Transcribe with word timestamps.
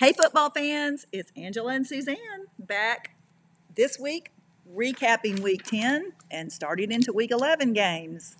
Hey, 0.00 0.14
football 0.14 0.48
fans, 0.48 1.06
it's 1.12 1.30
Angela 1.36 1.74
and 1.74 1.86
Suzanne 1.86 2.46
back 2.58 3.16
this 3.76 3.98
week, 3.98 4.30
recapping 4.74 5.40
week 5.40 5.62
10 5.64 6.12
and 6.30 6.50
starting 6.50 6.90
into 6.90 7.12
week 7.12 7.30
11 7.30 7.74
games. 7.74 8.38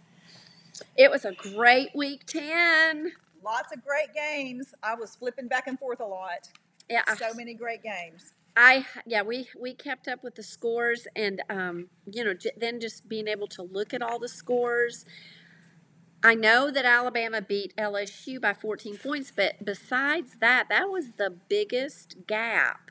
It 0.96 1.10
was 1.10 1.26
a 1.26 1.32
great 1.32 1.90
week 1.94 2.24
10. 2.24 3.12
Lots 3.44 3.74
of 3.74 3.84
great 3.84 4.14
games. 4.14 4.72
I 4.82 4.94
was 4.94 5.14
flipping 5.16 5.48
back 5.48 5.66
and 5.66 5.78
forth 5.78 6.00
a 6.00 6.06
lot. 6.06 6.48
Yeah, 6.88 7.02
I- 7.06 7.14
So 7.16 7.34
many 7.34 7.52
great 7.52 7.82
games. 7.82 8.32
I 8.56 8.84
yeah 9.06 9.22
we 9.22 9.46
we 9.60 9.74
kept 9.74 10.08
up 10.08 10.24
with 10.24 10.34
the 10.34 10.42
scores 10.42 11.06
and 11.14 11.40
um, 11.48 11.86
you 12.10 12.24
know 12.24 12.34
j- 12.34 12.50
then 12.56 12.80
just 12.80 13.08
being 13.08 13.28
able 13.28 13.46
to 13.46 13.62
look 13.62 13.94
at 13.94 14.00
all 14.02 14.18
the 14.18 14.28
scores. 14.28 15.04
I 16.22 16.34
know 16.34 16.70
that 16.70 16.84
Alabama 16.84 17.40
beat 17.40 17.74
LSU 17.76 18.40
by 18.40 18.52
14 18.54 18.98
points, 18.98 19.32
but 19.34 19.64
besides 19.64 20.36
that, 20.40 20.68
that 20.68 20.90
was 20.90 21.12
the 21.16 21.30
biggest 21.48 22.26
gap. 22.26 22.90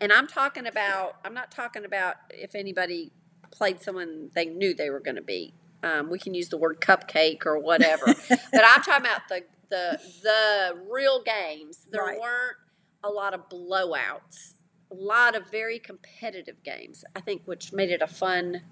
And 0.00 0.12
I'm 0.12 0.26
talking 0.26 0.66
about 0.66 1.16
I'm 1.24 1.32
not 1.32 1.50
talking 1.50 1.84
about 1.84 2.16
if 2.30 2.54
anybody 2.54 3.12
played 3.50 3.80
someone 3.80 4.30
they 4.34 4.44
knew 4.44 4.74
they 4.74 4.90
were 4.90 5.00
going 5.00 5.16
to 5.16 5.22
beat. 5.22 5.54
Um, 5.82 6.10
we 6.10 6.18
can 6.18 6.34
use 6.34 6.48
the 6.50 6.58
word 6.58 6.80
cupcake 6.80 7.46
or 7.46 7.58
whatever, 7.58 8.04
but 8.28 8.62
I'm 8.64 8.82
talking 8.82 9.06
about 9.06 9.22
the 9.28 9.42
the 9.70 10.00
the 10.22 10.78
real 10.90 11.22
games. 11.22 11.86
There 11.90 12.02
Right. 12.02 12.20
weren't 12.20 12.56
a 13.02 13.08
lot 13.08 13.32
of 13.32 13.48
blowouts 13.48 14.52
a 14.90 14.94
lot 14.94 15.34
of 15.34 15.50
very 15.50 15.78
competitive 15.78 16.62
games, 16.62 17.04
I 17.14 17.20
think, 17.20 17.42
which 17.44 17.72
made 17.72 17.90
it 17.90 18.02
a 18.02 18.06
fun 18.06 18.62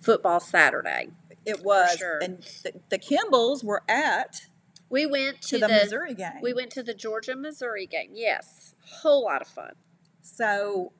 football 0.00 0.40
Saturday. 0.40 1.08
It 1.46 1.62
was. 1.64 1.96
sure. 1.98 2.18
And 2.22 2.42
the, 2.62 2.72
the 2.90 2.98
Kimballs 2.98 3.62
were 3.64 3.82
at 3.88 4.46
We 4.88 5.06
went 5.06 5.42
to 5.42 5.48
to, 5.48 5.58
the, 5.58 5.66
the, 5.66 5.72
Missouri 5.74 6.14
game. 6.14 6.40
we 6.42 6.52
went 6.54 6.70
to 6.72 6.82
the 6.82 6.94
Georgia 6.94 7.36
Missouri 7.36 7.86
game. 7.86 8.10
Yes, 8.14 8.74
whole 8.84 9.24
lot 9.24 9.42
of 9.42 9.48
fun. 9.48 9.72
So, 10.22 10.92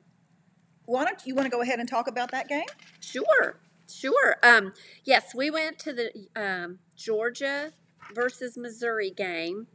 why 0.85 1.03
don't 1.05 1.19
you 1.25 1.33
want 1.35 1.45
to 1.45 1.49
go 1.49 1.61
ahead 1.61 1.79
and 1.79 1.89
talk 1.89 2.07
about 2.07 2.31
that 2.31 2.47
game? 2.47 2.65
Sure, 2.99 3.59
sure. 3.89 4.37
Um, 4.43 4.73
yes, 5.03 5.33
we 5.33 5.49
went 5.49 5.79
to 5.79 5.93
the 5.93 6.11
um, 6.35 6.79
Georgia 6.95 7.71
versus 8.13 8.55
Missouri 8.57 9.09
game. 9.09 9.67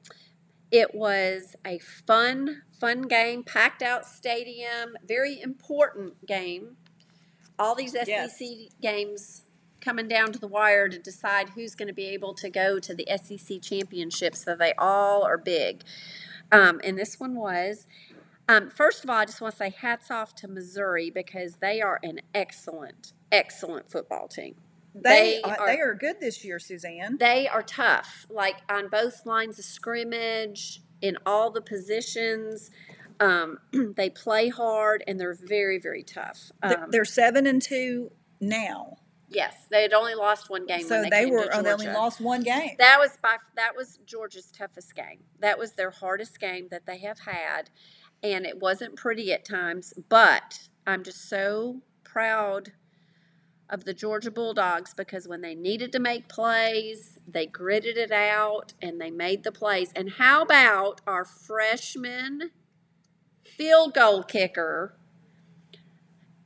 It 0.70 0.94
was 0.94 1.56
a 1.66 1.80
fun, 1.80 2.62
fun 2.78 3.02
game, 3.02 3.42
packed 3.42 3.82
out 3.82 4.06
stadium, 4.06 4.96
very 5.04 5.40
important 5.40 6.24
game. 6.26 6.76
All 7.58 7.74
these 7.74 7.92
SEC 7.92 8.06
Yes. 8.06 8.40
games 8.80 9.42
coming 9.80 10.08
down 10.08 10.32
to 10.32 10.38
the 10.38 10.48
wire 10.48 10.88
to 10.88 10.98
decide 10.98 11.50
who's 11.50 11.74
going 11.74 11.88
to 11.88 11.94
be 11.94 12.06
able 12.06 12.34
to 12.34 12.50
go 12.50 12.78
to 12.78 12.94
the 12.94 13.06
SEC 13.22 13.60
championship. 13.62 14.34
So 14.34 14.54
they 14.54 14.72
all 14.78 15.22
are 15.22 15.38
big. 15.38 15.82
Um, 16.52 16.80
and 16.84 16.98
this 16.98 17.18
one 17.18 17.34
was. 17.34 17.86
Um, 18.48 18.68
first 18.68 19.04
of 19.04 19.10
all, 19.10 19.16
I 19.16 19.24
just 19.26 19.40
want 19.40 19.54
to 19.54 19.58
say 19.58 19.70
hats 19.70 20.10
off 20.10 20.34
to 20.36 20.48
Missouri 20.48 21.10
because 21.10 21.56
they 21.56 21.80
are 21.80 22.00
an 22.02 22.20
excellent, 22.34 23.12
excellent 23.30 23.88
football 23.88 24.26
team. 24.26 24.56
They, 24.92 25.40
They 25.42 25.42
are, 25.42 25.66
they 25.66 25.78
are 25.78 25.94
good 25.94 26.16
this 26.20 26.44
year, 26.44 26.58
Suzanne. 26.58 27.16
They 27.18 27.46
are 27.46 27.62
tough, 27.62 28.26
like 28.28 28.56
on 28.68 28.88
both 28.88 29.24
lines 29.24 29.58
of 29.60 29.64
scrimmage, 29.64 30.82
in 31.00 31.16
all 31.24 31.50
the 31.50 31.60
positions. 31.60 32.70
Um, 33.18 33.58
they 33.96 34.10
play 34.10 34.48
hard 34.48 35.04
and 35.06 35.20
they're 35.20 35.34
very, 35.40 35.78
very 35.78 36.02
tough. 36.02 36.50
Um, 36.62 36.86
They're 36.90 37.04
seven 37.04 37.46
and 37.46 37.60
two 37.60 38.10
now. 38.40 38.96
Yes, 39.30 39.66
they 39.70 39.82
had 39.82 39.92
only 39.92 40.14
lost 40.14 40.50
one 40.50 40.66
game. 40.66 40.82
So 40.82 41.00
when 41.00 41.10
they 41.10 41.24
came 41.24 41.30
were 41.30 41.48
oh, 41.52 41.62
they 41.62 41.72
only 41.72 41.86
lost 41.86 42.20
one 42.20 42.42
game. 42.42 42.72
That 42.78 42.98
was 42.98 43.16
by 43.22 43.36
that 43.56 43.76
was 43.76 43.98
Georgia's 44.04 44.50
toughest 44.50 44.94
game. 44.94 45.20
That 45.40 45.58
was 45.58 45.72
their 45.72 45.90
hardest 45.90 46.38
game 46.40 46.68
that 46.70 46.86
they 46.86 46.98
have 46.98 47.20
had, 47.20 47.70
and 48.22 48.44
it 48.44 48.58
wasn't 48.58 48.96
pretty 48.96 49.32
at 49.32 49.44
times. 49.44 49.94
But 50.08 50.68
I'm 50.86 51.02
just 51.04 51.28
so 51.28 51.82
proud 52.04 52.72
of 53.70 53.84
the 53.84 53.94
Georgia 53.94 54.30
Bulldogs 54.30 54.92
because 54.94 55.28
when 55.28 55.40
they 55.40 55.54
needed 55.54 55.92
to 55.92 56.00
make 56.00 56.28
plays, 56.28 57.18
they 57.26 57.46
gritted 57.46 57.96
it 57.96 58.10
out 58.10 58.74
and 58.82 59.00
they 59.00 59.10
made 59.10 59.44
the 59.44 59.52
plays. 59.52 59.92
And 59.94 60.10
how 60.10 60.42
about 60.42 61.00
our 61.06 61.24
freshman 61.24 62.50
field 63.44 63.94
goal 63.94 64.24
kicker? 64.24 64.96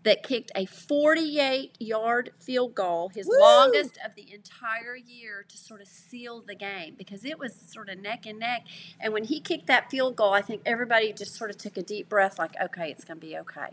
That 0.05 0.23
kicked 0.23 0.53
a 0.55 0.67
48 0.67 1.77
yard 1.81 2.31
field 2.39 2.75
goal, 2.75 3.09
his 3.09 3.27
Woo! 3.27 3.41
longest 3.41 3.99
of 4.05 4.15
the 4.15 4.33
entire 4.33 4.97
year 4.97 5.45
to 5.49 5.57
sort 5.57 5.81
of 5.81 5.89
seal 5.89 6.43
the 6.47 6.55
game 6.55 6.95
because 6.97 7.25
it 7.25 7.39
was 7.39 7.55
sort 7.55 7.89
of 7.89 7.99
neck 7.99 8.27
and 8.27 8.39
neck. 8.39 8.67
And 9.01 9.13
when 9.13 9.25
he 9.25 9.41
kicked 9.41 9.67
that 9.67 9.91
field 9.91 10.17
goal, 10.17 10.33
I 10.33 10.43
think 10.43 10.63
everybody 10.67 11.13
just 11.13 11.35
sort 11.35 11.51
of 11.51 11.57
took 11.57 11.77
a 11.77 11.83
deep 11.83 12.09
breath, 12.09 12.39
like, 12.39 12.55
okay, 12.63 12.91
it's 12.91 13.05
going 13.05 13.19
to 13.19 13.27
be 13.27 13.37
okay. 13.39 13.71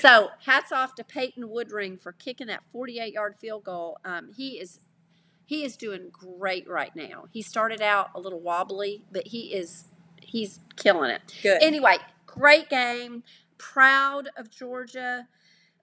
So 0.00 0.30
hats 0.44 0.72
off 0.72 0.94
to 0.96 1.04
Peyton 1.04 1.44
Woodring 1.44 1.98
for 2.00 2.12
kicking 2.12 2.46
that 2.48 2.62
48 2.70 3.12
yard 3.12 3.36
field 3.38 3.64
goal. 3.64 3.98
Um, 4.04 4.30
he 4.36 4.60
is 4.60 4.80
he 5.44 5.64
is 5.64 5.76
doing 5.76 6.10
great 6.10 6.68
right 6.68 6.94
now. 6.94 7.26
He 7.30 7.40
started 7.40 7.80
out 7.80 8.10
a 8.14 8.20
little 8.20 8.40
wobbly, 8.40 9.02
but 9.12 9.28
he 9.28 9.54
is 9.54 9.84
he's 10.20 10.60
killing 10.76 11.10
it. 11.10 11.22
Good. 11.42 11.62
Anyway, 11.62 11.98
great 12.26 12.68
game. 12.68 13.22
Proud 13.58 14.28
of 14.36 14.50
Georgia. 14.50 15.28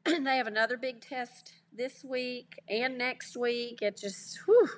they 0.24 0.38
have 0.38 0.47
another 0.47 0.78
big 0.78 1.02
test 1.02 1.53
this 1.72 2.03
week 2.03 2.59
and 2.68 2.97
next 2.97 3.38
week. 3.38 3.81
It 3.81 3.97
just, 3.97 4.38
whew, 4.46 4.69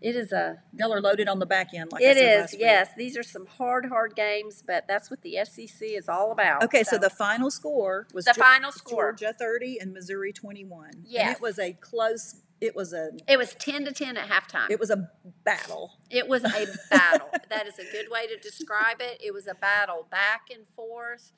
it 0.00 0.16
is 0.16 0.32
a, 0.32 0.58
Y'all 0.76 0.92
are 0.92 1.00
loaded 1.00 1.28
on 1.28 1.38
the 1.38 1.46
back 1.46 1.72
end, 1.72 1.92
like 1.92 2.02
I 2.02 2.14
said 2.14 2.44
is, 2.44 2.56
yes. 2.58 2.90
These 2.96 3.16
are 3.16 3.22
some 3.22 3.46
hard, 3.46 3.86
hard 3.86 4.16
games, 4.16 4.62
but 4.66 4.86
that's 4.88 5.10
what 5.10 5.22
the 5.22 5.38
SEC 5.44 5.80
is 5.82 6.08
all 6.08 6.32
about. 6.32 6.64
Okay, 6.64 6.82
so, 6.82 6.98
the 6.98 7.10
final 7.10 7.50
score 7.50 8.06
was 8.12 8.24
the 8.24 8.32
Ge- 8.32 8.36
final 8.36 8.72
score, 8.72 9.12
Georgia 9.12 9.34
30 9.38 9.78
and 9.80 9.92
Missouri 9.92 10.32
21. 10.32 10.90
And 10.94 11.04
Yes. 11.06 11.36
it 11.36 11.42
was 11.42 11.58
a 11.58 11.72
close 11.74 12.40
it 12.60 12.74
was 12.74 12.92
a 12.94 13.10
it 13.28 13.36
was 13.36 13.54
10 13.54 13.84
to 13.84 13.92
10 13.92 14.16
at 14.16 14.28
halftime. 14.28 14.70
it 14.70 14.80
was 14.80 14.88
a 14.88 15.10
battle. 15.44 15.98
It 16.08 16.28
was 16.28 16.44
a 16.44 16.66
battle. 16.88 17.28
that 17.50 17.66
is 17.66 17.78
a 17.78 17.84
good 17.92 18.06
way 18.10 18.26
to 18.26 18.36
describe 18.38 19.00
it. 19.00 19.20
It 19.22 19.34
was 19.34 19.46
a 19.46 19.54
battle 19.54 20.06
back 20.10 20.48
and 20.54 20.66
forth, 20.66 21.32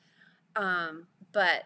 um, 0.55 1.07
but 1.33 1.63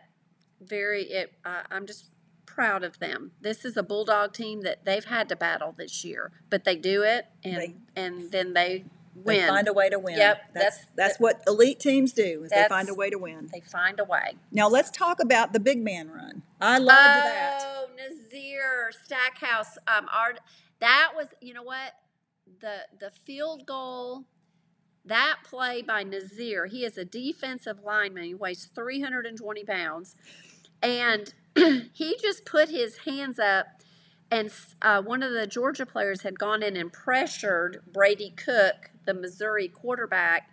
very. 0.62 1.04
It. 1.04 1.34
Uh, 1.44 1.64
I'm 1.72 1.86
just 1.86 2.06
proud 2.46 2.84
of 2.84 3.00
them. 3.00 3.32
This 3.42 3.64
is 3.66 3.78
a 3.78 3.84
bulldog 3.84 4.34
team 4.34 4.62
that 4.62 4.84
they've 4.86 5.06
had 5.06 5.30
to 5.30 5.36
battle 5.36 5.74
this 5.78 6.04
year, 6.04 6.32
but 6.50 6.64
they 6.66 6.76
do 6.76 7.02
it, 7.04 7.28
and 7.44 7.56
They- 7.58 7.76
and 7.96 8.32
then 8.32 8.54
they 8.54 8.84
They 9.16 9.40
win. 9.40 9.48
find 9.48 9.68
a 9.68 9.74
way 9.74 9.90
to 9.90 9.98
win. 10.00 10.18
Yep, 10.18 10.54
That's 10.54 10.78
that's- 10.78 10.88
that's 10.96 11.20
what 11.20 11.42
elite 11.48 11.80
teams 11.80 12.12
do. 12.14 12.44
Is 12.44 12.52
they 12.52 12.66
find 12.68 12.90
a 12.90 12.94
way 12.94 13.10
to 13.10 13.18
win. 13.18 13.50
they 13.54 13.62
find 13.62 14.00
a 14.00 14.04
way. 14.04 14.36
Now 14.52 14.68
let's 14.68 14.90
talk 14.92 15.20
about 15.22 15.54
the 15.54 15.60
big 15.60 15.82
man 15.82 16.10
run. 16.10 16.44
I 16.60 16.78
loved 16.78 16.90
that. 17.00 17.62
Oh, 17.64 17.90
Nazir 17.96 18.92
Stackhouse. 19.04 19.78
Um, 19.88 20.08
our 20.14 20.36
that 20.80 21.14
was 21.16 21.28
you 21.42 21.54
know 21.54 21.64
what 21.64 21.94
the 22.60 22.88
the 23.00 23.12
field 23.12 23.66
goal. 23.66 24.26
That 25.04 25.40
play 25.44 25.82
by 25.82 26.04
Nazir, 26.04 26.68
he 26.68 26.86
is 26.86 26.96
a 26.98 27.04
defensive 27.06 27.80
lineman. 27.84 28.24
He 28.24 28.36
weighs 28.36 28.66
320 28.66 29.64
pounds. 29.64 30.16
And 30.82 31.34
he 31.94 32.18
just 32.22 32.46
put 32.46 32.70
his 32.70 32.98
hands 33.00 33.40
up, 33.40 33.68
and 34.30 34.52
uh, 34.82 35.02
one 35.02 35.22
of 35.22 35.32
the 35.34 35.46
Georgia 35.46 35.86
players 35.86 36.22
had 36.22 36.40
gone 36.40 36.64
in 36.64 36.78
and 36.78 36.92
pressured 36.92 37.82
Brady 37.92 38.32
Cook, 38.36 38.92
the 39.06 39.14
Missouri 39.14 39.68
quarterback, 39.68 40.50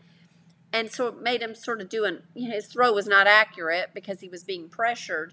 and 0.73 0.91
so 0.91 1.07
it 1.07 1.23
made 1.23 1.41
him 1.41 1.55
sort 1.55 1.81
of 1.81 1.89
do 1.89 2.05
an, 2.05 2.23
you 2.35 2.49
know, 2.49 2.55
his 2.55 2.67
throw 2.67 2.93
was 2.93 3.07
not 3.07 3.27
accurate 3.27 3.91
because 3.95 4.21
he 4.21 4.29
was 4.29 4.45
being 4.45 4.69
pressured. 4.69 5.33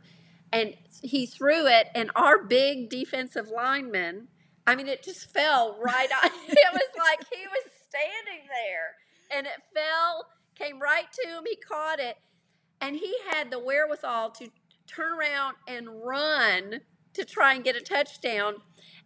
And 0.54 0.76
he 1.02 1.26
threw 1.26 1.68
it, 1.68 1.90
and 1.94 2.12
our 2.16 2.42
big 2.42 2.90
defensive 2.90 3.50
lineman, 3.50 4.30
I 4.66 4.76
mean, 4.76 4.88
it 4.88 5.04
just 5.04 5.30
fell 5.30 5.78
right 5.82 6.10
on. 6.24 6.30
It 6.48 6.74
was 6.74 6.90
like 6.98 7.26
he 7.32 7.46
was 7.46 7.72
standing 7.90 8.48
there, 8.48 8.96
and 9.38 9.46
it 9.46 9.62
fell, 9.74 10.28
came 10.56 10.80
right 10.80 11.12
to 11.12 11.28
him. 11.28 11.44
He 11.46 11.58
caught 11.58 12.00
it, 12.00 12.18
and 12.80 12.96
he 12.96 13.16
had 13.30 13.52
the 13.52 13.60
wherewithal 13.60 14.32
to 14.32 14.50
turn 14.88 15.14
around 15.14 15.56
and 15.68 16.04
run 16.04 16.82
to 17.14 17.26
try 17.26 17.54
and 17.54 17.64
get 17.64 17.76
a 17.76 17.82
touchdown. 17.82 18.56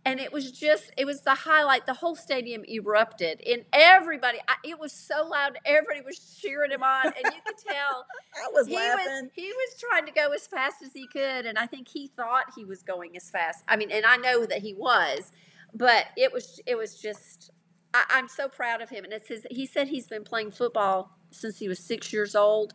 And 0.05 0.19
it 0.19 0.31
was 0.31 0.51
just, 0.51 0.91
it 0.97 1.05
was 1.05 1.21
the 1.21 1.35
highlight. 1.35 1.85
The 1.85 1.95
whole 1.95 2.15
stadium 2.15 2.63
erupted, 2.69 3.41
and 3.45 3.65
everybody, 3.73 4.39
I, 4.47 4.55
it 4.63 4.79
was 4.79 4.93
so 4.93 5.27
loud. 5.27 5.57
Everybody 5.65 5.99
was 6.01 6.39
cheering 6.41 6.71
him 6.71 6.81
on, 6.81 7.07
and 7.07 7.17
you 7.25 7.41
could 7.45 7.57
tell 7.67 8.05
I 8.35 8.49
was 8.53 8.67
he 8.67 8.75
laughing. 8.75 9.05
was 9.05 9.31
he 9.33 9.47
was 9.51 9.75
trying 9.77 10.05
to 10.05 10.13
go 10.13 10.31
as 10.31 10.47
fast 10.47 10.77
as 10.83 10.93
he 10.93 11.05
could, 11.07 11.45
and 11.45 11.57
I 11.59 11.65
think 11.67 11.89
he 11.89 12.07
thought 12.07 12.45
he 12.55 12.63
was 12.63 12.81
going 12.81 13.17
as 13.17 13.29
fast. 13.29 13.65
I 13.67 13.75
mean, 13.75 13.91
and 13.91 14.05
I 14.05 14.15
know 14.15 14.45
that 14.45 14.59
he 14.59 14.73
was, 14.73 15.33
but 15.73 16.05
it 16.15 16.31
was 16.31 16.61
it 16.65 16.77
was 16.77 16.99
just. 16.99 17.51
I, 17.93 18.03
I'm 18.11 18.27
so 18.27 18.47
proud 18.47 18.81
of 18.81 18.89
him, 18.89 19.03
and 19.03 19.11
it's 19.11 19.27
his. 19.27 19.45
He 19.51 19.65
said 19.65 19.89
he's 19.89 20.07
been 20.07 20.23
playing 20.23 20.51
football 20.51 21.17
since 21.31 21.59
he 21.59 21.67
was 21.67 21.79
six 21.79 22.13
years 22.13 22.35
old, 22.35 22.73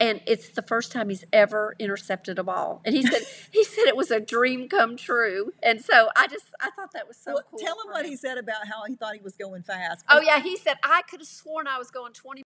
and 0.00 0.20
it's 0.26 0.48
the 0.48 0.62
first 0.62 0.90
time 0.90 1.10
he's 1.10 1.24
ever 1.32 1.76
intercepted 1.78 2.38
a 2.38 2.42
ball. 2.42 2.80
And 2.84 2.94
he 2.94 3.02
said 3.06 3.22
he 3.52 3.62
said 3.62 3.84
it 3.86 3.96
was 3.96 4.10
a 4.10 4.18
dream 4.18 4.68
come 4.68 4.96
true, 4.96 5.52
and 5.62 5.80
so 5.84 6.08
I 6.16 6.26
just 6.26 6.46
I 6.60 6.70
thought 6.70 6.92
that 6.94 7.06
was 7.06 7.16
so 7.16 7.34
Well, 7.34 7.42
cool. 7.50 7.58
tell 7.60 7.74
him 7.84 7.92
what 7.92 8.06
he 8.06 8.16
said 8.16 8.38
about 8.38 8.66
how 8.66 8.82
he 8.88 8.96
thought 8.96 9.14
he 9.14 9.20
was 9.20 9.34
going 9.36 9.62
fast. 9.62 10.04
Oh 10.08 10.20
yeah, 10.20 10.40
he 10.40 10.56
said 10.56 10.78
I 10.82 11.02
could 11.08 11.20
have 11.20 11.28
sworn 11.28 11.66
I 11.68 11.78
was 11.78 11.90
going 11.90 12.12
20 12.14 12.42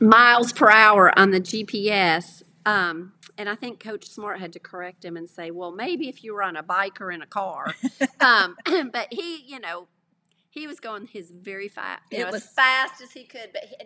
miles 0.00 0.52
per 0.52 0.70
hour 0.70 1.16
on 1.18 1.30
the 1.30 1.40
GPS. 1.40 2.42
Um, 2.64 3.12
and 3.38 3.48
I 3.48 3.54
think 3.54 3.80
Coach 3.80 4.08
Smart 4.08 4.40
had 4.40 4.52
to 4.54 4.58
correct 4.58 5.04
him 5.04 5.16
and 5.16 5.28
say, 5.28 5.50
well, 5.50 5.70
maybe 5.70 6.08
if 6.08 6.24
you 6.24 6.34
were 6.34 6.42
on 6.42 6.56
a 6.56 6.62
bike 6.62 7.00
or 7.00 7.10
in 7.10 7.22
a 7.22 7.26
car. 7.26 7.74
um, 8.20 8.56
but 8.92 9.08
he, 9.12 9.44
you 9.46 9.60
know, 9.60 9.88
he 10.50 10.66
was 10.66 10.80
going 10.80 11.06
his 11.06 11.30
very 11.30 11.68
fast, 11.68 12.02
you 12.10 12.18
It 12.18 12.24
know, 12.24 12.32
was- 12.32 12.42
as 12.42 12.50
fast 12.50 13.00
as 13.02 13.12
he 13.12 13.24
could. 13.24 13.50
But 13.52 13.64
he, 13.64 13.76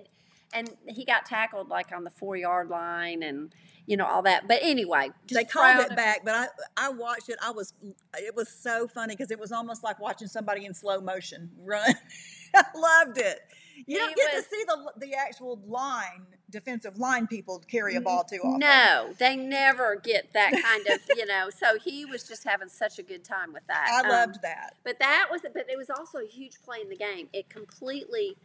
and, 0.53 0.71
he 0.87 1.05
got 1.05 1.27
tackled 1.27 1.69
like 1.69 1.93
on 1.93 2.05
the 2.05 2.11
four 2.11 2.37
yard 2.37 2.69
line 2.69 3.23
and 3.23 3.55
you 3.87 3.97
know 3.97 4.07
all 4.07 4.23
that. 4.23 4.47
But 4.49 4.59
anyway, 4.63 5.11
just 5.27 5.39
they 5.39 5.45
called 5.45 5.85
it 5.91 5.97
back, 5.97 6.25
but 6.25 6.35
I 6.35 6.47
I 6.77 6.89
watched 6.91 7.29
it. 7.29 7.37
I 7.43 7.51
was 7.51 7.73
it 8.19 8.35
was 8.35 8.49
so 8.49 8.87
funny 8.89 9.15
because 9.17 9.31
it 9.31 9.39
was 9.39 9.53
almost 9.53 9.83
like 9.85 9.99
watching 10.01 10.29
somebody 10.29 10.65
in 10.67 10.75
slow 10.75 11.01
motion 11.01 11.51
run. 11.59 11.95
I 12.55 12.65
loved 12.75 13.19
it. 13.19 13.41
You 13.87 13.99
don't 13.99 14.15
get 14.17 14.35
was- 14.35 14.45
to 14.45 14.51
see 14.51 14.65
the 14.67 14.93
the 15.07 15.15
actual 15.15 15.61
line 15.67 16.27
defensive 16.51 16.99
line 16.99 17.27
people 17.29 17.61
carry 17.71 17.95
a 17.95 18.01
ball 18.01 18.25
too 18.25 18.41
often. 18.45 18.59
No, 18.59 19.15
they 19.19 19.37
never 19.37 19.95
get 19.95 20.33
that 20.33 20.51
kind 20.51 20.85
of, 20.89 20.99
you 21.17 21.25
know. 21.25 21.49
So 21.57 21.79
he 21.79 22.05
was 22.05 22.27
just 22.27 22.43
having 22.43 22.69
such 22.69 22.99
a 22.99 23.05
good 23.05 23.23
time 23.25 23.53
with 23.53 23.63
that. 23.69 23.89
I 23.89 24.01
Um, 24.01 24.09
loved 24.09 24.43
that. 24.43 24.75
But 24.85 24.99
that 24.99 25.29
was, 25.31 25.43
but 25.43 25.67
it 25.71 25.77
was 25.79 25.91
also 25.91 26.19
a 26.19 26.27
huge 26.27 26.61
play 26.63 26.79
in 26.83 26.89
the 26.89 26.97
game. 26.97 27.29
It 27.33 27.49
completely 27.49 28.37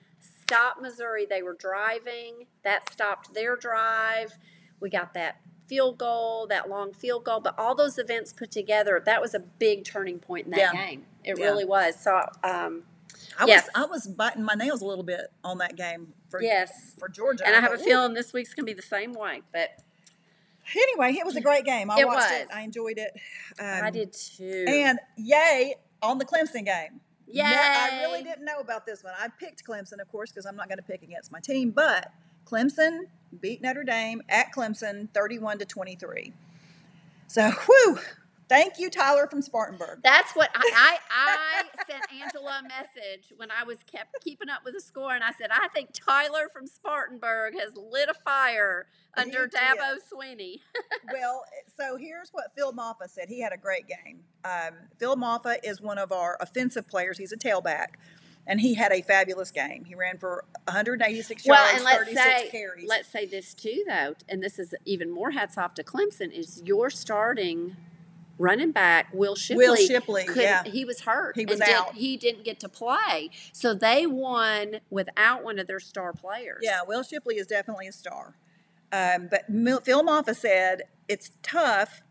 stopped 0.42 0.82
Missouri. 0.82 1.26
They 1.26 1.42
were 1.44 1.54
driving. 1.56 2.48
That 2.64 2.92
stopped 2.92 3.34
their 3.34 3.56
drive. 3.56 4.38
We 4.80 4.90
got 4.90 5.14
that 5.14 5.38
field 5.68 5.98
goal, 5.98 6.48
that 6.48 6.70
long 6.70 6.94
field 6.94 7.24
goal. 7.26 7.40
But 7.40 7.58
all 7.58 7.76
those 7.76 7.98
events 7.98 8.34
put 8.34 8.52
together, 8.52 9.02
that 9.06 9.22
was 9.22 9.34
a 9.34 9.40
big 9.40 9.84
turning 9.86 10.20
point 10.20 10.46
in 10.46 10.52
that 10.52 10.60
Yeah. 10.60 10.74
game. 10.74 11.06
It 11.24 11.38
Yeah. 11.38 11.46
really 11.46 11.66
was. 11.66 12.00
So, 12.00 12.18
um, 12.44 12.86
I 13.40 13.46
yes. 13.46 13.66
was 13.66 13.72
I 13.76 13.86
was 13.86 14.08
biting 14.08 14.44
my 14.44 14.54
nails 14.54 14.82
a 14.82 14.86
little 14.86 15.04
bit 15.04 15.32
on 15.44 15.58
that 15.58 15.76
game 15.76 16.14
for 16.30 16.42
yes. 16.42 16.94
for 17.00 17.10
Georgia. 17.10 17.46
And 17.46 17.56
I 17.56 17.60
have 17.62 17.74
a 17.74 17.78
feeling 17.78 18.14
this 18.14 18.32
week's 18.34 18.54
to 18.54 18.64
be 18.64 18.74
the 18.74 18.82
same 18.82 19.14
way. 19.14 19.42
But 19.52 19.80
Anyway, 20.76 21.14
it 21.20 21.26
was 21.26 21.36
a 21.36 21.42
great 21.42 21.64
game. 21.64 21.92
I 21.92 22.00
It 22.00 22.08
watched 22.08 22.32
it. 22.32 22.48
I 22.52 22.62
enjoyed 22.62 22.98
it. 22.98 23.16
I 23.60 23.82
Um, 23.88 23.94
did 23.94 24.14
too. 24.14 24.66
And 24.68 25.00
yay 25.16 25.76
on 26.02 26.18
the 26.18 26.26
Clemson 26.26 26.66
game. 26.66 27.02
Ne- 27.50 27.56
I 27.56 28.02
really 28.02 28.24
didn't 28.24 28.46
know 28.46 28.60
about 28.60 28.86
this 28.86 29.04
one. 29.04 29.14
I 29.20 29.28
picked 29.28 29.66
Clemson, 29.66 30.00
of 30.02 30.08
course, 30.12 30.32
because 30.32 30.46
I'm 30.46 30.56
not 30.56 30.68
going 30.68 30.78
to 30.78 30.84
pick 30.84 31.04
against 31.04 31.32
my 31.32 31.40
team. 31.40 31.72
But 31.72 32.12
Clemson 32.46 33.06
beat 33.42 33.62
Notre 33.62 33.84
Dame 33.84 34.22
at 34.30 34.54
Clemson, 34.54 35.10
31 35.14 35.60
to 35.60 35.66
23. 35.66 36.34
So, 37.28 37.52
whew! 37.52 38.00
Thank 38.48 38.78
you, 38.78 38.90
Tyler 38.90 39.28
from 39.28 39.42
Spartanburg. 39.42 40.00
That's 40.04 40.34
what 40.34 40.50
I, 40.54 40.98
I, 41.12 41.64
I 41.80 41.84
sent 41.92 42.04
Angela 42.22 42.60
a 42.60 42.64
message 42.64 43.34
when 43.36 43.50
I 43.50 43.64
was 43.64 43.78
kept 43.92 44.16
keeping 44.24 44.50
up 44.50 44.62
with 44.64 44.76
the 44.76 44.82
score, 44.82 45.16
and 45.16 45.24
I 45.24 45.32
said, 45.32 45.50
I 45.52 45.68
think 45.70 45.90
Tyler 45.94 46.48
from 46.54 46.68
Spartanburg 46.68 47.56
has 47.60 47.76
lit 47.76 48.08
a 48.10 48.14
fire 48.14 48.86
under. 49.18 49.48
Dabo 49.48 49.96
Swinney. 50.14 50.60
well, 51.14 51.44
so 51.78 51.98
here's 51.98 52.30
what 52.32 52.46
Phil 52.56 52.72
Mafah 52.74 53.10
said. 53.10 53.30
He 53.30 53.42
had 53.42 53.54
a 53.54 53.58
great 53.58 53.88
game. 53.88 54.22
Um, 54.44 54.76
Phil 54.98 55.16
Mafah 55.16 55.58
is 55.64 55.82
one 55.82 55.98
of 55.98 56.12
our 56.12 56.38
offensive 56.40 56.88
players. 56.88 57.18
He's 57.18 57.32
a 57.32 57.38
tailback, 57.38 57.96
and 58.46 58.62
he 58.62 58.76
had 58.76 58.92
a 58.92 59.02
fabulous 59.02 59.50
game. 59.50 59.86
He 59.86 59.96
ran 59.96 60.18
for 60.20 60.46
186 60.66 61.46
Well, 61.48 61.60
yards, 61.60 61.76
and 61.78 61.84
let's 61.84 61.98
36 62.00 62.24
say, 62.24 62.50
carries. 62.50 62.88
let's 62.88 63.08
say 63.08 63.26
this 63.26 63.56
too, 63.56 63.84
though, 63.88 64.14
and 64.30 64.44
this 64.44 64.60
is 64.60 64.76
even 64.86 65.10
more 65.10 65.32
hats 65.32 65.58
off 65.58 65.74
to 65.76 65.84
Clemson: 65.84 66.32
is 66.32 66.62
your 66.64 66.92
starting 66.92 67.76
running 68.38 68.72
back 68.72 69.08
Will 69.14 69.36
Shipley? 69.36 69.66
Will 69.66 69.76
Shipley, 69.76 70.26
yeah. 70.36 70.64
he 70.64 70.86
was 70.86 71.02
hurt. 71.02 71.36
He 71.36 71.46
was 71.46 71.60
and 71.60 71.68
did- 71.68 71.76
out. 71.76 71.94
he 71.96 72.18
didn't 72.18 72.44
get 72.44 72.60
to 72.62 72.70
play, 72.70 73.30
so 73.52 73.74
they 73.74 74.06
won 74.06 74.80
without 74.90 75.44
one 75.44 75.60
of 75.60 75.68
their 75.68 75.80
star 75.80 76.14
players. 76.14 76.60
Yeah, 76.62 76.80
Will 76.88 77.04
Shipley 77.04 77.36
is 77.36 77.48
definitely 77.48 77.88
a 77.88 77.92
star. 77.92 78.36
Um, 78.92 79.28
but 79.30 79.50
Mil- 79.50 79.82
Phil 79.82 80.04
Mafah 80.04 80.36
said 80.36 80.84
it's 81.08 81.32
tough 81.44 82.02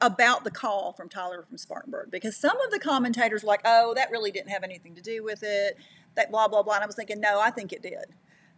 about 0.00 0.44
the 0.44 0.50
call 0.50 0.92
from 0.92 1.08
Tyler 1.08 1.42
from 1.48 1.58
Spartanburg 1.58 2.10
because 2.10 2.36
some 2.36 2.58
of 2.60 2.70
the 2.70 2.78
commentators 2.78 3.42
were 3.42 3.48
like, 3.48 3.62
oh, 3.64 3.94
that 3.94 4.10
really 4.10 4.30
didn't 4.30 4.50
have 4.50 4.62
anything 4.62 4.94
to 4.94 5.00
do 5.00 5.24
with 5.24 5.42
it, 5.42 5.76
that 6.16 6.30
blah, 6.30 6.48
blah, 6.48 6.62
blah. 6.62 6.74
And 6.74 6.82
I 6.82 6.86
was 6.86 6.96
thinking, 6.96 7.20
no, 7.20 7.40
I 7.40 7.50
think 7.50 7.72
it 7.72 7.82
did. 7.82 8.06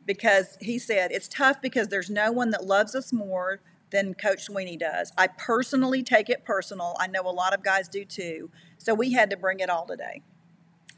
Because 0.05 0.57
he 0.61 0.79
said 0.79 1.11
it's 1.11 1.29
tough 1.29 1.61
because 1.61 1.89
there's 1.89 2.11
no 2.11 2.31
one 2.31 2.51
that 2.51 2.65
loves 2.65 2.95
us 2.95 3.13
more 3.13 3.61
than 3.91 4.15
Coach 4.15 4.49
Swinney 4.49 4.79
does. 4.79 5.13
I 5.17 5.27
personally 5.29 6.03
take 6.03 6.29
it 6.29 6.45
personal. 6.45 6.97
I 6.99 7.07
know 7.07 7.23
a 7.23 7.31
lot 7.31 7.55
of 7.55 7.63
guys 7.63 7.89
do 7.89 8.05
too. 8.05 8.51
So 8.79 8.95
we 8.95 9.13
had 9.13 9.31
to 9.31 9.37
bring 9.37 9.61
it 9.61 9.71
all 9.71 9.87
today. 9.87 10.23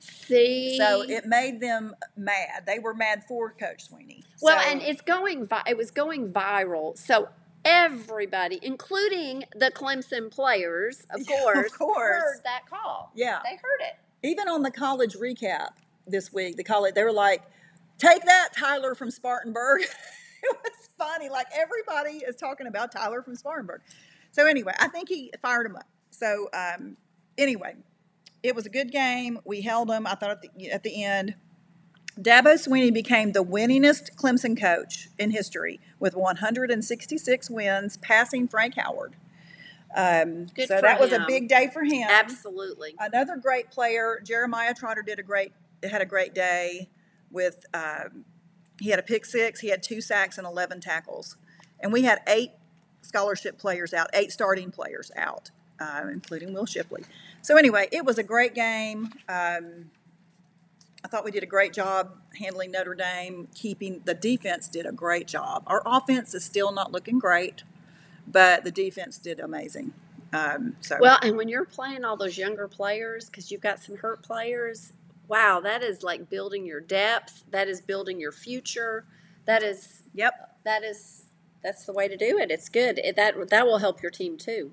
See, 0.01 0.77
So 0.79 1.03
it 1.03 1.27
made 1.27 1.61
them 1.61 1.95
mad. 2.17 2.65
They 2.67 2.79
were 2.79 2.95
mad 2.95 3.25
for 3.27 3.51
Coach 3.53 3.91
Swinney. 3.91 4.23
Well, 4.41 4.61
So- 4.63 4.71
and 4.71 4.83
it's 4.83 5.01
going. 5.01 5.47
Vi- 5.47 5.63
it 5.67 5.77
was 5.77 5.91
going 5.91 6.33
viral. 6.33 6.97
So 6.97 7.29
everybody, 7.65 8.59
including 8.63 9.45
the 9.55 9.71
Clemson 9.71 10.31
players, 10.31 11.07
of 11.11 11.21
Yeah, 11.29 11.37
of 11.37 11.43
course, 11.43 11.73
course. 11.77 12.23
heard 12.23 12.41
that 12.45 12.63
call. 12.71 13.13
Yeah. 13.15 13.41
they 13.45 13.57
heard 13.57 13.81
it. 13.81 13.95
even 14.23 14.49
on 14.49 14.63
the 14.63 14.71
college 14.71 15.15
recap 15.15 15.71
this 16.07 16.33
week, 16.33 16.57
the 16.57 16.65
college 16.65 16.95
they 16.95 17.05
were 17.05 17.13
like, 17.13 17.43
"Take 17.99 18.25
that, 18.25 18.51
Tyler 18.57 18.95
from 18.95 19.11
Spartanburg." 19.11 19.83
it 20.43 20.57
was 20.63 20.89
funny. 20.97 21.29
Like 21.29 21.47
everybody 21.55 22.25
is 22.25 22.37
talking 22.37 22.67
about 22.67 22.93
Tyler 22.93 23.23
from 23.23 23.35
Spartanburg. 23.37 23.81
So 24.33 24.47
anyway, 24.47 24.73
I 24.79 24.89
think 24.89 25.09
he 25.09 25.33
fired 25.41 25.67
him 25.67 25.77
up. 25.77 25.87
So 26.11 26.49
um, 26.53 26.97
anyway, 27.37 27.77
it 28.43 28.55
was 28.55 28.67
a 28.67 28.71
good 28.71 28.93
game. 28.93 29.41
We 29.45 29.63
held 29.63 29.89
them. 29.89 30.07
I 30.07 30.15
thought 30.15 30.31
at 30.31 30.43
the, 30.43 30.71
at 30.71 30.83
the 30.83 31.03
end, 31.03 31.35
Dabo 32.21 32.55
Swinney 32.55 32.93
became 32.93 33.33
the 33.33 33.45
winningest 33.45 34.17
Clemson 34.17 34.61
coach 34.61 35.09
in 35.19 35.31
history 35.31 35.81
with 36.01 36.17
166 36.17 37.51
wins, 37.51 37.97
passing 37.99 38.49
Frank 38.49 38.75
Howard. 38.77 39.15
Um, 39.97 40.49
so 40.67 40.81
that 40.81 41.01
was 41.01 41.13
a 41.13 41.25
big 41.27 41.49
day 41.49 41.71
for 41.73 41.83
him. 41.83 42.09
Absolutely. 42.11 42.95
Another 42.99 43.37
great 43.37 43.71
player, 43.71 44.21
Jeremiah 44.23 44.75
Trotter, 44.75 45.03
did 45.03 45.19
a 45.19 45.23
great 45.23 45.53
had 45.83 46.03
a 46.03 46.07
great 46.07 46.35
day 46.35 46.89
with. 47.31 47.65
Um, 47.73 48.25
he 48.81 48.91
had 48.91 48.99
a 48.99 49.03
pick 49.03 49.25
six, 49.25 49.61
he 49.61 49.69
had 49.69 49.83
two 49.83 50.01
sacks 50.01 50.39
and 50.39 50.47
eleven 50.47 50.81
tackles, 50.81 51.37
and 51.81 51.93
we 51.93 52.03
had 52.03 52.21
eight 52.27 52.53
scholarship 53.03 53.59
players 53.59 53.95
out, 53.95 54.09
eight 54.15 54.33
starting 54.33 54.71
players 54.71 55.11
out, 55.17 55.51
uh, 55.81 56.05
including 56.13 56.53
Will 56.53 56.67
Shipley. 56.67 57.05
So 57.43 57.57
anyway, 57.57 57.89
it 57.93 58.05
was 58.05 58.19
a 58.19 58.23
great 58.23 58.55
game. 58.55 59.13
Um, 59.29 59.91
I 61.05 61.09
thought 61.09 61.25
we 61.25 61.31
did 61.31 61.43
a 61.43 61.47
great 61.47 61.73
job 61.73 62.17
handling 62.39 62.73
Notre 62.73 62.95
Dame, 62.95 63.49
keeping 63.55 64.03
the 64.05 64.15
defense 64.15 64.69
did 64.69 64.85
a 64.85 64.93
great 64.93 65.27
job. 65.27 65.63
Our 65.67 65.83
offense 65.87 66.35
is 66.35 66.45
still 66.45 66.73
not 66.73 66.93
looking 66.93 67.19
great, 67.19 67.63
but 68.27 68.65
the 68.65 68.71
defense 68.71 69.19
did 69.19 69.41
amazing. 69.41 69.93
Um, 70.33 70.77
so 70.81 70.99
Well, 71.01 71.19
and 71.23 71.37
when 71.37 71.49
you're 71.49 71.65
playing 71.65 72.05
all 72.05 72.17
those 72.17 72.37
younger 72.37 72.69
players, 72.69 73.27
because 73.27 73.51
you've 73.51 73.61
got 73.61 73.81
some 73.81 73.97
hurt 73.97 74.23
players, 74.23 74.93
wow, 75.29 75.61
that 75.61 75.83
is 75.83 76.03
like 76.03 76.29
building 76.29 76.67
your 76.67 76.81
depth. 76.81 77.45
That 77.51 77.69
is 77.69 77.81
building 77.81 78.19
your 78.21 78.33
future. 78.33 79.05
That 79.45 79.63
is 79.63 80.03
yep. 80.15 80.57
that 80.65 80.83
is 80.83 81.27
that's 81.63 81.85
the 81.85 81.93
way 81.93 82.09
to 82.09 82.17
do 82.17 82.39
it. 82.39 82.51
It's 82.51 82.69
good. 82.69 82.99
It, 82.99 83.17
that 83.17 83.51
that 83.51 83.67
will 83.67 83.79
help 83.79 84.03
your 84.03 84.11
team 84.11 84.37
too. 84.37 84.73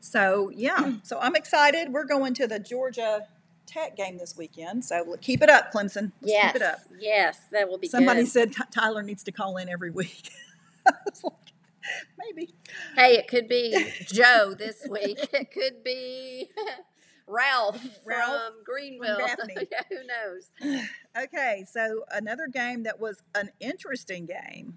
So 0.00 0.50
yeah, 0.54 0.94
so 1.02 1.18
I'm 1.20 1.36
excited. 1.36 1.92
We're 1.92 2.04
going 2.04 2.34
to 2.34 2.46
the 2.46 2.58
Georgia 2.58 3.26
Tech 3.66 3.96
game 3.96 4.18
this 4.18 4.36
weekend. 4.36 4.84
So 4.84 5.16
keep 5.20 5.42
it 5.42 5.50
up, 5.50 5.72
Clemson. 5.72 6.12
Let's 6.22 6.32
yes, 6.32 6.52
keep 6.52 6.62
it 6.62 6.62
up. 6.62 6.78
yes, 6.98 7.38
that 7.52 7.68
will 7.68 7.78
be 7.78 7.88
Somebody 7.88 8.22
good. 8.22 8.28
said 8.30 8.52
Ty- 8.52 8.66
Tyler 8.72 9.02
needs 9.02 9.22
to 9.24 9.32
call 9.32 9.56
in 9.58 9.68
every 9.68 9.90
week. 9.90 10.30
Like, 11.22 11.52
maybe. 12.18 12.54
Hey, 12.96 13.16
it 13.16 13.28
could 13.28 13.48
be 13.48 13.92
Joe 14.06 14.54
this 14.58 14.86
week. 14.88 15.18
It 15.32 15.50
could 15.50 15.82
be 15.84 16.48
Ralph, 17.28 17.80
Ralph 18.04 18.30
from 18.30 18.64
Greenville. 18.64 19.18
Gaffney. 19.18 19.54
yeah, 19.72 19.82
who 19.88 19.98
knows? 20.06 20.84
Okay, 21.18 21.64
so 21.68 22.04
another 22.12 22.46
game 22.46 22.84
that 22.84 23.00
was 23.00 23.22
an 23.34 23.50
interesting 23.58 24.24
game 24.26 24.76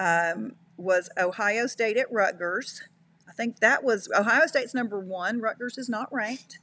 um, 0.00 0.56
was 0.76 1.08
Ohio 1.16 1.68
State 1.68 1.96
at 1.96 2.10
Rutgers. 2.10 2.82
I 3.28 3.32
think 3.32 3.60
that 3.60 3.84
was 3.84 4.08
Ohio 4.12 4.46
State's 4.46 4.74
number 4.74 4.98
one. 4.98 5.40
Rutgers 5.40 5.78
is 5.78 5.88
not 5.88 6.12
ranked. 6.12 6.58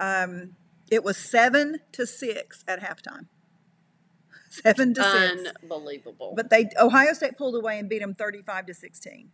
Um, 0.00 0.56
it 0.90 1.04
was 1.04 1.18
seven 1.18 1.80
to 1.92 2.06
six 2.06 2.64
at 2.66 2.80
halftime. 2.80 3.26
Seven 4.50 4.92
to 4.94 5.02
six. 5.02 5.50
Unbelievable. 5.62 6.34
But 6.36 6.50
they 6.50 6.68
Ohio 6.78 7.14
State 7.14 7.38
pulled 7.38 7.54
away 7.54 7.78
and 7.78 7.88
beat 7.88 8.00
them 8.00 8.12
35 8.12 8.66
to 8.66 8.74
16. 8.74 9.30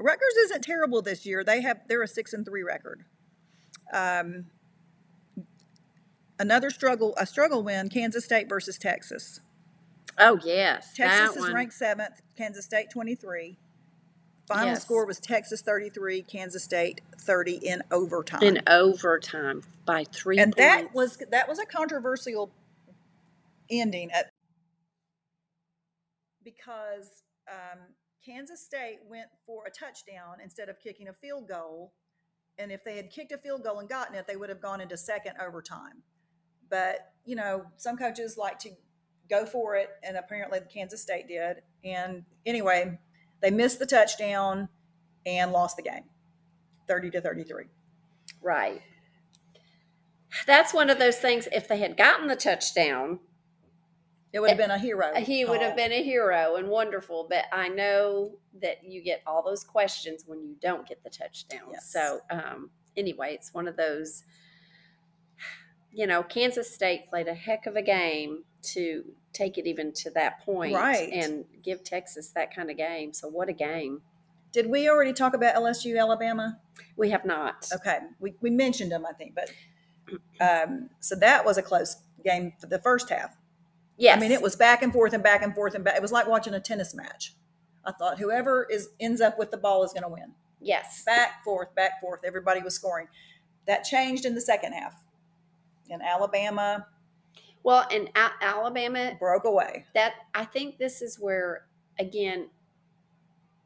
Rutgers 0.00 0.34
isn't 0.44 0.62
terrible 0.62 1.02
this 1.02 1.26
year. 1.26 1.44
They 1.44 1.60
have 1.60 1.80
they're 1.86 2.02
a 2.02 2.08
6 2.08 2.32
and 2.32 2.46
3 2.46 2.62
record. 2.62 3.04
Um, 3.92 4.46
another 6.38 6.70
struggle 6.70 7.14
a 7.18 7.26
struggle 7.26 7.62
win 7.62 7.88
Kansas 7.88 8.24
State 8.24 8.48
versus 8.48 8.78
Texas. 8.78 9.40
oh 10.18 10.38
yes, 10.44 10.92
Texas 10.94 11.36
is 11.36 11.50
ranked 11.50 11.74
7th, 11.78 12.18
Kansas 12.36 12.64
State 12.64 12.90
23. 12.90 13.58
Final 14.48 14.68
Yes. 14.70 14.82
score 14.82 15.06
was 15.06 15.20
Texas 15.20 15.62
33, 15.62 16.22
Kansas 16.22 16.64
State 16.64 17.00
30 17.20 17.52
in 17.62 17.82
overtime. 17.90 18.42
in 18.42 18.60
overtime 18.66 19.62
by 19.86 20.04
three. 20.04 20.38
and 20.38 20.52
that 20.54 20.92
was 20.94 21.16
that 21.30 21.48
was 21.48 21.58
a 21.58 21.66
controversial 21.66 22.50
ending 23.70 24.10
at 24.10 24.28
because 26.44 27.22
um, 27.48 27.78
Kansas 28.24 28.60
State 28.60 28.98
went 29.08 29.28
for 29.46 29.64
a 29.66 29.70
touchdown 29.70 30.38
instead 30.42 30.68
of 30.68 30.78
kicking 30.80 31.08
a 31.08 31.12
field 31.12 31.48
goal. 31.48 31.92
And 32.62 32.70
if 32.70 32.84
they 32.84 32.96
had 32.96 33.10
kicked 33.10 33.32
a 33.32 33.38
field 33.38 33.64
goal 33.64 33.80
and 33.80 33.88
gotten 33.88 34.14
it, 34.14 34.26
they 34.28 34.36
would 34.36 34.48
have 34.48 34.62
gone 34.62 34.80
into 34.80 34.96
second 34.96 35.34
overtime. 35.44 36.02
But, 36.70 37.12
you 37.24 37.34
know, 37.34 37.64
some 37.76 37.96
coaches 37.96 38.36
like 38.38 38.58
to 38.60 38.70
go 39.28 39.44
for 39.44 39.74
it, 39.74 39.88
and 40.02 40.16
apparently 40.16 40.60
Kansas 40.72 41.02
State 41.02 41.26
did. 41.26 41.56
And 41.84 42.24
anyway, 42.46 42.98
they 43.40 43.50
missed 43.50 43.78
the 43.78 43.86
touchdown 43.86 44.68
and 45.26 45.52
lost 45.52 45.76
the 45.76 45.82
game 45.82 46.04
30 46.86 47.10
to 47.10 47.20
33. 47.20 47.64
Right. 48.40 48.82
That's 50.46 50.72
one 50.72 50.88
of 50.88 50.98
those 50.98 51.18
things. 51.18 51.48
If 51.52 51.68
they 51.68 51.78
had 51.78 51.96
gotten 51.96 52.28
the 52.28 52.36
touchdown, 52.36 53.20
It 54.32 54.40
would 54.40 54.48
have 54.48 54.58
been 54.58 54.70
a 54.70 54.78
hero. 54.78 55.14
he 55.16 55.44
would 55.44 55.60
have 55.60 55.76
been 55.76 55.92
a 55.92 56.02
hero 56.02 56.56
and 56.56 56.68
wonderful. 56.68 57.26
But 57.28 57.44
I 57.52 57.68
know 57.68 58.32
that 58.60 58.82
you 58.82 59.02
get 59.02 59.22
all 59.26 59.42
those 59.42 59.62
questions 59.64 60.24
when 60.26 60.42
you 60.42 60.56
don't 60.60 60.86
get 60.88 61.02
the 61.04 61.10
touchdown. 61.10 61.68
Yes. 61.72 61.92
So, 61.92 62.20
um, 62.30 62.70
anyway, 62.96 63.34
it's 63.34 63.52
one 63.52 63.68
of 63.68 63.76
those. 63.76 64.24
You 65.94 66.06
know, 66.06 66.22
Kansas 66.22 66.72
State 66.74 67.10
played 67.10 67.28
a 67.28 67.34
heck 67.34 67.66
of 67.66 67.76
a 67.76 67.82
game 67.82 68.44
to 68.62 69.04
take 69.34 69.58
it 69.58 69.66
even 69.66 69.92
to 69.92 70.10
that 70.12 70.40
point 70.44 70.74
Right. 70.74 71.10
and 71.12 71.44
give 71.62 71.84
Texas 71.84 72.30
that 72.30 72.54
kind 72.54 72.70
of 72.70 72.76
game. 72.78 73.12
So, 73.12 73.28
what 73.28 73.48
a 73.50 73.52
game. 73.52 74.00
Did 74.52 74.68
we 74.68 74.88
already 74.88 75.12
talk 75.12 75.34
about 75.34 75.54
LSU 75.54 75.98
Alabama? 75.98 76.58
We 76.96 77.10
have 77.10 77.24
not. 77.24 77.68
Okay, 77.74 77.98
we, 78.20 78.34
we 78.40 78.50
mentioned 78.50 78.92
them, 78.92 79.04
I 79.06 79.12
think, 79.12 79.34
but 79.34 79.50
um, 80.40 80.90
so 81.00 81.14
that 81.16 81.44
was 81.44 81.56
a 81.58 81.62
close 81.62 81.96
game 82.24 82.52
for 82.60 82.66
the 82.66 82.78
first 82.78 83.08
half. 83.08 83.30
Yes. 83.96 84.16
I 84.16 84.20
mean, 84.20 84.32
it 84.32 84.42
was 84.42 84.56
back 84.56 84.82
and 84.82 84.92
forth 84.92 85.12
and 85.12 85.22
back 85.22 85.42
and 85.42 85.54
forth 85.54 85.74
and 85.74 85.84
back. 85.84 85.96
It 85.96 86.02
was 86.02 86.12
like 86.12 86.26
watching 86.26 86.54
a 86.54 86.60
tennis 86.60 86.94
match. 86.94 87.34
I 87.84 87.92
thought 87.92 88.18
whoever 88.18 88.66
is 88.70 88.88
ends 89.00 89.20
up 89.20 89.38
with 89.38 89.50
the 89.50 89.56
ball 89.56 89.84
is 89.84 89.92
going 89.92 90.02
to 90.04 90.08
win. 90.08 90.32
Yes. 90.60 91.02
Back 91.04 91.42
forth, 91.44 91.74
back 91.74 92.00
forth. 92.00 92.20
Everybody 92.24 92.60
was 92.62 92.74
scoring. 92.74 93.08
That 93.66 93.84
changed 93.84 94.24
in 94.24 94.34
the 94.34 94.40
second 94.40 94.72
half, 94.72 94.94
In 95.88 96.00
Alabama 96.02 96.86
Well, 97.62 97.86
and 97.92 98.08
A- 98.16 98.44
Alabama 98.44 99.12
broke 99.18 99.44
away. 99.44 99.84
that 99.94 100.14
I 100.34 100.44
think 100.44 100.78
this 100.78 101.00
is 101.02 101.18
where 101.20 101.66
again 101.98 102.48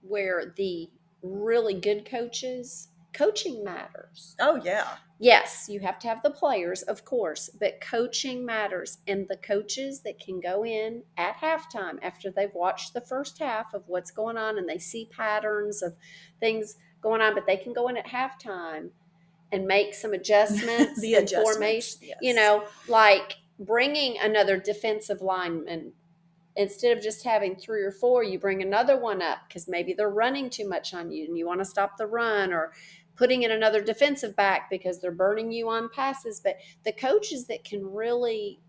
where 0.03 0.53
the 0.57 0.91
really 1.23 1.75
good 1.75 2.09
coaches 2.09 2.89
coaching 3.17 3.65
matters. 3.65 4.37
Oh 4.41 4.61
yeah, 4.63 4.97
Yes, 5.19 5.67
you 5.69 5.81
have 5.81 5.99
to 6.01 6.09
have 6.09 6.23
the 6.23 6.31
players, 6.31 6.83
of 6.83 7.05
course, 7.07 7.49
but 7.59 7.81
coaching 7.81 8.45
matters 8.45 8.99
and 9.07 9.27
the 9.29 9.39
coaches 9.39 10.03
that 10.03 10.21
can 10.21 10.41
go 10.41 10.65
in 10.65 11.05
at 11.17 11.37
halftime 11.37 11.99
after 12.03 12.31
they've 12.31 12.55
watched 12.55 12.93
the 12.93 13.01
first 13.01 13.39
half 13.39 13.73
of 13.73 13.85
what's 13.87 14.11
going 14.11 14.37
on 14.37 14.59
and 14.59 14.69
they 14.69 14.79
see 14.79 15.09
patterns 15.11 15.83
of 15.83 15.97
things 16.39 16.77
going 17.01 17.23
on, 17.23 17.35
but 17.35 17.47
they 17.47 17.57
can 17.57 17.73
go 17.73 17.89
in 17.89 17.97
at 17.97 18.07
halftime 18.07 18.91
and 19.51 19.67
make 19.67 19.95
some 19.95 20.13
adjustments 20.13 21.01
the 21.01 21.15
adjustments. 21.15 21.51
formation 21.51 22.01
yes. 22.03 22.19
you 22.21 22.35
know, 22.35 22.65
like 22.87 23.37
bringing 23.59 24.19
another 24.21 24.59
defensive 24.59 25.23
lineman 25.23 25.93
instead 26.57 26.97
of 26.97 27.03
just 27.03 27.25
having 27.25 27.55
three 27.55 27.83
or 27.83 27.93
four, 27.93 28.23
you 28.23 28.39
bring 28.39 28.63
another 28.63 28.99
one 28.99 29.23
up 29.23 29.39
because 29.47 29.69
maybe 29.69 29.93
they're 29.95 30.11
running 30.11 30.51
too 30.51 30.69
much 30.69 30.95
on 30.95 31.11
you 31.11 31.25
and 31.27 31.37
you 31.37 31.47
want 31.47 31.61
to 31.61 31.65
stop 31.65 31.97
the 31.97 32.07
run 32.07 32.53
or 32.53 32.73
putting 33.17 33.43
in 33.43 33.51
another 33.51 33.83
defensive 33.83 34.37
back 34.37 34.69
because 34.71 35.01
they're 35.01 35.11
burning 35.11 35.51
you 35.53 35.69
on 35.69 35.89
passes. 35.89 36.41
But 36.41 36.57
the 36.85 36.93
coaches 36.93 37.47
that 37.47 37.65
can 37.65 37.93
really 37.93 38.61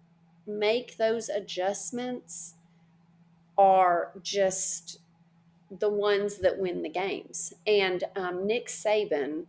make 0.46 0.98
those 0.98 1.30
adjustments 1.30 2.56
are 3.58 4.12
just 4.22 5.00
the 5.70 5.90
ones 5.90 6.38
that 6.40 6.58
win 6.58 6.82
the 6.84 6.90
games. 6.90 7.54
And 7.66 8.04
um, 8.16 8.48
Nick 8.48 8.68
Saban 8.68 9.46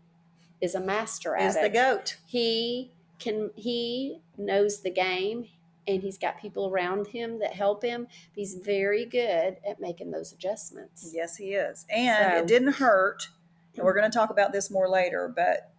is 0.60 0.74
a 0.74 0.80
master 0.80 1.36
at 1.36 1.48
is 1.50 1.56
it 1.56 1.62
the 1.62 1.68
goat. 1.68 2.16
he 2.26 2.90
can 3.20 3.50
he 3.54 4.18
knows 4.36 4.80
the 4.80 4.90
game 4.90 5.46
and 5.86 6.02
he's 6.02 6.18
got 6.18 6.40
people 6.40 6.68
around 6.68 7.06
him 7.08 7.38
that 7.38 7.52
help 7.52 7.84
him 7.84 8.08
he's 8.32 8.54
very 8.54 9.04
good 9.04 9.56
at 9.68 9.80
making 9.80 10.10
those 10.10 10.32
adjustments 10.32 11.12
Yes, 11.14 11.36
he 11.36 11.54
is. 11.54 11.86
And 11.88 12.32
So- 12.34 12.38
it 12.40 12.46
didn't 12.48 12.72
hurt. 12.74 13.28
And 13.76 13.84
we're 13.84 13.94
going 13.94 14.10
to 14.10 14.16
talk 14.16 14.30
about 14.30 14.52
this 14.52 14.70
more 14.70 14.88
later, 14.88 15.32
but 15.34 15.70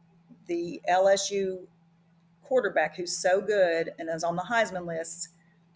the 0.48 0.81
LSU 0.89 1.67
quarterback 2.43 2.96
who's 2.96 3.15
so 3.15 3.41
good 3.41 3.91
and 4.00 4.10
is 4.10 4.24
on 4.24 4.36
the 4.36 4.41
Heisman 4.41 4.88
list 4.88 5.29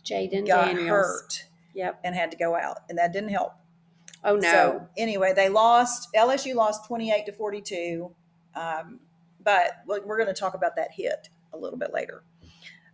jaden 0.03 0.47
got 0.47 0.65
daniels 0.65 0.89
hurt 0.89 1.45
yep 1.75 1.99
and 2.03 2.15
had 2.15 2.31
to 2.31 2.37
go 2.37 2.55
out, 2.55 2.79
and 2.89 2.97
that 2.97 3.13
didn't 3.13 3.29
help. 3.29 3.53
oh 4.23 4.35
no 4.35 4.41
So 4.41 4.87
anyway, 4.97 5.33
they 5.33 5.49
lost. 5.49 6.09
LSU 6.15 6.55
lost 6.55 6.87
28 6.87 7.25
to 7.27 7.31
42. 7.31 8.11
Um, 8.55 8.99
but 9.43 9.81
we're 9.85 10.05
we're 10.05 10.17
going 10.17 10.33
to 10.33 10.39
talk 10.39 10.53
about 10.53 10.75
that 10.75 10.91
hit 10.91 11.29
a 11.53 11.57
little 11.57 11.77
bit 11.77 11.93
later. 11.93 12.23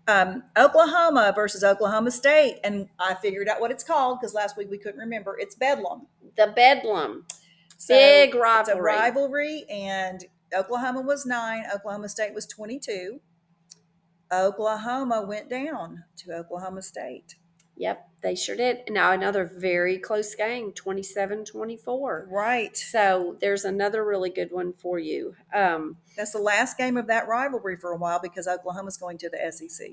Um, 0.08 0.44
Oklahoma 0.58 1.32
versus 1.36 1.64
Oklahoma 1.64 2.10
State, 2.10 2.58
and 2.64 2.90
I 3.00 3.14
figured 3.14 3.48
out 3.48 3.62
what 3.62 3.70
it's 3.70 3.84
called 3.84 4.20
because 4.20 4.34
last 4.34 4.58
week 4.58 4.68
we 4.72 4.80
couldn't 4.80 5.00
remember. 5.00 5.38
It's 5.40 5.54
Bedlam. 5.56 6.08
the 6.36 6.48
bedlam 6.56 7.26
So 7.82 7.96
big 7.96 8.30
It's 8.36 8.36
a 8.36 8.40
rivalry 8.76 8.82
rivalry, 8.82 9.66
and 9.70 10.26
Oklahoma 10.56 11.02
was 11.02 11.26
nine. 11.26 11.64
Oklahoma 11.74 12.10
State 12.10 12.34
was 12.34 12.46
22. 12.46 13.22
Oklahoma 14.32 15.24
went 15.28 15.50
down 15.50 16.04
to 16.18 16.34
Oklahoma 16.34 16.82
State. 16.84 17.36
yep 17.76 18.06
they 18.22 18.36
sure 18.36 18.56
did 18.56 18.82
now 18.90 19.12
another 19.14 19.50
very 19.58 19.98
close 19.98 20.36
game 20.36 20.72
27-24 20.74 22.26
Right. 22.30 22.76
so 22.78 23.38
there's 23.40 23.64
another 23.64 24.04
really 24.06 24.30
good 24.30 24.50
one 24.52 24.74
for 24.74 25.00
you 25.00 25.36
um, 25.54 25.96
That's 26.18 26.34
the 26.34 26.40
last 26.40 26.78
game 26.78 26.98
of 26.98 27.08
that 27.08 27.28
rivalry 27.28 27.78
for 27.78 27.92
a 27.92 27.98
while 27.98 28.20
because 28.22 28.48
Oklahoma's 28.48 28.98
going 28.98 29.18
to 29.20 29.30
the 29.30 29.52
SEC. 29.52 29.92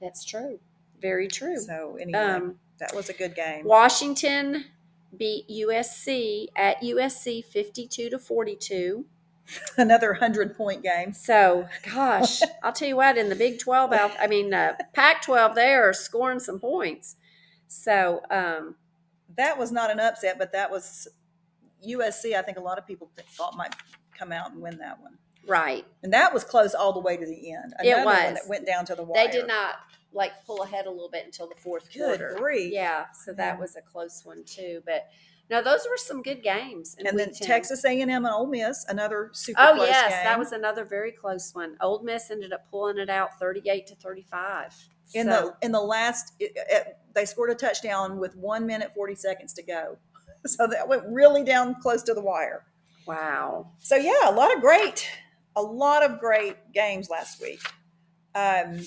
that's 0.00 0.22
true 0.24 0.60
very 1.00 1.26
true 1.26 1.56
So 1.58 1.96
anyway, 2.00 2.18
um, 2.18 2.56
that 2.78 2.94
was 2.94 3.08
a 3.08 3.12
good 3.12 3.34
game. 3.34 3.64
Washington 3.64 4.64
beat 5.18 5.48
USC 5.48 6.46
at 6.56 6.80
USC 6.82 7.44
52 7.44 8.10
to 8.10 8.18
42. 8.18 9.06
Another 9.76 10.14
hundred 10.14 10.56
point 10.56 10.82
game. 10.82 11.12
So, 11.12 11.68
gosh, 11.92 12.40
I'll 12.62 12.72
tell 12.72 12.88
you 12.88 12.96
what, 12.96 13.18
in 13.18 13.28
the 13.28 13.36
Big 13.36 13.58
12 13.58 13.92
out, 13.92 14.12
I 14.18 14.26
mean, 14.26 14.54
uh, 14.54 14.74
Pac 14.94 15.22
12, 15.22 15.54
they 15.54 15.74
are 15.74 15.92
scoring 15.92 16.40
some 16.40 16.58
points. 16.58 17.16
So, 17.68 18.22
um, 18.30 18.76
That 19.36 19.58
was 19.58 19.70
not 19.70 19.90
an 19.90 20.00
upset, 20.00 20.38
but 20.38 20.52
that 20.52 20.70
was 20.70 21.08
USC. 21.86 22.34
I 22.34 22.42
think 22.42 22.56
a 22.56 22.62
lot 22.62 22.78
of 22.78 22.86
people 22.86 23.10
thought 23.36 23.56
might 23.56 23.74
come 24.18 24.32
out 24.32 24.52
and 24.52 24.62
win 24.62 24.78
that 24.78 25.00
one, 25.02 25.18
right. 25.46 25.84
and 26.02 26.12
that 26.12 26.32
was 26.32 26.44
close 26.44 26.74
all 26.74 26.92
the 26.92 27.00
way 27.00 27.16
to 27.16 27.26
the 27.26 27.52
end. 27.52 27.74
It 27.82 27.88
Another 27.88 28.04
one 28.04 28.14
was. 28.14 28.34
that 28.34 28.48
went 28.48 28.66
down 28.66 28.86
to 28.86 28.94
the 28.94 29.02
wire. 29.02 29.26
They 29.26 29.32
did 29.32 29.46
not 29.46 29.74
like 30.14 30.32
pull 30.46 30.62
ahead 30.62 30.86
a 30.86 30.90
little 30.90 31.10
bit 31.10 31.24
until 31.26 31.48
the 31.48 31.54
fourth 31.56 31.92
Good 31.92 32.18
quarter. 32.20 32.34
grief. 32.38 32.72
Yeah. 32.72 33.06
So, 33.24 33.32
that 33.34 33.54
Yeah. 33.54 33.60
was 33.60 33.76
a 33.76 33.82
close 33.82 34.22
one, 34.24 34.44
too. 34.44 34.82
But 34.86 35.08
no, 35.50 35.60
those 35.62 35.86
were 35.90 35.98
some 35.98 36.22
good 36.22 36.42
games. 36.42 36.96
And 36.98 37.18
then 37.18 37.32
10. 37.34 37.46
Texas 37.46 37.84
A&M 37.84 38.08
and 38.08 38.26
Ole 38.26 38.46
Miss, 38.46 38.86
another 38.88 39.28
super 39.34 39.60
Oh 39.60 39.74
close 39.74 39.88
yes, 39.88 40.10
game. 40.14 40.24
that 40.24 40.38
was 40.38 40.52
another 40.52 40.84
very 40.84 41.12
close 41.12 41.54
one. 41.54 41.76
Ole 41.82 42.02
Miss 42.02 42.30
ended 42.30 42.52
up 42.54 42.70
pulling 42.70 42.96
it 42.98 43.10
out, 43.10 43.38
thirty-eight 43.38 43.86
to 43.88 43.94
thirty-five. 43.96 44.74
in 45.12 45.26
So- 45.26 45.54
the 45.60 45.66
in 45.66 45.72
the 45.72 45.82
last. 45.82 46.32
It, 46.40 46.52
it, 46.56 46.96
they 47.12 47.26
scored 47.26 47.50
a 47.50 47.54
touchdown 47.54 48.18
with 48.18 48.34
one 48.36 48.64
minute 48.66 48.94
forty 48.94 49.14
seconds 49.14 49.52
to 49.54 49.62
go, 49.62 49.98
so 50.46 50.66
that 50.66 50.88
went 50.88 51.02
really 51.08 51.44
down 51.44 51.74
close 51.82 52.02
to 52.04 52.14
the 52.14 52.22
wire. 52.22 52.64
wow. 53.06 53.70
So 53.80 53.96
yeah, 53.96 54.30
a 54.30 54.32
lot 54.32 54.54
of 54.54 54.62
great, 54.62 55.06
a 55.56 55.60
lot 55.62 56.02
of 56.02 56.18
great 56.20 56.56
games 56.72 57.10
last 57.10 57.42
week. 57.42 57.60
Um, 58.34 58.80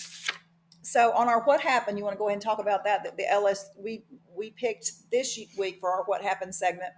so 0.88 1.12
on 1.12 1.27
our 1.27 1.41
what 1.44 1.60
happened, 1.60 1.98
you 1.98 2.03
want 2.06 2.13
to 2.13 2.17
go 2.17 2.27
ahead 2.27 2.36
and 2.36 2.41
talk 2.41 2.60
about 2.60 2.86
that? 2.86 3.03
That 3.03 3.17
the 3.17 3.29
LS 3.29 3.72
we 3.77 4.03
we 4.34 4.51
picked 4.51 5.12
this 5.12 5.38
week 5.58 5.79
for 5.82 5.91
our 5.91 6.03
what 6.06 6.22
happened 6.22 6.56
segment 6.56 6.94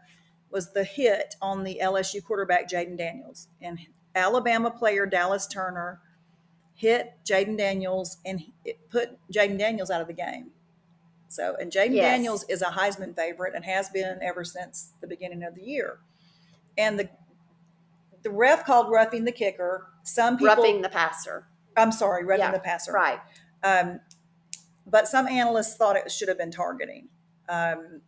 was 0.51 0.71
the 0.73 0.83
hit 0.83 1.35
on 1.41 1.63
the 1.63 1.79
LSU 1.81 2.23
quarterback 2.23 2.69
Jaden 2.69 2.97
Daniels 2.97 3.47
and 3.61 3.79
Alabama 4.13 4.69
player 4.69 5.07
Dallas 5.07 5.47
Turner 5.47 6.01
hit 6.75 7.13
Jaden 7.27 7.57
Daniels 7.57 8.17
and 8.25 8.41
it 8.63 8.77
put 8.89 9.17
Jaden 9.33 9.57
Daniels 9.57 9.89
out 9.89 10.01
of 10.01 10.07
the 10.07 10.13
game. 10.13 10.51
So 11.27 11.55
and 11.59 11.71
Jaden 11.71 11.95
Yes. 11.95 12.15
Daniels 12.15 12.45
is 12.47 12.61
a 12.61 12.65
Heisman 12.65 13.15
favorite 13.15 13.55
and 13.55 13.65
has 13.65 13.89
been 13.89 14.19
ever 14.21 14.43
since 14.43 14.93
the 15.01 15.07
beginning 15.07 15.43
of 15.43 15.55
the 15.55 15.63
year. 15.63 15.97
And 16.77 16.99
the 16.99 17.09
the 18.21 18.29
ref 18.29 18.65
called 18.65 18.91
roughing 18.91 19.25
the 19.25 19.31
kicker. 19.31 19.87
Some 20.03 20.37
people, 20.37 20.55
Roughing 20.55 20.81
the 20.83 20.89
passer. 20.89 21.47
I'm 21.75 21.91
sorry, 21.91 22.23
roughing 22.23 22.41
Yeah, 22.41 22.51
the 22.51 22.59
passer. 22.59 22.91
Right. 22.91 23.19
Um, 23.63 23.99
but 24.85 25.07
some 25.07 25.27
analysts 25.27 25.75
thought 25.75 25.95
it 25.95 26.11
should 26.11 26.27
have 26.27 26.37
been 26.37 26.51
targeting. 26.51 27.09
Um, 27.47 28.01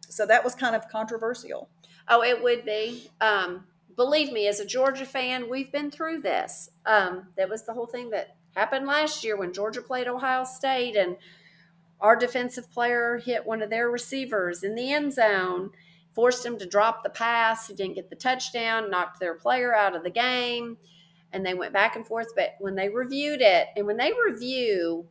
so 0.00 0.26
that 0.26 0.44
was 0.44 0.54
kind 0.54 0.76
of 0.76 0.88
controversial. 0.88 1.68
Oh, 2.08 2.22
it 2.22 2.42
would 2.42 2.64
be. 2.64 3.10
Um, 3.20 3.64
believe 3.96 4.32
me, 4.32 4.46
as 4.48 4.60
a 4.60 4.66
Georgia 4.66 5.06
fan, 5.06 5.48
we've 5.48 5.72
been 5.72 5.90
through 5.90 6.20
this. 6.20 6.70
Um, 6.86 7.28
that 7.36 7.48
was 7.48 7.64
the 7.64 7.72
whole 7.72 7.86
thing 7.86 8.10
that 8.10 8.36
happened 8.54 8.86
last 8.86 9.24
year 9.24 9.36
when 9.36 9.52
Georgia 9.52 9.82
played 9.82 10.06
Ohio 10.06 10.44
State, 10.44 10.96
and 10.96 11.16
our 12.00 12.16
defensive 12.16 12.70
player 12.70 13.18
hit 13.24 13.46
one 13.46 13.62
of 13.62 13.70
their 13.70 13.90
receivers 13.90 14.62
in 14.62 14.74
the 14.74 14.92
end 14.92 15.12
zone, 15.12 15.70
forced 16.14 16.44
him 16.44 16.58
to 16.58 16.66
drop 16.66 17.02
the 17.02 17.10
pass. 17.10 17.66
He 17.66 17.74
didn't 17.74 17.94
get 17.94 18.10
the 18.10 18.16
touchdown, 18.16 18.90
knocked 18.90 19.20
their 19.20 19.34
player 19.34 19.74
out 19.74 19.96
of 19.96 20.04
the 20.04 20.10
game, 20.10 20.76
and 21.34 21.44
they 21.44 21.54
went 21.54 21.72
back 21.72 21.96
and 21.96 22.06
forth. 22.06 22.28
But 22.34 22.54
when 22.60 22.74
they 22.74 22.88
reviewed 22.88 23.40
it, 23.40 23.68
and 23.76 23.86
when 23.86 23.96
they 23.96 24.12
review, 24.26 25.08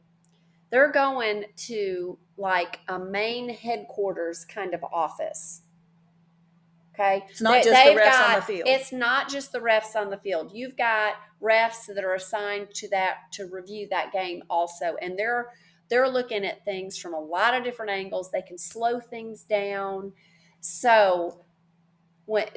they're 0.72 0.92
going 0.92 1.46
to 1.68 2.18
like 2.38 2.80
a 2.88 2.98
main 2.98 3.50
headquarters 3.50 4.46
kind 4.46 4.74
of 4.74 4.84
office. 4.92 5.62
Okay. 6.94 7.26
It's 7.30 7.42
not 7.42 7.64
They- 7.64 7.70
just 7.70 7.86
the 7.86 8.00
refs 8.00 8.30
on 8.30 8.36
the 8.36 8.42
field. 8.42 8.68
It's 8.68 8.92
not 8.92 9.30
just 9.30 9.52
the 9.52 9.60
refs 9.60 9.96
on 9.96 10.10
the 10.10 10.18
field. 10.18 10.52
You've 10.54 10.78
got 10.78 11.16
refs 11.42 11.86
that 11.94 12.04
are 12.04 12.14
assigned 12.14 12.74
to 12.76 12.88
that 12.90 13.32
to 13.34 13.46
review 13.46 13.88
that 13.90 14.12
game 14.12 14.44
also, 14.50 14.96
and 15.02 15.18
they're 15.18 15.52
they're 15.90 16.10
looking 16.10 16.46
at 16.46 16.64
things 16.66 16.98
from 16.98 17.14
a 17.14 17.20
lot 17.20 17.54
of 17.54 17.64
different 17.64 17.92
angles. 17.92 18.32
They 18.32 18.42
can 18.42 18.58
slow 18.58 19.00
things 19.00 19.44
down. 19.44 20.14
So 20.60 21.44
when 22.26 22.48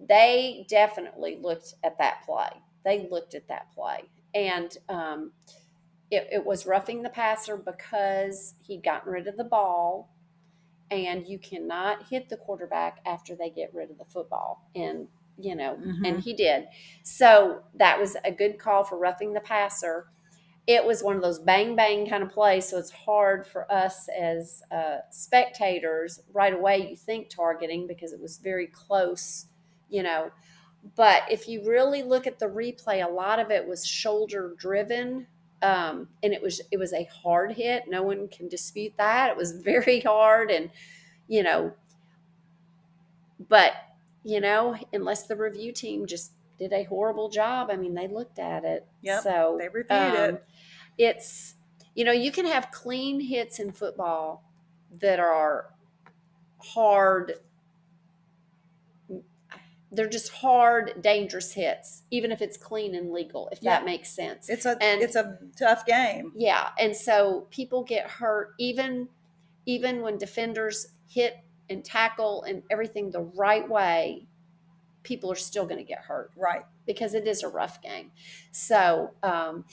they 0.00 0.66
definitely 0.68 1.36
looked 1.40 1.74
at 1.84 1.98
that 1.98 2.24
play, 2.24 2.48
they 2.84 3.08
looked 3.10 3.34
at 3.34 3.48
that 3.48 3.72
play, 3.74 4.04
and 4.34 4.76
um, 4.88 5.32
it, 6.10 6.28
it 6.32 6.44
was 6.44 6.66
roughing 6.66 7.02
the 7.02 7.10
passer 7.10 7.56
because 7.56 8.54
he'd 8.62 8.82
gotten 8.82 9.12
rid 9.12 9.26
of 9.26 9.36
the 9.36 9.44
ball 9.44 10.14
and 10.90 11.26
you 11.26 11.38
cannot 11.38 12.06
hit 12.08 12.28
the 12.28 12.36
quarterback 12.36 13.00
after 13.06 13.34
they 13.34 13.48
get 13.48 13.72
rid 13.72 13.90
of 13.90 13.96
the 13.96 14.04
football. 14.04 14.68
And 14.74 15.08
you 15.38 15.54
know 15.54 15.78
and 16.04 16.20
he 16.20 16.34
did. 16.34 16.66
So 17.02 17.62
that 17.74 17.98
was 17.98 18.16
a 18.24 18.30
good 18.30 18.58
call 18.58 18.84
for 18.84 18.98
roughing 18.98 19.32
the 19.32 19.40
passer. 19.40 20.06
It 20.66 20.84
was 20.84 21.02
one 21.02 21.16
of 21.16 21.22
those 21.22 21.40
bang 21.40 21.74
bang 21.74 22.08
kind 22.08 22.22
of 22.22 22.30
plays 22.30 22.68
so 22.68 22.78
it's 22.78 22.90
hard 22.90 23.46
for 23.46 23.70
us 23.70 24.08
as 24.08 24.62
uh, 24.70 24.98
spectators 25.10 26.20
right 26.32 26.52
away 26.52 26.88
you 26.88 26.96
think 26.96 27.28
targeting 27.28 27.88
because 27.88 28.12
it 28.12 28.20
was 28.20 28.38
very 28.38 28.68
close 28.68 29.46
you 29.90 30.04
know 30.04 30.30
but 30.96 31.22
if 31.30 31.48
you 31.48 31.68
really 31.68 32.02
look 32.02 32.26
at 32.26 32.38
the 32.38 32.46
replay 32.46 33.04
a 33.04 33.10
lot 33.10 33.38
of 33.38 33.50
it 33.50 33.66
was 33.66 33.86
shoulder 33.86 34.54
driven 34.58 35.26
um, 35.62 36.08
and 36.22 36.32
it 36.32 36.42
was 36.42 36.60
it 36.70 36.78
was 36.78 36.92
a 36.92 37.04
hard 37.04 37.52
hit. 37.52 37.84
No 37.88 38.02
one 38.02 38.28
can 38.28 38.48
dispute 38.48 38.94
that. 38.98 39.30
It 39.30 39.36
was 39.36 39.52
very 39.64 40.00
hard 40.00 40.50
and 40.50 40.70
you 41.28 41.42
know 41.42 41.72
but 43.48 43.72
you 44.24 44.40
know 44.40 44.76
unless 44.92 45.26
the 45.26 45.36
review 45.36 45.72
team 45.72 46.06
just 46.06 46.32
did 46.58 46.72
a 46.72 46.84
horrible 46.84 47.28
job 47.28 47.70
i 47.70 47.76
mean 47.76 47.94
they 47.94 48.08
looked 48.08 48.38
at 48.38 48.64
it. 48.64 48.86
Yep, 49.02 49.22
so 49.22 49.56
they 49.58 49.68
reviewed 49.68 50.14
it. 50.14 50.30
um, 50.30 50.38
it's 50.98 51.54
you 51.94 52.04
know 52.04 52.12
you 52.12 52.32
can 52.32 52.46
have 52.46 52.70
clean 52.70 53.20
hits 53.20 53.58
in 53.58 53.72
football 53.72 54.44
that 55.00 55.20
are 55.20 55.70
hard 56.58 57.34
they're 59.94 60.08
just 60.08 60.30
hard 60.32 61.00
dangerous 61.02 61.52
hits 61.52 62.02
even 62.10 62.32
if 62.32 62.40
it's 62.40 62.56
clean 62.56 62.94
and 62.94 63.12
legal 63.12 63.48
if 63.52 63.60
that 63.60 63.84
makes 63.84 64.08
sense 64.08 64.48
It's 64.48 64.64
a 64.64 64.76
And- 64.80 65.02
it's 65.02 65.14
a 65.16 65.38
tough 65.58 65.84
game. 65.84 66.32
yeah, 66.34 66.70
and 66.78 66.96
so 66.96 67.46
people 67.50 67.82
get 67.84 68.06
hurt 68.08 68.54
even 68.58 69.08
even 69.66 70.00
when 70.02 70.18
defenders 70.18 70.88
hit 71.08 71.36
and 71.70 71.84
tackle 71.84 72.42
and 72.42 72.62
everything 72.70 73.10
the 73.10 73.20
right 73.20 73.68
way. 73.68 74.26
People 75.04 75.30
are 75.30 75.36
still 75.36 75.64
going 75.66 75.78
to 75.78 75.84
get 75.84 75.98
hurt 76.00 76.30
Right. 76.36 76.64
because 76.86 77.14
it 77.14 77.26
is 77.28 77.42
a 77.42 77.48
rough 77.48 77.80
game. 77.82 78.10
So, 78.50 79.14
um, 79.22 79.64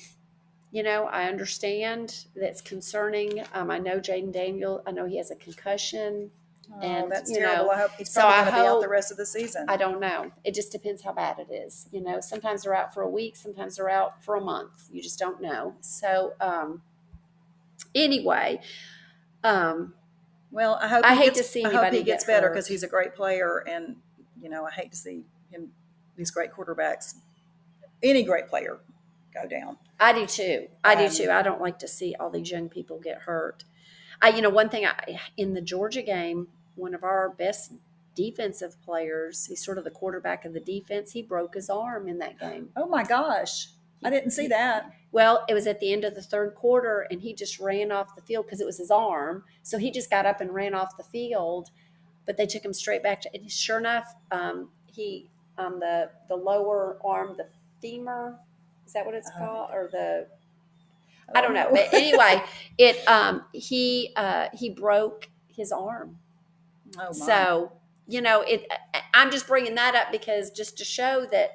you 0.72 0.84
know, 0.84 1.06
I 1.06 1.24
understand 1.26 2.26
that's 2.36 2.62
concerning. 2.62 3.44
Um, 3.54 3.72
I 3.72 3.80
know 3.80 4.00
Jaden 4.00 4.32
Daniel. 4.32 4.84
I 4.86 4.92
know 4.92 5.06
he 5.06 5.18
has 5.18 5.32
a 5.32 5.36
concussion. 5.36 6.32
Oh, 6.72 6.80
And, 6.82 7.12
that's 7.12 7.30
you 7.32 7.38
terrible. 7.40 7.66
know, 7.66 7.72
I 7.72 7.78
hope 7.80 7.92
he's 7.98 8.12
so 8.12 8.22
probably 8.22 8.36
I 8.36 8.44
going 8.44 8.54
to 8.56 8.62
be 8.62 8.68
out 8.68 8.82
the 8.82 8.90
rest 8.90 9.12
of 9.12 9.18
the 9.18 9.26
season. 9.26 9.66
I 9.68 9.76
don't 9.78 10.00
know. 10.00 10.32
It 10.44 10.54
just 10.54 10.72
depends 10.72 11.02
how 11.04 11.14
bad 11.14 11.38
it 11.40 11.52
is. 11.52 11.88
You 11.92 12.02
know, 12.02 12.20
sometimes 12.22 12.64
they're 12.64 12.76
out 12.76 12.94
for 12.94 13.02
a 13.02 13.10
week, 13.10 13.36
sometimes 13.36 13.78
they're 13.78 13.90
out 13.90 14.24
for 14.24 14.36
a 14.36 14.42
month. 14.42 14.88
You 14.92 15.02
just 15.02 15.18
don't 15.18 15.42
know. 15.42 15.76
So, 15.82 16.34
um, 16.40 16.82
anyway, 17.96 18.62
um, 19.44 19.94
well, 20.52 20.80
I 20.82 20.88
hope 20.88 21.06
I 21.06 21.14
he 21.16 21.22
hate 21.22 21.26
gets, 21.36 21.38
to 21.40 21.44
see 21.44 21.62
I 21.66 21.70
hope 21.70 21.74
anybody 21.78 21.98
he 22.00 22.04
gets 22.04 22.26
get 22.26 22.34
better 22.34 22.48
hurt. 22.48 22.54
because 22.54 22.68
he's 22.68 22.84
a 22.84 22.88
great 22.88 23.16
player, 23.16 23.64
and 23.68 23.98
you 24.42 24.50
know 24.50 24.66
I 24.66 24.72
hate 24.72 24.92
to 24.92 24.98
see 24.98 25.24
him 25.52 25.72
these 26.16 26.32
great 26.32 26.52
quarterbacks, 26.52 27.16
any 28.04 28.24
great 28.24 28.48
player, 28.48 28.80
go 29.34 29.48
down. 29.48 29.78
I 30.00 30.14
do 30.14 30.26
too. 30.26 30.68
I 30.84 30.96
do 30.96 31.06
Um, 31.06 31.12
too. 31.12 31.30
I 31.32 31.42
don't 31.42 31.62
like 31.62 31.80
to 31.80 31.88
see 31.88 32.16
all 32.20 32.30
these 32.30 32.50
young 32.52 32.70
people 32.70 33.00
get 33.00 33.20
hurt. 33.22 33.64
I, 34.22 34.30
you 34.30 34.42
know, 34.42 34.50
one 34.50 34.70
thing 34.70 34.86
I, 34.86 35.20
in 35.38 35.54
the 35.54 35.62
Georgia 35.62 36.02
game, 36.02 36.48
one 36.80 36.94
of 36.96 37.04
our 37.04 37.30
best 37.30 37.74
defensive 38.16 38.82
players, 38.84 39.46
he's 39.46 39.64
sort 39.64 39.78
of 39.78 39.84
the 39.84 39.92
quarterback 39.92 40.46
of 40.46 40.54
the 40.54 40.60
defense. 40.60 41.12
He 41.12 41.22
broke 41.22 41.56
his 41.56 41.70
arm 41.70 42.08
in 42.08 42.18
that 42.20 42.40
game. 42.40 42.70
Oh 42.76 42.88
my 42.88 43.04
gosh, 43.04 43.68
I 44.04 44.10
didn't 44.10 44.32
see 44.32 44.48
that. 44.48 44.92
Well, 45.12 45.46
it 45.50 45.54
was 45.54 45.68
at 45.68 45.80
the 45.80 45.92
end 45.92 46.04
of 46.04 46.16
the 46.16 46.22
third 46.22 46.54
quarter, 46.56 47.08
and 47.10 47.22
he 47.22 47.34
just 47.34 47.60
ran 47.60 47.92
off 47.92 48.16
the 48.16 48.22
field 48.22 48.46
because 48.46 48.62
it 48.62 48.66
was 48.66 48.78
his 48.78 48.92
arm. 48.92 49.44
So 49.64 49.78
he 49.78 49.90
just 49.92 50.10
got 50.10 50.26
up 50.26 50.40
and 50.42 50.54
ran 50.54 50.74
off 50.74 50.98
the 50.98 51.04
field. 51.04 51.70
But 52.26 52.38
they 52.38 52.46
took 52.46 52.64
him 52.64 52.74
straight 52.74 53.02
back 53.02 53.22
to. 53.22 53.30
And 53.34 53.50
sure 53.52 53.80
enough, 53.80 54.14
um, 54.32 54.70
he 54.86 55.30
um, 55.58 55.80
the 55.80 56.12
the 56.28 56.36
lower 56.36 56.98
arm, 57.04 57.36
the 57.38 57.48
femur, 57.82 58.38
is 58.86 58.94
that 58.94 59.06
what 59.06 59.16
it's 59.16 59.30
Uh-huh. 59.30 59.46
called, 59.46 59.70
or 59.74 59.90
the 59.92 60.28
I 61.34 61.42
don't 61.42 61.54
know. 61.54 61.70
But 61.72 61.94
anyway, 61.94 62.44
it 62.78 63.08
um, 63.08 63.46
he 63.54 64.12
uh, 64.16 64.50
he 64.54 64.70
broke 64.70 65.30
his 65.48 65.72
arm. 65.72 66.18
Oh. 66.98 67.12
So 67.12 67.72
you 68.08 68.22
know, 68.22 68.42
it. 68.42 68.66
I'm 69.14 69.30
just 69.32 69.48
bringing 69.48 69.76
that 69.76 69.96
up 69.96 70.12
because 70.12 70.50
just 70.52 70.78
to 70.80 70.86
show 70.86 71.28
that 71.32 71.52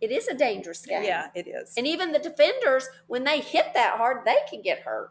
it 0.00 0.10
is 0.12 0.28
a 0.28 0.34
dangerous 0.34 0.86
game. 0.86 1.02
yeah, 1.02 1.28
it 1.34 1.46
is. 1.48 1.74
And 1.76 1.86
even 1.86 2.12
the 2.12 2.18
defenders, 2.18 2.88
when 3.06 3.24
they 3.24 3.40
hit 3.40 3.66
that 3.74 3.96
hard, 3.98 4.24
they 4.24 4.36
can 4.48 4.62
get 4.62 4.80
hurt. 4.80 5.10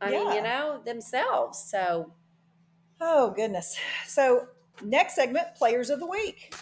I 0.00 0.10
mean, 0.12 0.32
you 0.32 0.42
know, 0.42 0.80
themselves. 0.84 1.58
So 1.58 2.12
Oh 3.00 3.32
goodness. 3.32 3.76
So 4.06 4.46
next 4.82 5.14
segment, 5.16 5.54
players 5.56 5.90
of 5.90 6.00
the 6.00 6.06
week. 6.06 6.54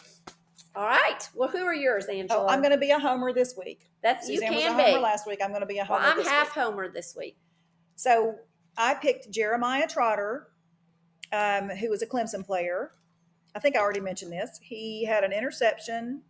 all 0.74 0.84
right. 0.86 1.28
Well, 1.34 1.48
who 1.48 1.58
are 1.64 1.74
yours, 1.74 2.06
Angela? 2.06 2.44
Oh, 2.44 2.48
I'm 2.48 2.60
going 2.60 2.72
to 2.72 2.78
be 2.78 2.90
a 2.90 2.98
homer 2.98 3.32
this 3.32 3.54
week. 3.56 3.90
That's 4.02 4.28
you 4.28 4.36
Suzanne 4.36 4.54
was 4.54 4.62
a 4.64 4.66
can 4.68 4.76
homer 4.78 4.98
be. 4.98 5.02
last 5.02 5.26
week. 5.26 5.40
I'm 5.42 5.50
going 5.50 5.60
to 5.60 5.66
be 5.66 5.78
a 5.78 5.86
Well, 5.88 5.98
homer 5.98 6.10
I'm 6.12 6.16
this 6.18 6.28
half 6.28 6.56
week. 6.56 6.64
homer 6.64 6.88
this 6.88 7.14
week. 7.16 7.36
So 7.96 8.36
I 8.76 8.94
picked 8.94 9.30
Jeremiah 9.30 9.86
Trotter, 9.88 10.48
um, 11.32 11.68
who 11.70 11.90
was 11.90 12.02
a 12.02 12.06
Clemson 12.06 12.44
player. 12.44 12.92
I 13.54 13.60
think 13.60 13.76
I 13.76 13.80
already 13.80 14.00
mentioned 14.00 14.32
this. 14.32 14.58
He 14.62 15.04
had 15.04 15.24
an 15.24 15.32
interception 15.32 16.22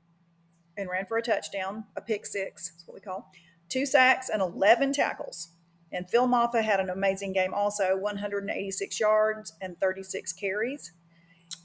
and 0.76 0.88
ran 0.88 1.06
for 1.06 1.18
a 1.18 1.22
touchdown, 1.22 1.84
a 1.96 2.00
pick 2.00 2.24
six, 2.24 2.70
that's 2.70 2.86
what 2.86 2.94
we 2.94 3.00
call, 3.00 3.30
two 3.68 3.84
sacks 3.84 4.28
and 4.28 4.40
11 4.40 4.92
tackles. 4.92 5.48
And 5.92 6.08
Phil 6.08 6.28
Mafah 6.28 6.62
had 6.62 6.80
an 6.80 6.90
amazing 6.90 7.32
game 7.32 7.54
also, 7.54 7.96
186 7.96 9.00
yards 9.00 9.52
and 9.60 9.78
36 9.78 10.32
carries. 10.34 10.92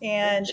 And 0.02 0.48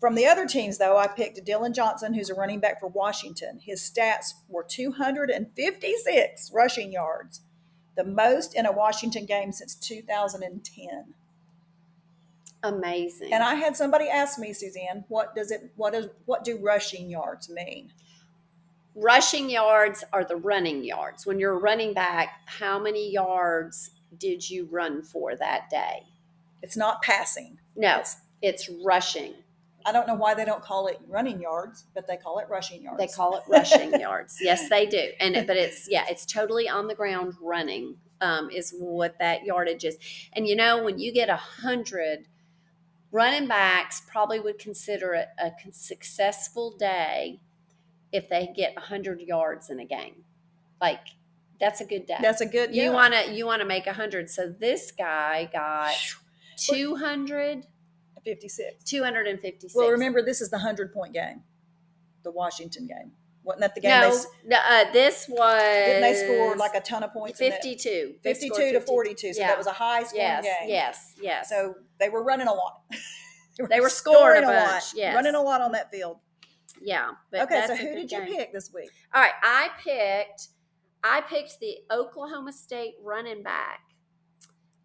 from 0.00 0.14
the 0.14 0.26
other 0.26 0.46
teams, 0.46 0.78
though, 0.78 0.96
I 0.96 1.06
picked 1.06 1.44
Dillon 1.44 1.72
Johnson, 1.72 2.14
who's 2.14 2.30
a 2.30 2.34
running 2.34 2.60
back 2.60 2.80
for 2.80 2.88
Washington. 2.88 3.60
His 3.62 3.80
stats 3.80 4.32
were 4.48 4.64
256 4.68 6.50
rushing 6.54 6.92
yards, 6.92 7.42
the 7.96 8.04
most 8.04 8.54
in 8.54 8.66
a 8.66 8.72
Washington 8.72 9.26
game 9.26 9.52
since 9.52 9.74
2010. 9.74 11.14
Amazing. 12.62 13.32
And 13.32 13.42
I 13.42 13.54
had 13.56 13.76
somebody 13.76 14.08
ask 14.08 14.38
me, 14.38 14.52
Suzanne, 14.52 15.04
what 15.08 15.34
does 15.34 15.50
it, 15.50 15.72
what 15.76 15.94
is, 15.94 16.08
what 16.26 16.44
do 16.44 16.56
rushing 16.58 17.10
yards 17.10 17.48
mean? 17.50 17.92
Rushing 18.94 19.48
yards 19.48 20.04
are 20.12 20.24
the 20.24 20.36
running 20.36 20.84
yards. 20.84 21.26
When 21.26 21.38
you're 21.40 21.58
running 21.58 21.94
back, 21.94 22.40
how 22.46 22.78
many 22.78 23.10
yards 23.10 23.90
did 24.18 24.48
you 24.48 24.68
run 24.70 25.02
for 25.02 25.34
that 25.36 25.70
day? 25.70 26.02
It's 26.62 26.76
not 26.76 27.02
passing. 27.02 27.58
No, 27.74 27.92
It's- 27.94 28.16
it's 28.42 28.68
rushing. 28.84 29.34
I 29.84 29.90
don't 29.92 30.06
know 30.06 30.14
why 30.14 30.34
they 30.34 30.44
don't 30.44 30.62
call 30.62 30.86
it 30.86 31.00
running 31.08 31.40
yards, 31.40 31.84
but 31.94 32.06
they 32.06 32.16
call 32.16 32.38
it 32.38 32.48
rushing 32.48 32.82
yards. 32.82 32.98
They 32.98 33.08
call 33.08 33.36
it 33.36 33.42
rushing 33.48 33.92
yards. 34.00 34.38
Yes, 34.40 34.68
they 34.68 34.86
do. 34.86 35.10
And 35.18 35.34
it- 35.36 35.46
but 35.46 35.56
it's 35.56 35.88
yeah, 35.90 36.04
it's 36.08 36.24
totally 36.26 36.68
on 36.68 36.86
the 36.86 36.94
ground 36.94 37.34
running 37.40 37.96
um, 38.20 38.50
is 38.50 38.72
what 38.78 39.18
that 39.18 39.44
yardage 39.44 39.84
is. 39.84 39.98
And 40.34 40.46
you 40.46 40.54
know, 40.54 40.82
when 40.84 40.98
you 41.00 41.12
get 41.12 41.28
a 41.28 41.36
hundred 41.36 42.28
running 43.12 43.46
backs, 43.46 44.02
probably 44.10 44.40
would 44.40 44.58
consider 44.58 45.14
it 45.14 45.28
a 45.38 45.52
successful 45.70 46.76
day 46.76 47.40
if 48.10 48.28
they 48.28 48.52
get 48.54 48.74
a 48.76 48.80
hundred 48.80 49.20
yards 49.20 49.70
in 49.70 49.78
a 49.78 49.84
game. 49.84 50.24
Like 50.80 51.06
that's 51.60 51.80
a 51.80 51.84
good 51.84 52.06
day. 52.06 52.16
That's 52.20 52.40
a 52.40 52.46
good. 52.46 52.74
you 52.74 52.90
want 52.90 53.14
to 53.14 53.32
you 53.32 53.46
want 53.46 53.60
to 53.60 53.66
make 53.66 53.86
a 53.86 53.92
hundred. 53.92 54.28
So 54.28 54.48
this 54.48 54.90
guy 54.90 55.48
got 55.52 55.94
200, 56.58 57.66
56. 58.24 58.84
256. 58.84 59.74
Well, 59.74 59.90
remember, 59.90 60.22
this 60.22 60.40
is 60.40 60.50
the 60.50 60.56
100 60.56 60.92
point 60.92 61.12
game, 61.12 61.42
the 62.24 62.32
Washington 62.32 62.86
game. 62.86 63.12
Wasn't 63.44 63.60
that 63.60 63.74
the 63.74 63.80
game? 63.80 64.00
they, 64.00 64.08
No, 64.08 64.24
no, 64.46 64.56
uh, 64.56 64.92
this 64.92 65.26
was. 65.28 65.60
didn't 65.62 66.02
they 66.02 66.14
score 66.14 66.56
like 66.56 66.74
a 66.74 66.80
ton 66.80 67.02
of 67.02 67.12
points? 67.12 67.40
in 67.40 67.50
that? 67.50 67.62
52. 67.62 68.14
They 68.22 68.34
scored 68.34 68.50
52 68.56 68.72
to 68.72 68.80
52. 68.80 68.86
42. 68.86 69.32
So 69.34 69.40
Yeah. 69.40 69.48
that 69.48 69.58
was 69.58 69.66
a 69.66 69.72
high 69.72 70.04
scoring 70.04 70.26
Yes, 70.26 70.44
game. 70.44 70.68
yes, 70.68 71.14
yes. 71.20 71.48
So 71.48 71.74
they 71.98 72.08
were 72.08 72.22
running 72.22 72.46
a 72.48 72.52
lot. 72.54 72.82
They 73.68 73.80
were 73.80 73.90
scoring 73.90 74.44
a 74.44 74.46
lot. 74.46 74.66
bunch, 74.70 74.94
yes. 74.94 75.14
Running 75.14 75.34
a 75.34 75.40
lot 75.42 75.60
on 75.60 75.72
that 75.72 75.90
field. 75.90 76.16
yeah. 76.80 77.10
But 77.30 77.42
okay, 77.42 77.64
so 77.66 77.74
a 77.74 77.76
who 77.76 77.94
did 77.94 78.10
you 78.10 78.22
pick 78.22 78.50
this 78.50 78.72
week? 78.72 78.88
All 79.12 79.20
right, 79.20 79.34
I 79.42 79.68
picked 79.84 80.48
I 81.04 81.20
picked 81.20 81.60
the 81.60 81.76
Oklahoma 81.90 82.52
State 82.52 82.94
running 83.02 83.42
back. 83.42 83.80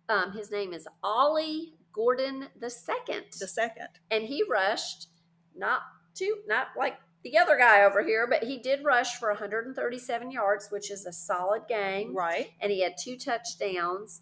Um, 0.10 0.34
his 0.34 0.52
name 0.52 0.74
is 0.74 0.86
Ollie 1.02 1.76
Gordon 1.94 2.50
the 2.60 2.70
second, 2.70 3.26
The 3.40 3.48
second. 3.48 3.88
and 4.12 4.26
he 4.26 4.44
rushed 4.50 5.08
not 5.56 5.82
too 6.14 6.38
not 6.48 6.68
like 6.78 6.96
the 7.24 7.38
other 7.38 7.58
guy 7.58 7.84
over 7.84 8.04
here, 8.04 8.28
but 8.28 8.44
he 8.44 8.58
did 8.58 8.84
rush 8.86 9.18
for 9.18 9.30
137 9.30 10.32
yards, 10.32 10.68
which 10.70 10.90
is 10.92 11.06
a 11.06 11.12
solid 11.14 11.64
game, 11.68 12.16
Right. 12.16 12.52
and 12.62 12.72
he 12.72 12.82
had 12.82 12.96
two 13.02 13.18
touchdowns, 13.18 14.22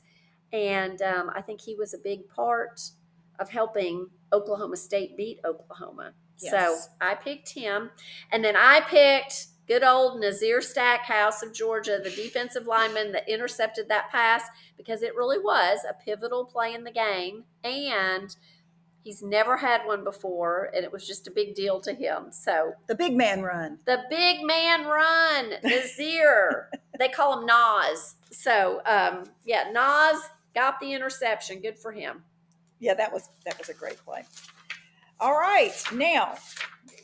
and 0.51 1.01
um, 1.01 1.29
I 1.35 1.41
think 1.41 1.61
he 1.61 1.75
was 1.75 1.93
a 1.93 1.97
big 1.97 2.27
part 2.29 2.81
of 3.39 3.49
helping 3.49 4.07
Oklahoma 4.31 4.77
State 4.77 5.17
beat 5.17 5.39
Oklahoma. 5.45 6.13
So 6.37 6.77
I 6.99 7.15
picked 7.15 7.49
him. 7.53 7.91
And 8.31 8.43
then 8.43 8.55
I 8.57 8.81
picked 8.81 9.47
good 9.67 9.83
old 9.83 10.19
Nazir 10.19 10.61
Stackhouse 10.61 11.41
of 11.41 11.53
Georgia, 11.53 11.99
the 12.03 12.09
defensive 12.09 12.67
lineman 12.67 13.11
that 13.13 13.27
intercepted 13.29 13.87
that 13.89 14.11
pass 14.11 14.43
because 14.77 15.01
it 15.01 15.15
really 15.15 15.39
was 15.39 15.79
a 15.89 15.93
pivotal 16.03 16.45
play 16.45 16.73
in 16.73 16.83
the 16.83 16.91
game. 16.91 17.45
And 17.63 18.35
he's 19.05 19.21
never 19.23 19.55
had 19.55 19.85
one 19.85 20.03
before, 20.03 20.69
and 20.75 20.83
it 20.83 20.91
was 20.91 21.07
just 21.07 21.27
a 21.27 21.31
big 21.31 21.55
deal 21.55 21.79
to 21.79 21.93
him. 21.93 22.31
So 22.31 22.73
The 22.87 22.95
big 22.95 23.15
man 23.15 23.41
run. 23.43 23.79
the 23.85 23.99
big 24.09 24.43
man 24.43 24.85
run, 24.85 25.53
Nazir. 25.63 26.69
they 26.99 27.07
call 27.07 27.39
him 27.39 27.45
Nas. 27.45 28.15
So 28.31 28.81
um, 28.85 29.29
yeah, 29.45 29.71
Nas 29.71 30.21
got 30.53 30.81
the 30.81 30.91
interception. 30.93 31.61
Good 31.61 31.77
for 31.79 31.93
him. 31.93 32.23
Yeah, 32.79 32.95
that 32.95 33.13
was 33.13 33.29
that 33.45 33.57
was 33.57 33.69
a 33.69 33.73
great 33.73 33.97
play. 34.03 34.23
All 35.21 35.33
right, 35.39 35.71
now, 35.93 36.35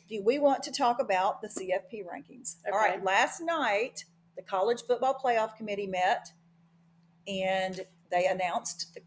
do 0.09 0.21
we 0.21 0.37
want 0.37 0.63
to 0.63 0.71
talk 0.71 0.99
about 0.99 1.41
the 1.41 1.47
CFP 1.47 2.03
rankings? 2.05 2.55
All 2.65 2.77
right, 2.77 3.01
last 3.01 3.39
night 3.39 4.03
the 4.35 4.41
College 4.41 4.81
Football 4.87 5.17
Playoff 5.23 5.55
Committee 5.55 5.87
met, 5.87 6.27
and 7.27 7.81
they 8.11 8.25
announced 8.27 8.93
the, 8.95 9.01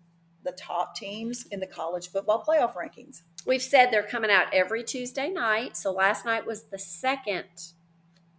the 0.45 0.53
top 0.53 0.95
teams 0.95 1.47
in 1.51 1.61
the 1.61 1.67
college 1.67 2.11
football 2.11 2.45
playoff 2.47 2.75
rankings. 2.75 3.23
We've 3.47 3.63
said 3.63 3.91
they're 3.91 4.03
coming 4.03 4.31
out 4.31 4.53
every 4.53 4.85
Tuesday 4.85 5.29
night. 5.31 5.77
So 5.77 5.91
last 5.93 6.25
night 6.25 6.47
was 6.47 6.65
the 6.65 6.79
second 6.79 7.45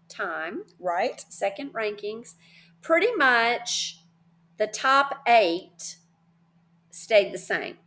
time, 0.08 0.64
Right? 0.80 1.24
second 1.30 1.74
rankings. 1.74 2.36
Pretty 2.82 3.14
much 3.16 4.00
the 4.58 4.68
top 4.68 5.22
eight 5.28 5.98
stayed 6.92 7.34
the 7.34 7.38
same. 7.38 7.78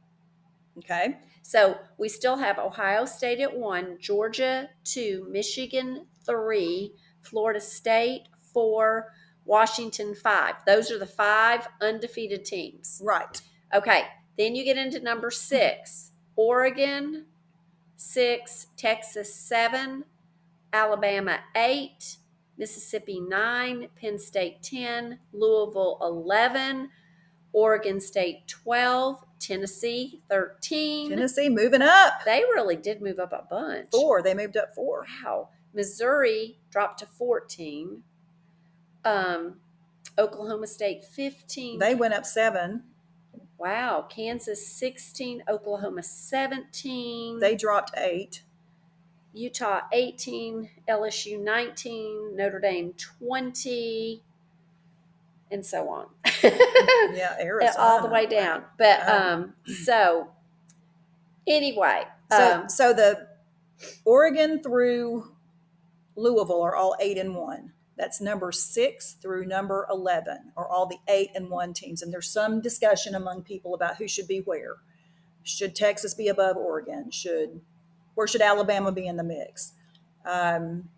Okay. 0.78 1.18
So 1.42 1.78
we 1.96 2.08
still 2.08 2.36
have 2.36 2.58
Ohio 2.58 3.04
State 3.06 3.40
at 3.40 3.56
one, 3.56 3.96
Georgia 4.00 4.68
two, 4.84 5.26
Michigan 5.30 6.06
three, 6.26 6.92
Florida 7.22 7.60
State 7.60 8.28
four, 8.52 9.12
Washington 9.44 10.14
five. 10.14 10.56
Those 10.66 10.90
are 10.90 10.98
the 10.98 11.06
five 11.06 11.66
undefeated 11.80 12.44
teams. 12.44 13.00
Right. 13.02 13.40
Okay, 13.74 14.02
then 14.36 14.54
you 14.54 14.64
get 14.64 14.78
into 14.78 15.00
number 15.00 15.30
six 15.30 16.12
Oregon, 16.36 17.26
six, 17.96 18.68
Texas, 18.76 19.34
seven, 19.34 20.04
Alabama, 20.72 21.40
eight, 21.56 22.18
Mississippi, 22.56 23.20
nine, 23.20 23.88
Penn 24.00 24.18
State, 24.18 24.62
10, 24.62 25.20
Louisville, 25.32 25.98
11, 26.02 26.90
Oregon 27.52 28.00
State, 28.00 28.46
12, 28.48 29.24
Tennessee, 29.38 30.22
13. 30.28 31.10
Tennessee 31.10 31.48
moving 31.48 31.82
up. 31.82 32.14
They 32.24 32.40
really 32.40 32.76
did 32.76 33.00
move 33.00 33.18
up 33.18 33.32
a 33.32 33.46
bunch. 33.48 33.90
Four. 33.92 34.22
They 34.22 34.34
moved 34.34 34.56
up 34.56 34.74
four. 34.74 35.06
Wow. 35.24 35.50
Missouri 35.72 36.58
dropped 36.70 36.98
to 37.00 37.06
14. 37.06 38.02
Um, 39.04 39.56
Oklahoma 40.18 40.66
State, 40.66 41.04
15. 41.04 41.78
They 41.78 41.94
went 41.94 42.14
up 42.14 42.26
seven. 42.26 42.82
Wow, 43.58 44.06
Kansas 44.08 44.66
16, 44.66 45.42
Oklahoma 45.48 46.02
17, 46.02 47.40
They 47.40 47.56
dropped 47.56 47.90
eight. 47.96 48.42
Utah 49.34 49.80
18, 49.92 50.70
LSU 50.88 51.42
19, 51.42 52.36
Notre 52.36 52.60
Dame 52.60 52.94
20, 52.96 54.22
and 55.50 55.64
so 55.66 55.88
on. 55.88 56.06
Yeah, 57.14 57.36
Arizona. 57.40 57.74
All 57.78 58.02
the 58.02 58.08
way 58.08 58.26
down. 58.26 58.64
But 58.78 59.06
Um, 59.08 59.22
um, 59.22 59.54
so 59.66 60.28
anyway, 61.46 62.04
So, 62.30 62.60
um, 62.60 62.68
so 62.68 62.92
the 62.92 63.28
Oregon 64.04 64.62
through 64.62 65.32
Louisville 66.16 66.62
are 66.62 66.76
all 66.76 66.96
eight 67.00 67.18
and 67.18 67.34
one. 67.34 67.72
That's 67.98 68.20
number 68.20 68.52
six 68.52 69.14
through 69.20 69.46
number 69.46 69.86
eleven 69.90 70.52
or 70.56 70.68
all 70.68 70.86
the 70.86 70.98
eight 71.08 71.30
and 71.34 71.50
one 71.50 71.72
teams, 71.74 72.00
and 72.00 72.12
there's 72.12 72.30
some 72.30 72.60
discussion 72.60 73.14
among 73.14 73.42
people 73.42 73.74
about 73.74 73.96
who 73.96 74.06
should 74.06 74.28
be 74.28 74.38
where. 74.38 74.76
Should 75.42 75.74
Texas 75.74 76.14
be 76.14 76.28
above 76.28 76.56
Oregon? 76.56 77.10
Should 77.10 77.60
where 78.14 78.26
should 78.26 78.42
Alabama 78.42 78.92
be 78.92 79.06
in 79.06 79.16
the 79.16 79.24
mix? 79.24 79.72
Um, 80.24 80.88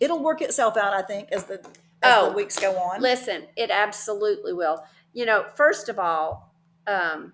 it'll 0.00 0.22
work 0.22 0.40
itself 0.42 0.76
out, 0.76 0.92
I 0.92 1.02
think, 1.02 1.30
as 1.32 1.44
the 1.44 1.60
as 2.02 2.14
Oh, 2.14 2.30
the 2.30 2.36
weeks 2.36 2.58
go 2.58 2.76
on. 2.76 3.00
listen, 3.00 3.46
it 3.56 3.70
absolutely 3.70 4.52
will. 4.52 4.84
You 5.12 5.24
know, 5.26 5.46
first 5.54 5.88
of 5.88 5.98
all, 5.98 6.54
um, 6.86 7.32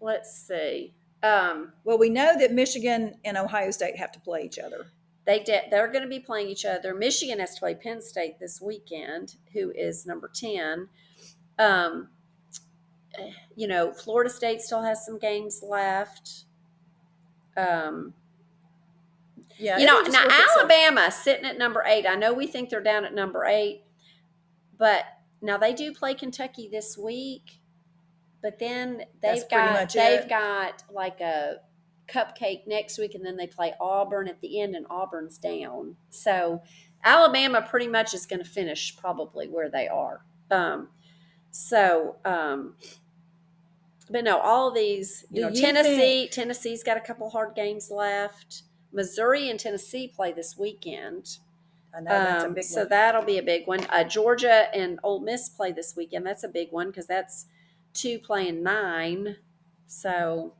let's 0.00 0.32
see. 0.46 0.94
Um, 1.22 1.72
Well, 1.84 1.98
we 1.98 2.10
know 2.10 2.38
that 2.38 2.52
Michigan 2.52 3.14
and 3.24 3.36
Ohio 3.36 3.70
State 3.70 3.96
have 3.96 4.12
to 4.12 4.20
play 4.20 4.42
each 4.42 4.58
other. 4.58 4.86
They 5.26 5.40
de- 5.40 5.66
they're 5.70 5.88
going 5.88 6.04
to 6.04 6.08
be 6.08 6.20
playing 6.20 6.48
each 6.48 6.64
other. 6.64 6.94
Michigan 6.94 7.40
has 7.40 7.54
to 7.54 7.60
play 7.60 7.74
Penn 7.74 8.00
State 8.00 8.38
this 8.38 8.60
weekend, 8.60 9.34
who 9.52 9.72
is 9.72 10.06
number 10.06 10.30
ten. 10.32 10.88
Um, 11.58 12.08
you 13.56 13.66
know, 13.66 13.92
Florida 13.92 14.30
State 14.30 14.60
still 14.60 14.82
has 14.82 15.04
some 15.04 15.18
games 15.18 15.62
left. 15.66 16.44
Um, 17.56 18.12
Yeah, 19.58 19.78
you 19.78 19.86
know, 19.86 20.00
now 20.02 20.26
Alabama 20.28 21.10
sitting 21.10 21.46
at 21.46 21.56
number 21.58 21.82
eight. 21.86 22.06
I 22.06 22.14
know 22.14 22.32
we 22.34 22.46
think 22.46 22.68
they're 22.68 22.82
down 22.82 23.04
at 23.04 23.14
number 23.14 23.46
eight, 23.46 23.82
but 24.78 25.04
now 25.40 25.56
they 25.56 25.72
do 25.72 25.92
play 25.92 26.14
Kentucky 26.14 26.68
this 26.70 26.98
week. 26.98 27.60
But 28.42 28.58
then 28.58 29.04
they've 29.22 29.48
got 29.48 29.90
they've 29.92 30.20
it. 30.20 30.28
got 30.28 30.84
like 30.92 31.20
a 31.20 31.56
cupcake 32.08 32.66
next 32.66 32.98
week, 32.98 33.14
and 33.14 33.24
then 33.24 33.36
they 33.36 33.46
play 33.46 33.74
Auburn 33.80 34.28
at 34.28 34.40
the 34.40 34.60
end, 34.60 34.74
and 34.74 34.86
Auburn's 34.90 35.38
down. 35.38 35.96
So 36.10 36.62
Alabama 37.04 37.62
pretty 37.62 37.88
much 37.88 38.14
is 38.14 38.26
going 38.26 38.42
to 38.42 38.48
finish 38.48 38.96
probably 38.96 39.48
where 39.48 39.70
they 39.70 39.88
are. 39.88 40.24
Um, 40.50 40.88
so, 41.50 42.16
um, 42.24 42.74
but 44.10 44.24
no, 44.24 44.38
all 44.38 44.70
these, 44.70 45.24
you 45.30 45.42
know, 45.42 45.48
you 45.48 45.60
Tennessee, 45.60 46.28
Tennessee's 46.28 46.82
got 46.84 46.96
a 46.96 47.00
couple 47.00 47.30
hard 47.30 47.54
games 47.54 47.90
left. 47.90 48.62
Missouri 48.92 49.50
and 49.50 49.58
Tennessee 49.58 50.08
play 50.08 50.32
this 50.32 50.56
weekend. 50.56 51.38
I 51.94 52.00
know 52.00 52.10
that's 52.10 52.44
a 52.44 52.46
Um, 52.48 52.62
so 52.62 52.80
one. 52.80 52.88
that'll 52.88 53.24
be 53.24 53.38
a 53.38 53.42
big 53.42 53.66
one. 53.66 53.84
Uh, 53.86 54.04
Georgia 54.04 54.68
and 54.74 55.00
Ole 55.02 55.20
Miss 55.20 55.48
play 55.48 55.72
this 55.72 55.96
weekend. 55.96 56.26
That's 56.26 56.44
a 56.44 56.48
big 56.48 56.70
one 56.70 56.88
because 56.88 57.06
that's 57.06 57.46
two 57.94 58.18
playing 58.18 58.62
nine. 58.62 59.36
So 59.86 60.52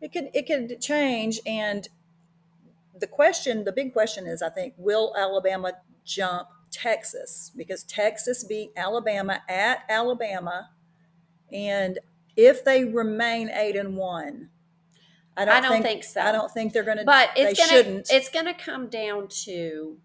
It 0.00 0.12
could 0.12 0.30
it 0.34 0.46
could 0.46 0.80
change, 0.80 1.40
and 1.46 1.88
the 2.98 3.06
question, 3.06 3.64
the 3.64 3.72
big 3.72 3.92
question 3.92 4.26
is, 4.26 4.42
I 4.42 4.50
think, 4.50 4.74
will 4.76 5.14
Alabama 5.16 5.72
jump 6.04 6.48
Texas 6.70 7.50
because 7.56 7.84
Texas 7.84 8.44
beat 8.44 8.70
Alabama 8.76 9.42
at 9.48 9.84
Alabama, 9.88 10.70
and 11.52 11.98
if 12.36 12.64
they 12.64 12.84
remain 12.84 13.48
eight 13.50 13.76
and 13.76 13.96
one, 13.96 14.50
I 15.36 15.44
don't, 15.44 15.54
I 15.54 15.60
don't 15.60 15.82
think 15.82 16.04
so. 16.04 16.20
I 16.20 16.32
don't 16.32 16.50
think 16.50 16.72
they're 16.72 16.82
going 16.82 16.98
to. 16.98 17.04
but 17.04 17.30
they 17.34 17.42
it's 17.46 17.58
gonna 17.58 17.68
shouldn't. 17.70 18.06
it's 18.10 18.28
gonna 18.28 18.54
come 18.54 18.88
down 18.88 19.28
to 19.28 19.98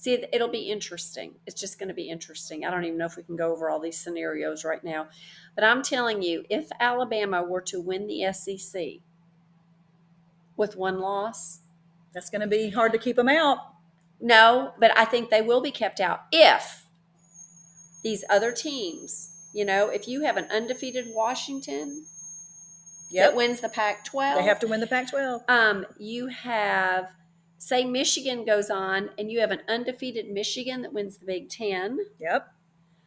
see 0.00 0.24
it'll 0.32 0.48
be 0.48 0.70
interesting 0.70 1.34
it's 1.46 1.60
just 1.60 1.78
gonna 1.78 1.92
be 1.92 2.08
interesting 2.08 2.64
i 2.64 2.70
don't 2.70 2.84
even 2.84 2.96
know 2.96 3.04
if 3.04 3.16
we 3.16 3.22
can 3.22 3.36
go 3.36 3.52
over 3.52 3.68
all 3.68 3.78
these 3.78 3.98
scenarios 3.98 4.64
right 4.64 4.82
now 4.82 5.06
but 5.60 5.66
i'm 5.66 5.82
telling 5.82 6.22
you 6.22 6.42
if 6.48 6.68
alabama 6.80 7.42
were 7.42 7.60
to 7.60 7.78
win 7.80 8.06
the 8.06 8.24
sec 8.32 9.02
with 10.56 10.74
one 10.74 10.98
loss 11.00 11.60
That's 12.14 12.30
going 12.30 12.40
to 12.40 12.46
be 12.46 12.70
hard 12.70 12.92
to 12.92 12.98
keep 12.98 13.16
them 13.16 13.28
out. 13.28 13.58
no 14.20 14.72
but 14.80 14.96
i 14.96 15.04
think 15.04 15.28
they 15.28 15.42
will 15.42 15.60
be 15.60 15.70
kept 15.70 16.00
out 16.00 16.20
if 16.32 16.86
these 18.02 18.24
other 18.30 18.52
teams 18.52 19.32
you 19.52 19.66
know 19.66 19.90
if 19.90 20.08
you 20.08 20.22
have 20.22 20.38
an 20.38 20.46
undefeated 20.50 21.06
washington 21.08 22.06
that 23.14 23.36
wins 23.36 23.60
the 23.60 23.68
pac 23.68 24.04
12 24.06 24.38
they 24.38 24.44
have 24.48 24.60
to 24.60 24.66
win 24.68 24.80
the 24.80 24.86
Pac-12. 24.86 25.42
um, 25.50 25.84
you 25.98 26.28
have 26.28 27.10
say 27.58 27.84
Michigan 27.84 28.46
goes 28.46 28.70
on 28.70 29.10
and 29.18 29.30
you 29.30 29.40
have 29.40 29.50
an 29.50 29.60
undefeated 29.68 30.30
Michigan 30.30 30.80
that 30.80 30.94
wins 30.94 31.18
the 31.18 31.26
Big 31.26 31.50
Ten, 31.50 31.98
Yep. 32.18 32.48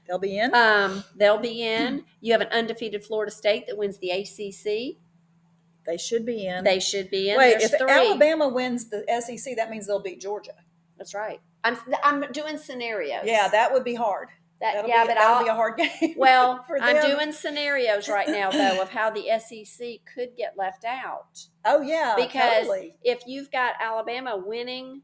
They'll 0.07 0.19
be 0.19 0.37
in. 0.37 0.53
um, 0.53 1.03
they'll 1.15 1.37
be 1.37 1.63
in. 1.65 2.03
You 2.21 2.33
have 2.33 2.41
an 2.41 2.49
undefeated 2.49 3.03
Florida 3.05 3.31
State 3.31 3.67
that 3.67 3.77
wins 3.77 3.97
the 3.99 4.09
ACC, 4.11 4.97
they 5.85 5.97
should 5.97 6.25
be 6.25 6.45
in. 6.47 6.63
they 6.63 6.79
should 6.79 7.09
be 7.09 7.29
in. 7.29 7.37
Wait, 7.37 7.59
There's 7.59 7.73
if 7.73 7.79
three. 7.79 7.89
Alabama 7.89 8.47
wins 8.47 8.89
the 8.89 9.03
SEC, 9.19 9.55
that 9.57 9.69
means 9.69 9.87
they'll 9.87 10.01
beat 10.01 10.21
Georgia. 10.21 10.53
That's 10.97 11.13
right. 11.13 11.39
I'm 11.63 11.77
I'm 12.03 12.31
doing 12.31 12.57
scenarios. 12.57 13.21
Yeah, 13.25 13.47
that 13.49 13.71
would 13.73 13.83
be 13.83 13.95
hard. 13.95 14.29
that 14.61 14.75
That'll 14.75 14.89
yeah, 14.89 15.03
be, 15.03 15.07
but 15.09 15.13
that'll 15.15 15.43
be 15.43 15.49
a 15.49 15.53
hard 15.53 15.77
game. 16.01 16.15
well, 16.17 16.65
I'm 16.81 17.01
doing 17.09 17.31
scenarios 17.31 18.07
right 18.09 18.27
now 18.27 18.51
though 18.51 18.81
of 18.81 18.89
how 18.89 19.09
the 19.09 19.25
SEC 19.39 19.99
could 20.13 20.35
get 20.37 20.55
left 20.57 20.85
out. 20.85 21.47
Oh 21.65 21.81
yeah, 21.81 22.15
because 22.17 22.67
totally. 22.67 22.95
if 23.03 23.23
you've 23.27 23.51
got 23.51 23.73
Alabama 23.81 24.37
winning 24.37 25.01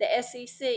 the 0.00 0.06
SEC 0.22 0.68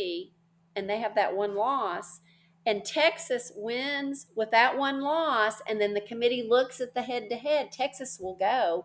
and 0.76 0.90
they 0.90 1.00
have 1.00 1.16
that 1.16 1.36
one 1.36 1.56
loss, 1.56 2.20
and 2.68 2.84
Texas 2.84 3.54
wins 3.56 4.28
with 4.36 4.52
that 4.52 4.78
one 4.78 5.00
loss, 5.00 5.62
and 5.70 5.80
then 5.80 5.94
the 5.94 6.02
committee 6.02 6.46
looks 6.48 6.82
at 6.82 6.94
the 6.94 7.02
head 7.02 7.30
to 7.30 7.38
head, 7.38 7.72
Texas 7.72 8.20
will 8.22 8.36
go, 8.36 8.84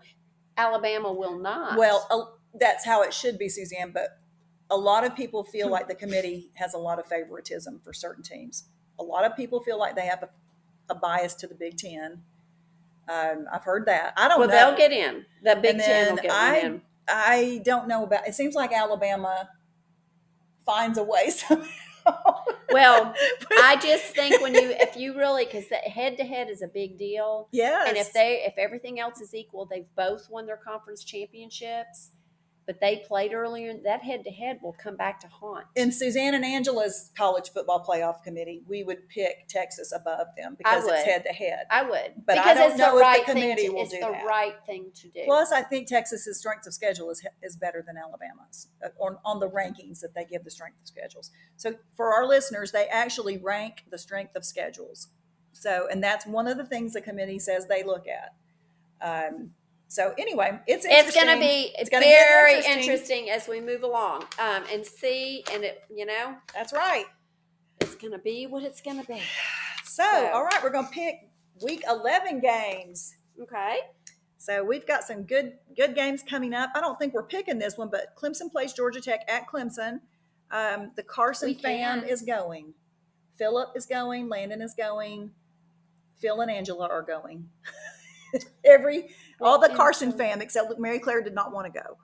Alabama 0.56 1.12
will 1.12 1.36
not. 1.36 1.76
Well, 1.76 2.06
uh, 2.08 2.58
that's 2.58 2.84
how 2.84 3.02
it 3.02 3.12
should 3.12 3.38
be, 3.38 3.48
Suzanne. 3.48 3.90
But 3.90 4.20
a 4.70 4.76
lot 4.76 5.04
of 5.04 5.16
people 5.16 5.42
feel 5.42 5.68
like 5.68 5.88
the 5.88 5.96
committee 5.96 6.50
has 6.54 6.74
a 6.74 6.78
lot 6.78 7.00
of 7.00 7.06
favoritism 7.06 7.80
for 7.82 7.92
certain 7.92 8.22
teams. 8.22 8.68
A 9.00 9.02
lot 9.02 9.24
of 9.24 9.34
people 9.36 9.58
feel 9.58 9.80
like 9.80 9.96
they 9.96 10.06
have 10.06 10.22
a, 10.22 10.28
a 10.88 10.94
bias 10.94 11.34
to 11.36 11.48
the 11.48 11.54
Big 11.56 11.76
Ten. 11.76 12.22
Um, 13.08 13.46
I've 13.52 13.64
heard 13.64 13.86
that. 13.86 14.12
I 14.16 14.28
don't 14.28 14.38
well, 14.38 14.48
know. 14.48 14.54
they'll 14.54 14.76
get 14.76 14.92
in. 14.92 15.26
The 15.42 15.56
Big 15.60 15.78
Ten 15.78 16.14
will 16.14 16.22
get 16.22 16.30
I- 16.30 16.58
in. 16.60 16.82
I 17.08 17.60
don't 17.64 17.88
know 17.88 18.04
about. 18.04 18.28
It 18.28 18.34
seems 18.36 18.54
like 18.54 18.72
Alabama 18.72 19.48
finds 20.64 20.98
a 20.98 21.02
way 21.02 21.30
somehow. 21.30 21.66
Well, 22.72 23.14
I 23.62 23.76
just 23.76 24.14
think 24.14 24.40
when 24.42 24.54
you, 24.54 24.74
if 24.78 24.96
you 24.96 25.16
really, 25.16 25.44
because 25.44 25.64
head 25.86 26.16
to 26.18 26.24
head 26.24 26.48
is 26.48 26.62
a 26.62 26.68
big 26.68 26.98
deal. 26.98 27.48
yes, 27.52 27.88
And 27.88 27.96
if 27.96 28.12
they, 28.12 28.44
if 28.46 28.54
everything 28.58 28.98
else 29.00 29.20
is 29.20 29.34
equal, 29.34 29.66
they've 29.66 29.92
both 29.96 30.28
won 30.30 30.46
their 30.46 30.56
conference 30.56 31.04
championships, 31.04 32.10
but 32.66 32.80
they 32.80 33.02
played 33.08 33.32
earlier. 33.32 33.74
That 33.82 34.02
head 34.02 34.24
to 34.24 34.30
head 34.30 34.58
will 34.62 34.72
come 34.74 34.96
back 34.96 35.18
to 35.20 35.26
haunt. 35.28 35.66
in 35.74 35.90
Suzanne 35.90 36.34
and 36.34 36.44
Angela's 36.44 37.10
college 37.16 37.50
football 37.50 37.84
playoff 37.84 38.22
committee, 38.22 38.62
we 38.68 38.84
would 38.84 39.08
pick 39.08 39.48
Texas 39.48 39.92
above 39.92 40.28
them 40.36 40.54
because 40.56 40.84
it's 40.86 41.02
head 41.04 41.24
to 41.24 41.32
head. 41.32 41.66
I 41.70 41.82
would, 41.82 42.24
But 42.26 42.38
I 42.38 42.54
don't 42.54 42.70
it's 42.70 42.78
know 42.78 42.92
the 42.92 42.92
if 42.92 42.94
the 42.94 43.00
right 43.00 43.26
thing. 43.26 43.34
committee 43.34 43.66
To, 43.66 43.72
will 43.74 43.82
it's 43.82 43.92
the 43.92 44.18
right 44.26 44.54
thing 44.66 44.90
to 44.94 45.08
do. 45.08 45.20
Plus, 45.24 45.50
I 45.52 45.62
think 45.62 45.88
Texas's 45.88 46.38
strength 46.38 46.66
of 46.66 46.74
schedule 46.74 47.10
is 47.10 47.26
is 47.42 47.56
better 47.56 47.82
than 47.86 47.96
Alabama's 47.96 48.68
uh, 48.84 48.88
on, 48.98 49.18
on 49.24 49.40
the 49.40 49.48
rankings 49.48 50.00
that 50.00 50.14
they 50.14 50.24
give 50.24 50.44
the 50.44 50.50
strength 50.50 50.80
of 50.80 50.86
schedules. 50.86 51.30
So, 51.56 51.74
for 51.96 52.12
our 52.14 52.26
listeners, 52.26 52.72
they 52.72 52.86
actually 52.86 53.38
rank 53.38 53.84
the 53.90 53.98
strength 53.98 54.36
of 54.36 54.44
schedules. 54.44 55.08
So, 55.52 55.86
and 55.90 56.02
that's 56.02 56.26
one 56.26 56.48
of 56.48 56.56
the 56.56 56.64
things 56.64 56.92
the 56.92 57.00
committee 57.00 57.38
says 57.38 57.66
they 57.66 57.82
look 57.82 58.06
at. 58.08 58.34
Um, 59.00 59.50
so, 59.92 60.14
anyway, 60.16 60.58
it's 60.66 60.86
it's 60.88 61.14
going 61.14 61.28
to 61.28 61.38
be 61.38 61.74
It's 61.78 61.90
gonna 61.90 62.04
very 62.06 62.54
interesting. 62.56 62.78
interesting. 63.26 63.30
as 63.30 63.46
we 63.46 63.60
move 63.60 63.82
along 63.82 64.22
um, 64.38 64.62
and 64.72 64.86
see, 64.86 65.44
and 65.52 65.64
it, 65.64 65.82
you 65.94 66.06
know, 66.06 66.34
That's 66.54 66.72
right. 66.72 67.04
it's 67.80 67.94
going 67.96 68.12
to 68.12 68.18
be 68.18 68.46
what 68.46 68.62
it's 68.62 68.80
going 68.80 69.00
to 69.00 69.06
be. 69.06 69.20
So, 69.84 70.02
So- 70.04 70.30
all 70.32 70.44
right, 70.44 70.62
we're 70.62 70.70
going 70.70 70.86
to 70.86 70.90
pick 70.90 71.16
week 71.62 71.84
eleven 71.86 72.40
games. 72.40 73.14
Okay. 73.42 73.80
So 74.38 74.64
we've 74.64 74.86
got 74.86 75.04
some 75.04 75.24
good 75.24 75.58
good 75.76 75.94
games 75.94 76.22
coming 76.22 76.54
up. 76.54 76.70
I 76.74 76.80
don't 76.80 76.98
think 76.98 77.12
we're 77.12 77.22
picking 77.26 77.58
this 77.58 77.76
one, 77.76 77.90
but 77.90 78.16
Clemson 78.16 78.50
plays 78.50 78.72
Georgia 78.72 79.00
Tech 79.02 79.20
at 79.28 79.46
Clemson. 79.46 80.00
Um, 80.50 80.92
the 80.96 81.02
Carson 81.02 81.54
fam 81.54 82.02
is 82.04 82.22
going. 82.22 82.72
Philip 83.36 83.70
is 83.76 83.84
going. 83.86 84.28
Landon 84.30 84.62
is 84.62 84.74
going. 84.74 85.32
Phil 86.18 86.40
and 86.40 86.50
Angela 86.50 86.88
are 86.88 87.02
going. 87.02 87.48
Every 88.64 89.10
all 89.42 89.58
the 89.58 89.68
Carson 89.70 90.12
fam 90.12 90.40
except 90.40 90.78
Mary 90.78 90.98
Claire 90.98 91.22
did 91.22 91.34
not 91.34 91.52
want 91.52 91.72
to 91.72 91.80
go. 91.80 91.98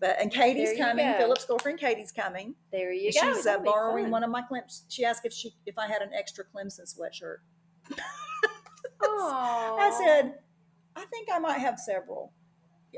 But 0.00 0.16
and 0.20 0.30
Katie's 0.30 0.76
coming. 0.78 1.06
go. 1.12 1.18
Philip's 1.18 1.44
girlfriend 1.46 1.78
Katie's 1.78 2.12
coming. 2.12 2.54
There 2.72 2.92
you 2.92 3.10
And 3.22 3.32
go. 3.32 3.36
She's 3.36 3.46
uh, 3.46 3.58
borrowing 3.60 4.10
one 4.10 4.22
of 4.24 4.30
my 4.30 4.42
Clemson. 4.42 4.82
She 4.88 5.04
asked 5.04 5.24
if 5.24 5.32
she 5.32 5.52
if 5.66 5.78
I 5.78 5.86
had 5.86 6.02
an 6.02 6.10
extra 6.12 6.44
Clemson 6.44 6.82
sweatshirt. 6.82 7.38
I 9.02 10.02
said, 10.04 10.34
I 10.96 11.04
think 11.06 11.28
I 11.32 11.38
might 11.38 11.58
have 11.58 11.78
several. 11.78 12.32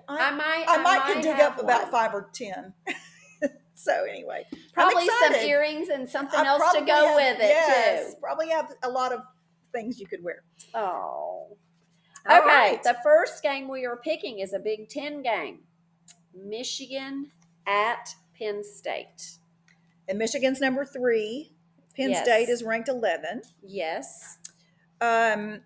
I 0.09 0.31
might. 0.31 0.65
I 0.69 0.77
might 0.83 1.13
could 1.13 1.23
dig 1.23 1.41
up 1.41 1.61
about 1.63 1.91
five 1.91 2.13
or 2.15 2.29
ten. 2.35 2.73
so 3.75 4.05
anyway, 4.05 4.45
Probably 4.75 5.09
some 5.23 5.35
earrings 5.35 5.89
and 5.89 6.09
something 6.09 6.41
I 6.41 6.47
else 6.47 6.73
to 6.75 6.81
go 6.85 6.95
have- 7.09 7.17
with 7.17 7.37
it 7.41 7.49
yes, 7.49 8.11
too. 8.15 8.21
Probably 8.21 8.49
have 8.51 8.71
a 8.83 8.91
lot 8.91 9.13
of 9.13 9.21
things 9.73 9.99
you 9.99 10.07
could 10.07 10.23
wear. 10.23 10.43
Oh. 10.75 11.57
All 12.29 12.39
okay. 12.39 12.47
right. 12.47 12.83
The 12.83 12.97
first 13.03 13.43
game 13.43 13.69
we 13.69 13.85
are 13.87 13.97
picking 13.97 14.41
is 14.41 14.53
a 14.53 14.59
Big 14.59 14.89
Ten 14.89 15.23
game. 15.23 15.61
Michigan 16.35 17.31
at 17.67 18.15
Penn 18.39 18.63
State. 18.63 19.39
And 20.09 20.19
Michigan's 20.19 20.61
number 20.61 20.85
three. 20.85 21.53
Penn 21.97 22.11
Yes. 22.11 22.25
State 22.25 22.49
is 22.49 22.63
ranked 22.63 22.89
eleven. 22.89 23.43
Yes. 23.63 24.39
Um, 25.01 25.61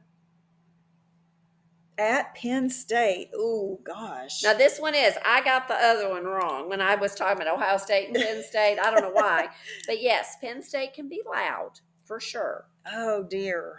at 1.99 2.35
Penn 2.35 2.71
State. 2.71 3.31
Oh 3.35 3.79
gosh. 3.85 4.43
Now 4.43 4.55
this 4.55 4.79
one 4.81 4.95
is 4.95 5.15
I 5.25 5.43
got 5.43 5.69
the 5.69 5.75
other 5.75 6.09
one 6.09 6.25
wrong 6.25 6.69
when 6.69 6.81
I 6.81 6.95
was 6.95 7.15
talking 7.15 7.43
about 7.43 7.55
Ohio 7.55 7.77
State 7.77 8.09
and 8.09 8.17
Penn 8.17 8.43
State. 8.43 8.79
I 8.79 8.91
don't 8.91 9.03
know 9.03 9.11
why, 9.13 9.49
but 9.87 10.01
yes, 10.01 10.37
Penn 10.41 10.63
State 10.63 10.95
can 10.95 11.09
be 11.09 11.21
loud 11.29 11.81
for 12.05 12.19
sure. 12.21 12.67
oh 12.91 13.23
dear. 13.23 13.77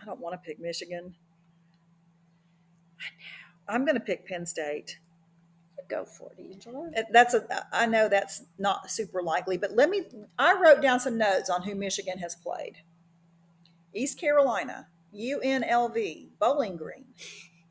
I 0.00 0.04
don't 0.04 0.20
want 0.20 0.34
to 0.34 0.46
pick 0.46 0.60
Michigan. 0.60 1.14
I'm 3.68 3.84
going 3.84 3.94
to 3.94 4.00
pick 4.00 4.26
Penn 4.26 4.46
State. 4.46 4.98
Go 5.88 6.04
for 6.04 6.30
it, 6.36 6.52
Angela. 6.52 6.90
Uh, 6.96 7.02
That's 7.10 7.32
a. 7.32 7.66
I 7.72 7.86
know 7.86 8.10
that's 8.10 8.42
not 8.58 8.90
super 8.90 9.22
likely, 9.22 9.56
but 9.56 9.72
let 9.72 9.88
me. 9.88 10.02
I 10.38 10.60
wrote 10.60 10.82
down 10.82 11.00
some 11.00 11.16
notes 11.16 11.48
on 11.48 11.62
who 11.62 11.74
Michigan 11.74 12.18
has 12.18 12.34
played. 12.34 12.82
East 13.94 14.20
Carolina, 14.20 14.88
UNLV, 15.14 16.26
Bowling 16.38 16.76
Green, 16.76 17.06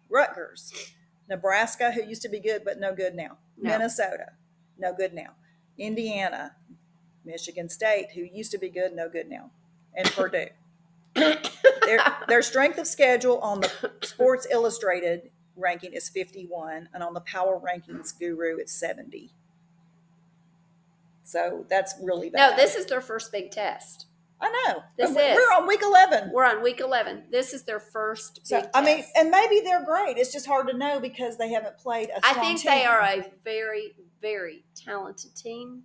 Rutgers, 0.09 0.93
Nebraska, 1.29 1.91
who 1.91 2.03
used 2.03 2.23
to 2.23 2.29
be 2.29 2.39
good 2.39 2.63
but 2.65 2.79
no 2.79 2.95
good 2.95 3.13
now. 3.13 3.37
No. 3.55 3.71
Minnesota, 3.71 4.31
no 4.79 4.93
good 4.93 5.13
now. 5.13 5.35
Indiana, 5.77 6.55
Michigan 7.23 7.69
State, 7.69 8.13
who 8.15 8.21
used 8.21 8.51
to 8.51 8.57
be 8.57 8.69
good, 8.69 8.93
no 8.93 9.09
good 9.09 9.29
now, 9.29 9.51
and 9.95 10.09
Purdue. 10.11 10.47
Their, 11.85 12.15
their 12.27 12.41
strength 12.41 12.77
of 12.77 12.87
schedule 12.87 13.39
on 13.39 13.61
the 13.61 13.91
Sports 14.01 14.47
Illustrated 14.51 15.31
ranking 15.55 15.93
is 15.93 16.09
51, 16.09 16.89
and 16.93 17.03
on 17.03 17.13
the 17.13 17.21
Power 17.21 17.59
Rankings 17.59 18.17
Guru, 18.17 18.57
it's 18.57 18.73
70. 18.73 19.31
So 21.23 21.65
that's 21.69 21.95
really 22.01 22.29
bad. 22.29 22.51
No, 22.51 22.55
this 22.55 22.75
is 22.75 22.85
their 22.85 23.01
first 23.01 23.31
big 23.31 23.51
test. 23.51 24.05
I 24.39 24.49
know. 24.49 24.83
this 24.97 25.13
we're, 25.15 25.21
is. 25.21 25.35
we're 25.35 25.57
on 25.57 25.67
week 25.67 25.81
11. 25.83 26.31
We're 26.31 26.45
on 26.45 26.61
week 26.61 26.79
11. 26.79 27.23
This 27.31 27.53
is 27.53 27.63
their 27.63 27.79
first 27.79 28.41
So 28.43 28.67
I 28.73 28.83
mean, 28.83 29.03
and 29.15 29.31
maybe 29.31 29.61
they're 29.61 29.83
great. 29.83 30.17
It's 30.17 30.31
just 30.31 30.45
hard 30.45 30.67
to 30.67 30.77
know 30.77 30.99
because 30.99 31.37
they 31.37 31.51
haven't 31.51 31.77
played 31.79 32.09
a 32.09 32.19
I 32.23 32.33
think 32.33 32.63
they 32.63 32.85
are 32.85 33.01
a 33.01 33.25
very, 33.43 33.95
very 34.21 34.63
talented 34.75 35.35
team, 35.35 35.83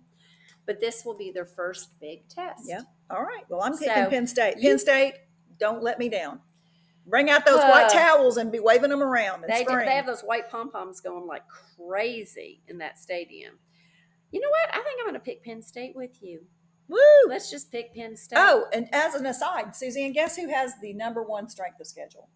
but 0.67 0.79
this 0.79 1.03
will 1.03 1.17
be 1.17 1.31
their 1.31 1.47
first 1.47 1.99
big 1.99 2.27
test. 2.29 2.65
Yeah. 2.65 2.81
All 3.13 3.23
right. 3.23 3.43
Well, 3.47 3.61
I'm 3.61 3.77
picking 3.77 3.93
So, 4.05 4.09
Penn 4.09 4.27
State. 4.27 4.57
you- 4.57 4.69
Penn 4.71 4.79
State, 4.79 5.13
don't 5.59 5.83
let 5.83 5.99
me 5.99 6.09
down. 6.09 6.41
Bring 7.05 7.29
out 7.29 7.45
those 7.45 7.59
Uh, 7.59 7.67
white 7.67 7.89
towels 7.89 8.37
and 8.37 8.51
be 8.51 8.59
waving 8.59 8.89
them 8.89 9.03
around 9.03 9.43
and 9.43 9.51
They, 9.53 9.63
do, 9.65 9.77
they 9.77 9.95
have 9.95 10.05
those 10.05 10.21
white 10.21 10.49
pom 10.49 10.71
poms 10.71 10.99
going 11.01 11.27
like 11.27 11.43
crazy 11.47 12.63
in 12.67 12.77
that 12.79 12.97
stadium. 12.97 13.59
You 14.31 14.39
know 14.39 14.49
what? 14.49 14.69
I 14.73 14.81
think 14.83 14.99
I'm 14.99 15.05
going 15.05 15.13
to 15.13 15.19
pick 15.19 15.43
Penn 15.43 15.61
State 15.61 15.95
with 15.95 16.23
you. 16.23 16.45
Woo! 16.87 16.97
Let's 17.27 17.51
just 17.51 17.71
pick 17.71 17.93
Penn 17.93 18.15
State. 18.17 18.39
Oh, 18.39 18.67
and 18.73 18.87
as 18.93 19.15
an 19.15 19.25
aside, 19.25 19.75
Suzanne, 19.75 20.11
guess 20.13 20.35
who 20.37 20.47
has 20.49 20.73
the 20.81 20.93
number 20.93 21.21
one 21.23 21.49
strength 21.49 21.79
of 21.79 21.87
schedule? 21.87 22.29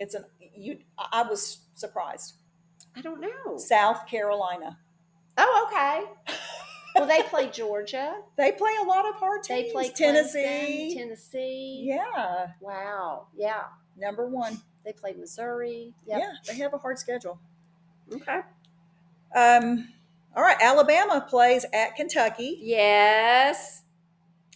It's 0.00 0.14
an 0.14 0.24
you. 0.38 0.78
I 0.98 1.22
was 1.22 1.58
surprised. 1.74 2.34
I 2.96 3.00
don't 3.00 3.20
know. 3.20 3.56
South 3.58 4.06
Carolina. 4.06 4.78
Oh, 5.36 5.68
okay. 5.68 6.36
Well, 6.94 7.06
they 7.06 7.22
play 7.22 7.48
Georgia. 7.50 8.16
They 8.36 8.52
play 8.52 8.72
a 8.82 8.84
lot 8.84 9.08
of 9.08 9.14
hard 9.16 9.42
teams. 9.42 9.66
They 9.66 9.72
play 9.72 9.88
Tennessee. 9.90 10.42
Tennessee. 10.42 10.94
Tennessee. 10.96 11.82
Yeah, 11.86 12.46
Wow. 12.60 13.26
Yeah. 13.36 13.62
number 13.96 14.26
one. 14.28 14.58
They 14.84 14.92
play 14.92 15.14
Missouri. 15.18 15.94
Yep. 16.06 16.18
Yeah, 16.20 16.32
they 16.46 16.56
have 16.58 16.74
a 16.74 16.78
hard 16.78 16.98
schedule. 16.98 17.38
Okay. 18.12 18.40
Um, 19.34 19.88
all 20.36 20.42
right, 20.42 20.56
Alabama 20.60 21.24
plays 21.28 21.64
at 21.72 21.96
Kentucky. 21.96 22.58
Yes. 22.60 23.82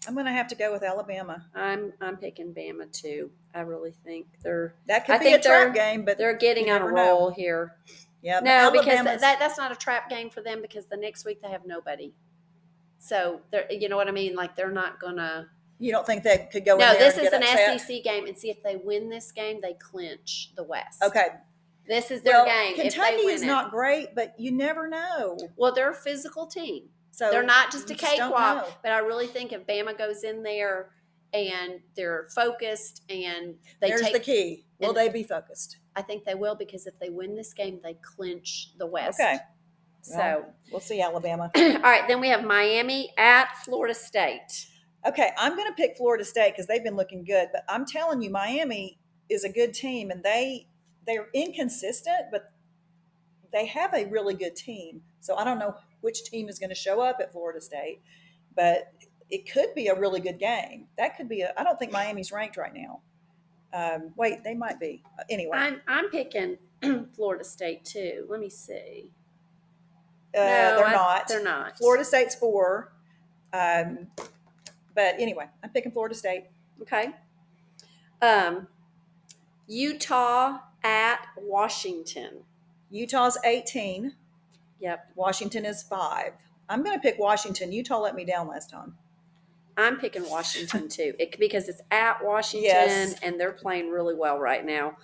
I'm 0.07 0.15
going 0.15 0.27
to 0.27 0.33
have 0.33 0.49
to 0.49 0.55
go 0.55 0.71
with 0.73 0.83
Alabama. 0.83 1.47
I'm 1.55 1.93
I'm 2.01 2.17
picking 2.17 2.53
Bama 2.55 2.91
too. 2.93 3.31
I 3.55 3.61
really 3.61 3.95
think 4.05 4.27
they're 4.43 4.75
That 4.87 5.07
could 5.07 5.17
I 5.17 5.19
be 5.19 5.33
a 5.33 5.41
trap 5.41 5.75
game, 5.75 6.05
but 6.05 6.19
they're 6.19 6.37
getting 6.37 6.71
on 6.71 6.77
a 6.77 6.79
never 6.81 6.93
know. 6.93 7.03
roll 7.03 7.31
here. 7.31 7.75
Yeah, 8.23 8.41
but 8.41 8.45
No, 8.45 8.71
because 8.83 9.05
that 9.05 9.39
that's 9.39 9.57
not 9.59 9.73
a 9.73 9.77
trap 9.77 10.09
game 10.11 10.31
for 10.31 10.41
them 10.41 10.61
because 10.63 10.87
the 10.87 10.97
next 10.97 11.25
week 11.25 11.41
they 11.43 11.49
have 11.49 11.65
nobody. 11.67 12.13
So 12.99 13.41
they're 13.51 13.71
you 13.71 13.89
know 13.89 13.97
what 13.97 14.09
I 14.09 14.13
mean? 14.13 14.35
Like 14.35 14.57
they're 14.57 14.71
not 14.71 15.01
gonna. 15.01 15.49
you 15.79 15.93
don't 15.93 16.07
think 16.07 16.23
they 16.23 16.49
could 16.51 16.65
go 16.65 16.75
in 16.75 16.81
No, 16.81 16.95
this 16.95 17.17
is 17.17 17.33
an 17.33 17.43
upset? 17.43 17.81
SEC 17.81 18.03
game, 18.03 18.27
and 18.27 18.37
see 18.37 18.51
if 18.51 18.63
they 18.63 18.77
win 18.77 19.09
this 19.09 19.33
game, 19.33 19.61
they 19.63 19.75
clinch 19.75 20.53
the 20.57 20.65
West. 20.65 21.03
Okay, 21.03 21.29
this 21.87 22.11
is 22.11 22.23
their 22.23 22.35
well, 22.35 22.47
game. 22.47 22.75
if 22.77 22.93
Kentucky 22.93 23.23
is 23.23 23.43
it. 23.43 23.47
not 23.47 23.71
great, 23.71 24.15
but 24.15 24.35
you 24.39 24.53
never 24.53 24.89
know. 24.89 25.39
Well, 25.57 25.73
they're 25.73 25.91
a 25.91 25.95
physical 25.95 26.47
team. 26.47 26.89
So 27.11 27.31
they're 27.31 27.43
not 27.43 27.73
just 27.73 27.91
a 27.91 27.95
you 27.95 27.99
just 27.99 28.17
cakewalk. 28.17 28.79
But 28.83 28.93
I 28.93 28.99
really 28.99 29.27
think 29.27 29.53
if 29.53 29.67
Bama 29.67 29.97
goes 29.97 30.23
in 30.23 30.45
there 30.45 30.91
and 31.33 31.81
they're 31.97 32.29
focused 32.35 33.03
and 33.09 33.57
they 33.81 33.89
There's 33.89 34.03
take, 34.03 34.13
the 34.13 34.21
key. 34.21 34.67
Will 34.79 34.93
they 34.93 35.09
be 35.09 35.25
focused? 35.25 35.79
I 35.97 36.03
think 36.03 36.25
they 36.25 36.37
will 36.37 36.55
because 36.55 36.87
if 36.87 36.99
they 37.01 37.11
win 37.11 37.35
this 37.35 37.53
game, 37.53 37.81
they 37.83 37.95
clinch 37.95 38.71
the 38.79 38.87
West. 38.87 39.19
Okay, 39.21 39.39
So, 40.03 40.45
we'll 40.71 40.81
see 40.81 41.01
Alabama. 41.01 41.51
all 41.57 41.79
right, 41.81 42.05
then 42.09 42.21
we 42.21 42.29
have 42.29 42.45
Miami 42.45 43.13
at 43.19 43.57
Florida 43.65 43.95
State. 43.95 44.67
Okay, 45.07 45.31
I'm 45.39 45.57
going 45.57 45.69
to 45.69 45.75
pick 45.75 45.97
Florida 45.97 46.25
State 46.25 46.53
because 46.53 46.67
they've 46.67 46.83
been 46.83 46.97
looking 46.97 47.25
good. 47.25 47.49
But 47.53 47.65
I'm 47.69 47.87
telling 47.87 48.23
you, 48.23 48.31
Miami 48.31 48.99
is 49.29 49.45
a 49.45 49.49
good 49.49 49.75
team, 49.75 50.11
and 50.11 50.23
they 50.23 50.67
they're 51.07 51.29
inconsistent, 51.33 52.27
but 52.31 52.53
they 53.53 53.67
have 53.67 53.95
a 53.95 54.07
really 54.07 54.35
good 54.35 54.57
team. 54.57 55.03
So 55.21 55.37
I 55.37 55.45
don't 55.45 55.59
know 55.59 55.75
which 56.01 56.25
team 56.25 56.49
is 56.49 56.59
going 56.59 56.69
to 56.69 56.77
show 56.77 57.01
up 57.01 57.19
at 57.21 57.33
Florida 57.33 57.61
State, 57.61 58.01
but 58.55 58.93
it 59.31 59.51
could 59.51 59.75
be 59.75 59.89
a 59.89 59.99
really 59.99 60.21
good 60.21 60.39
game. 60.39 60.87
That 60.97 61.17
could 61.17 61.29
be. 61.29 61.43
A, 61.43 61.53
I 61.57 61.65
don't 61.65 61.79
think 61.79 61.93
Miami's 61.93 62.33
ranked 62.33 62.57
right 62.57 62.73
now. 62.75 63.01
Um, 63.73 64.13
wait, 64.17 64.45
they 64.45 64.55
might 64.55 64.81
be. 64.81 65.03
Anyway, 65.29 65.57
I'm 65.57 65.81
I'm 65.87 66.11
picking 66.11 66.59
Florida 67.15 67.45
State 67.45 67.85
too. 67.85 68.27
Let 68.29 68.41
me 68.41 68.49
see. 68.49 69.11
Uh, 70.35 70.39
No, 70.39 70.45
they're 70.77 70.87
I- 70.87 70.93
not. 70.93 71.29
They're 71.29 71.43
not. 71.43 71.77
Florida 71.79 72.05
State's 72.05 72.35
four. 72.35 72.93
Um, 73.53 74.09
but 74.95 75.15
anyway, 75.19 75.47
I'm 75.63 75.71
picking 75.71 75.93
Florida 75.93 76.15
State. 76.15 76.45
Okay. 76.83 77.11
Um, 78.21 78.67
Utah 79.67 80.59
at 80.83 81.21
Washington. 81.37 82.45
Utah's 82.91 83.39
18. 83.45 84.15
Yep. 84.81 85.13
Washington 85.15 85.65
is 85.65 85.83
five. 85.83 86.33
I'm 86.69 86.83
going 86.83 86.97
to 86.97 87.01
pick 87.03 87.19
Washington. 87.19 87.73
Utah 87.73 87.99
let 88.01 88.15
me 88.15 88.25
down 88.25 88.49
last 88.49 88.71
time. 88.71 88.97
I'm 89.77 89.97
picking 89.99 90.29
Washington 90.29 90.89
too, 90.89 91.15
it, 91.21 91.39
because 91.39 91.69
it's 91.69 91.81
at 91.93 92.25
Washington 92.25 92.65
Yes. 92.69 93.15
and 93.23 93.39
they're 93.41 93.53
playing 93.53 93.91
really 93.91 94.15
well 94.15 94.39
right 94.39 94.65
now. 94.65 94.97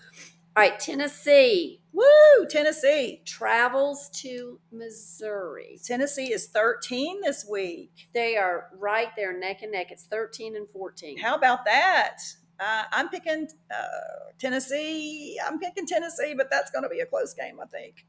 All 0.57 0.63
right, 0.63 0.79
Tennessee 0.79 1.81
Woo! 1.93 2.47
Tennessee. 2.49 3.23
travels 3.25 4.09
to 4.23 4.59
Missouri. 4.73 5.79
Tennessee 5.85 6.33
is 6.33 6.47
13 6.49 7.21
this 7.23 7.45
week. 7.49 8.09
They 8.15 8.37
are 8.37 8.69
right 8.79 9.09
there, 9.17 9.37
neck 9.39 9.63
and 9.63 9.73
neck. 9.73 9.89
It's 9.91 10.05
13 10.05 10.57
and 10.57 10.69
14. 10.69 11.19
How 11.19 11.35
about 11.37 11.65
that? 11.65 12.19
Uh, 12.61 12.85
I'm 12.93 13.09
picking 13.09 13.49
uh, 13.71 14.31
Tennessee. 14.39 15.39
I'm 15.45 15.59
picking 15.59 15.87
Tennessee, 15.87 16.35
but 16.37 16.51
that's 16.51 16.71
going 16.71 16.83
to 16.85 16.89
be 16.89 17.01
a 17.01 17.07
close 17.07 17.35
game, 17.35 17.59
I 17.61 17.67
think. 17.67 18.07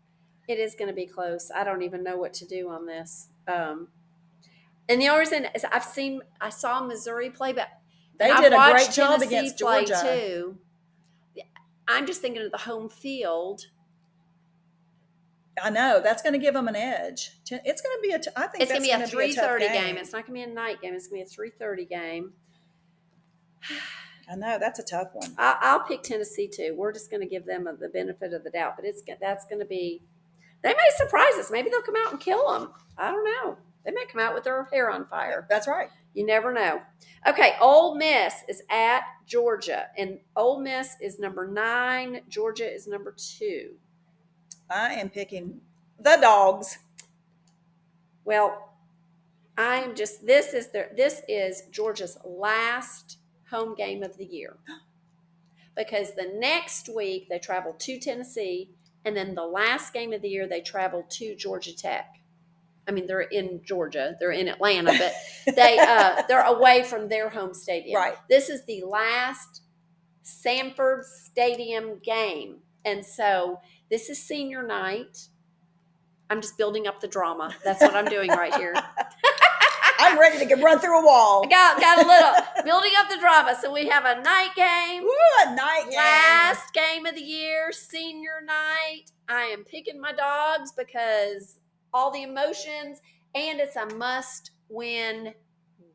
It 0.48 0.60
is 0.60 0.76
going 0.76 0.90
to 0.90 0.94
be 0.96 1.08
close. 1.08 1.50
I 1.56 1.64
don't 1.64 1.82
even 1.82 2.04
know 2.04 2.18
what 2.18 2.34
to 2.36 2.46
do 2.46 2.70
on 2.70 2.86
this. 2.86 3.30
Um, 3.48 3.88
and 4.88 5.02
the 5.02 5.08
only 5.10 5.22
reason 5.22 5.48
is 5.56 5.66
I've 5.72 5.84
seen, 5.84 6.22
I 6.40 6.50
saw 6.50 6.82
Missouri 6.84 7.32
play, 7.32 7.54
but 7.54 7.68
They 8.20 8.30
I've 8.30 8.44
did 8.44 8.54
a 8.54 8.72
great 8.72 8.92
job 8.92 9.20
Tennessee 9.20 9.26
against 9.28 9.60
play, 9.60 9.86
Georgia. 9.86 10.02
too. 10.04 10.58
I'm 11.88 12.06
just 12.08 12.22
thinking 12.22 12.42
of 12.42 12.52
the 12.52 12.60
home 12.60 12.90
field. 12.90 13.68
I 15.62 15.70
know 15.70 16.02
that's 16.04 16.22
going 16.22 16.34
to 16.34 16.40
give 16.40 16.54
them 16.54 16.68
an 16.68 16.76
edge. 16.76 17.32
It's 17.50 17.82
going 17.82 17.98
to 17.98 18.00
be 18.02 18.12
a. 18.12 18.20
T- 18.20 18.30
I 18.36 18.48
think 18.48 18.64
It's 18.64 18.72
going 18.72 18.84
to 18.84 18.98
be 18.98 19.04
a 19.04 19.08
three 19.08 19.32
thirty 19.34 19.68
game. 19.68 19.98
It's 19.98 20.12
not 20.12 20.28
going 20.28 20.40
to 20.40 20.46
be 20.46 20.52
a 20.52 20.54
night 20.54 20.82
game. 20.82 20.94
It's 20.94 21.08
going 21.08 21.22
to 21.22 21.26
be 21.26 21.32
a 21.32 21.34
three 21.34 21.50
thirty 21.50 21.86
game. 21.86 22.34
I 24.30 24.36
know 24.36 24.58
that's 24.60 24.80
a 24.80 24.84
tough 24.84 25.10
one. 25.14 25.34
I, 25.38 25.58
I'll 25.62 25.82
pick 25.82 26.02
Tennessee 26.04 26.48
too. 26.48 26.74
We're 26.76 26.92
just 26.92 27.10
going 27.10 27.22
to 27.22 27.28
give 27.28 27.46
them 27.46 27.70
the 27.80 27.88
benefit 27.88 28.34
of 28.34 28.44
the 28.44 28.50
doubt, 28.50 28.76
but 28.76 28.86
it's 28.86 29.02
that's 29.22 29.46
going 29.46 29.60
to 29.60 29.66
be. 29.66 30.02
They 30.64 30.74
may 30.74 30.90
surprise 30.98 31.34
us. 31.36 31.52
Maybe 31.52 31.70
they'll 31.70 31.84
come 31.84 31.96
out 32.06 32.12
and 32.12 32.20
kill 32.20 32.52
them. 32.52 32.72
I 32.98 33.12
don't 33.12 33.24
know. 33.24 33.58
They 33.86 33.92
may 33.92 34.06
come 34.12 34.20
out 34.20 34.34
with 34.34 34.44
their 34.44 34.64
hair 34.66 34.90
on 34.90 35.06
fire. 35.06 35.46
That's 35.50 35.68
right. 35.68 35.90
You 36.16 36.26
never 36.26 36.54
know. 36.54 36.82
Okay, 37.28 37.56
Ole 37.60 37.96
Miss 37.96 38.34
is 38.48 38.64
at 38.72 39.02
Georgia, 39.28 39.88
and 39.98 40.20
Ole 40.36 40.62
Miss 40.62 40.96
is 41.02 41.20
number 41.20 41.46
nine. 41.46 42.22
Georgia 42.30 42.74
is 42.74 42.88
number 42.88 43.14
two. 43.18 43.72
I 44.70 44.94
am 44.94 45.10
picking 45.10 45.60
the 46.00 46.18
dogs. 46.22 46.80
Well, 48.24 48.70
I 49.58 49.76
am 49.78 49.94
just 49.94 50.26
this 50.26 50.54
is 50.54 50.72
their 50.72 50.90
this 50.96 51.22
is 51.28 51.64
Georgia's 51.70 52.18
last 52.24 53.18
home 53.50 53.76
game 53.76 54.02
of 54.02 54.18
the 54.18 54.26
year. 54.26 54.58
Because 55.78 56.16
the 56.16 56.32
next 56.34 56.88
week 56.88 57.28
they 57.28 57.38
travel 57.38 57.74
to 57.80 58.00
Tennessee 58.00 58.70
and 59.04 59.14
then 59.14 59.36
the 59.36 59.44
last 59.44 59.92
game 59.92 60.14
of 60.14 60.22
the 60.22 60.30
year 60.30 60.48
they 60.48 60.62
travel 60.62 61.06
to 61.10 61.36
Georgia 61.36 61.76
Tech. 61.76 62.16
I 62.88 62.92
mean 62.92 63.08
they're 63.08 63.22
in 63.22 63.62
Georgia, 63.64 64.16
they're 64.20 64.32
in 64.32 64.48
Atlanta, 64.48 64.94
but 64.98 65.56
they 65.56 65.78
uh 65.80 66.24
they're 66.28 66.46
away 66.46 66.84
from 66.84 67.10
their 67.10 67.30
home 67.30 67.54
stadium. 67.54 68.02
Right. 68.02 68.16
This 68.30 68.50
is 68.50 68.66
the 68.66 68.84
last 68.84 69.62
Sanford 70.22 71.06
Stadium 71.06 72.00
game. 72.04 72.58
And 72.84 73.06
so 73.06 73.60
this 73.90 74.10
is 74.10 74.22
senior 74.22 74.64
night. 74.66 75.28
I'm 76.30 76.42
just 76.42 76.58
building 76.58 76.88
up 76.88 77.02
the 77.02 77.08
drama. 77.08 77.56
That's 77.64 77.82
what 77.82 77.96
I'm 77.96 78.06
doing 78.06 78.30
right 78.30 78.54
here. 78.56 78.74
I'm 80.00 80.20
ready 80.20 80.40
to 80.40 80.46
get 80.46 80.62
run 80.62 80.80
through 80.80 81.00
a 81.02 81.06
wall. 81.06 81.44
I 81.46 81.50
got 81.50 81.80
got 81.80 82.04
a 82.04 82.08
little 82.08 82.64
building 82.66 82.92
up 82.98 83.10
the 83.10 83.18
drama. 83.18 83.56
So 83.60 83.72
we 83.72 83.88
have 83.88 84.06
a 84.06 84.22
night 84.22 84.50
game, 84.56 85.04
Woo, 85.04 85.12
a 85.48 85.56
night 85.56 85.86
game. 85.90 85.98
last 85.98 86.74
game 86.74 87.06
of 87.06 87.16
the 87.16 87.22
year, 87.22 87.72
senior 87.72 88.42
night. 88.46 89.12
I 89.30 89.44
am 89.46 89.64
picking 89.64 90.00
my 90.00 90.12
dogs 90.12 90.72
because 90.72 91.58
all 91.96 92.12
the 92.12 92.24
emotions, 92.24 93.02
and 93.34 93.60
it's 93.62 93.78
a 93.78 93.86
must-win 93.96 95.34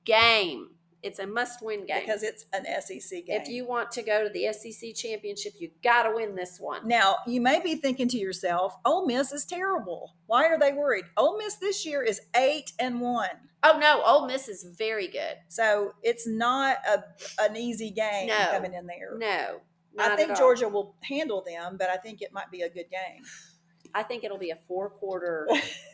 game. 0.05 0.71
It's 1.03 1.19
a 1.19 1.27
must-win 1.27 1.87
game. 1.87 2.01
because 2.01 2.23
it's 2.23 2.45
an 2.53 2.65
SEC 2.81 3.25
game. 3.27 3.41
if 3.41 3.49
you 3.49 3.67
want 3.67 3.91
to 3.93 4.03
go 4.03 4.23
to 4.25 4.31
the 4.31 4.53
SEC 4.53 4.95
championship, 4.95 5.55
you 5.59 5.71
got 5.83 6.03
to 6.05 6.13
win 6.15 6.35
this 6.35 6.59
one. 6.59 6.87
now, 6.87 7.17
you 7.27 7.41
may 7.41 7.61
be 7.61 7.75
thinking 7.75 8.07
to 8.09 8.19
yourself, 8.19 8.77
"Ole 8.85 9.07
Miss 9.07 9.33
is 9.33 9.45
terrible. 9.47 10.15
Why 10.27 10.45
are 10.47 10.59
they 10.59 10.73
worried?" 10.73 11.05
Ole 11.17 11.39
Miss 11.39 11.55
this 11.57 11.87
year 11.87 12.03
is 12.03 12.21
eight 12.37 12.73
and 12.79 13.01
one, 13.01 13.29
Oh 13.63 13.79
no, 13.79 14.03
Ole 14.05 14.27
Miss 14.27 14.49
is 14.49 14.65
very 14.77 15.07
good. 15.09 15.37
so 15.49 15.93
it's 16.03 16.27
not 16.27 16.79
a 16.87 17.03
an 17.43 17.57
easy 17.57 17.91
game 17.91 18.29
No. 18.29 18.49
coming 18.53 18.75
in 18.75 18.87
there. 18.87 19.17
No, 19.17 19.61
I 19.99 20.17
think. 20.17 20.37
Georgia 20.37 20.69
will 20.69 20.97
handle 21.03 21.43
them, 21.43 21.77
but 21.79 21.89
I 21.91 21.97
think 21.97 22.21
it 22.23 22.33
might 22.33 22.51
be 22.51 22.61
a 22.63 22.69
good 22.71 22.91
game. 22.91 23.23
I 23.95 24.03
think 24.03 24.23
it'll 24.23 24.39
be 24.39 24.51
a 24.51 24.59
four-quarter. 24.69 25.49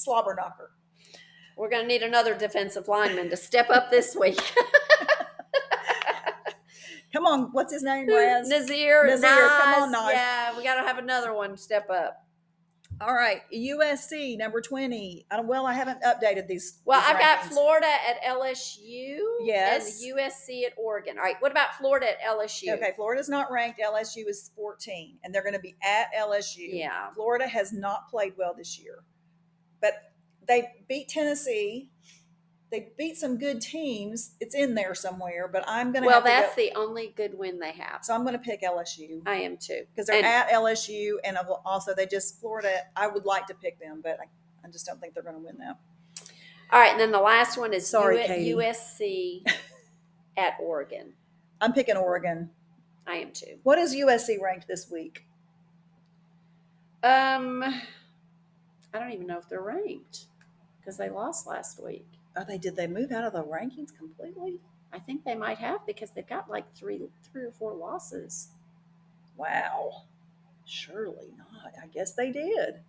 Slobber 0.00 0.34
knocker. 0.34 0.70
We're 1.56 1.70
going 1.70 1.82
to 1.82 1.88
need 1.88 2.02
another 2.02 2.34
defensive 2.34 2.88
lineman 2.88 3.28
to 3.30 3.36
step 3.36 3.68
up 3.70 3.90
this 3.90 4.16
week. 4.18 4.40
Come 7.12 7.26
on, 7.26 7.48
what's 7.52 7.72
his 7.72 7.82
name, 7.82 8.08
Raz? 8.08 8.48
Nazir, 8.48 9.04
Nazir, 9.06 9.28
come 9.28 9.82
on. 9.82 9.90
Nas. 9.90 10.12
Yeah, 10.12 10.56
we 10.56 10.62
got 10.62 10.80
to 10.80 10.86
have 10.86 10.98
another 10.98 11.34
one 11.34 11.56
step 11.56 11.90
up. 11.90 12.24
All 13.00 13.14
right, 13.14 13.40
USC 13.52 14.36
number 14.38 14.60
twenty. 14.60 15.26
Uh, 15.30 15.42
well, 15.42 15.66
I 15.66 15.72
haven't 15.72 16.02
updated 16.02 16.46
these. 16.46 16.80
Well, 16.84 17.00
these 17.00 17.10
I've 17.10 17.18
got 17.18 17.38
rankings. 17.38 17.48
Florida 17.48 17.86
at 17.86 18.22
LSU. 18.22 19.16
Yes. 19.40 20.02
And 20.04 20.18
USC 20.18 20.66
at 20.66 20.74
Oregon. 20.76 21.16
All 21.16 21.24
right. 21.24 21.36
What 21.40 21.50
about 21.50 21.74
Florida 21.78 22.10
at 22.10 22.20
LSU? 22.20 22.74
Okay, 22.74 22.92
Florida's 22.94 23.28
not 23.30 23.50
ranked. 23.50 23.80
LSU 23.80 24.28
is 24.28 24.50
fourteen, 24.54 25.16
and 25.24 25.34
they're 25.34 25.42
going 25.42 25.54
to 25.54 25.60
be 25.60 25.76
at 25.82 26.08
LSU. 26.16 26.68
Yeah. 26.70 27.10
Florida 27.14 27.48
has 27.48 27.72
not 27.72 28.08
played 28.10 28.34
well 28.36 28.54
this 28.56 28.78
year, 28.78 29.02
but 29.80 30.12
they 30.46 30.72
beat 30.88 31.08
Tennessee. 31.08 31.90
They 32.70 32.90
beat 32.96 33.16
some 33.18 33.36
good 33.36 33.60
teams. 33.60 34.36
It's 34.38 34.54
in 34.54 34.74
there 34.76 34.94
somewhere, 34.94 35.48
but 35.48 35.64
I'm 35.66 35.90
going 35.92 36.02
to. 36.02 36.06
Well, 36.06 36.20
that's 36.22 36.54
the 36.54 36.72
only 36.76 37.12
good 37.16 37.36
win 37.36 37.58
they 37.58 37.72
have. 37.72 38.04
so 38.04 38.14
I'm 38.14 38.22
going 38.22 38.34
to 38.34 38.38
pick 38.38 38.62
LSU 38.62 39.22
I 39.26 39.36
am 39.36 39.56
too. 39.56 39.82
because 39.90 40.06
they're 40.06 40.16
And- 40.18 40.26
at 40.26 40.48
LSU, 40.50 41.14
and 41.24 41.36
also 41.64 41.94
they 41.96 42.06
just 42.06 42.40
Florida. 42.40 42.72
I 42.96 43.08
would 43.08 43.24
like 43.26 43.46
to 43.48 43.54
pick 43.54 43.80
them, 43.80 44.00
but 44.04 44.18
I, 44.20 44.24
I 44.66 44.70
just 44.70 44.86
don't 44.86 45.00
think 45.00 45.14
they're 45.14 45.22
going 45.24 45.34
to 45.34 45.42
win 45.42 45.56
that. 45.58 45.78
All 46.72 46.78
right. 46.78 46.92
And 46.92 47.00
then 47.00 47.10
the 47.10 47.20
last 47.20 47.58
one 47.58 47.72
is 47.74 47.88
Sorry, 47.88 48.24
U- 48.48 48.58
USC 48.58 49.42
at 50.36 50.54
Oregon. 50.60 51.14
I'm 51.60 51.72
picking 51.72 51.96
Oregon. 51.96 52.50
I 53.04 53.14
am 53.16 53.32
too. 53.32 53.58
What 53.64 53.78
is 53.80 53.92
USC 53.96 54.40
ranked 54.40 54.68
this 54.68 54.88
week? 54.88 55.24
Um, 57.02 57.64
I 58.94 58.98
don't 58.98 59.12
even 59.12 59.26
know 59.26 59.38
if 59.38 59.48
they're 59.48 59.60
ranked 59.62 60.24
because 60.80 60.96
they 60.96 61.08
lost 61.08 61.46
last 61.46 61.82
week. 61.82 62.06
Are 62.36 62.44
they? 62.44 62.58
Did 62.58 62.76
they 62.76 62.86
move 62.86 63.12
out 63.12 63.24
of 63.24 63.32
the 63.32 63.42
rankings 63.42 63.96
completely? 63.96 64.58
I 64.92 64.98
think 64.98 65.24
they 65.24 65.34
might 65.36 65.58
have 65.58 65.86
because 65.86 66.10
they've 66.10 66.26
got 66.26 66.50
like 66.50 66.64
three, 66.74 67.00
three 67.32 67.44
or 67.44 67.52
four 67.52 67.72
losses. 67.74 68.48
Wow. 69.36 70.02
Surely 70.64 71.28
not. 71.38 71.72
I 71.82 71.86
guess 71.88 72.12
they 72.14 72.30
did. 72.32 72.80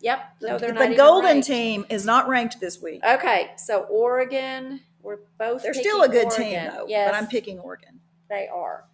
Yep. 0.00 0.18
No, 0.42 0.58
they're 0.58 0.68
the 0.68 0.74
not 0.74 0.84
even 0.84 0.96
Golden 0.96 1.24
ranked. 1.32 1.46
team 1.46 1.86
is 1.88 2.04
not 2.04 2.28
ranked 2.28 2.60
this 2.60 2.80
week. 2.82 3.00
Okay, 3.04 3.50
so 3.56 3.82
Oregon, 3.84 4.80
we're 5.02 5.18
both. 5.38 5.62
They're 5.62 5.72
still 5.74 6.02
a 6.02 6.08
good 6.08 6.30
team 6.30 6.52
though. 6.72 6.86
Yes, 6.88 7.10
But 7.10 7.16
I'm 7.16 7.26
picking 7.28 7.58
Oregon. 7.58 8.00
they 8.28 8.48
are. 8.48 8.84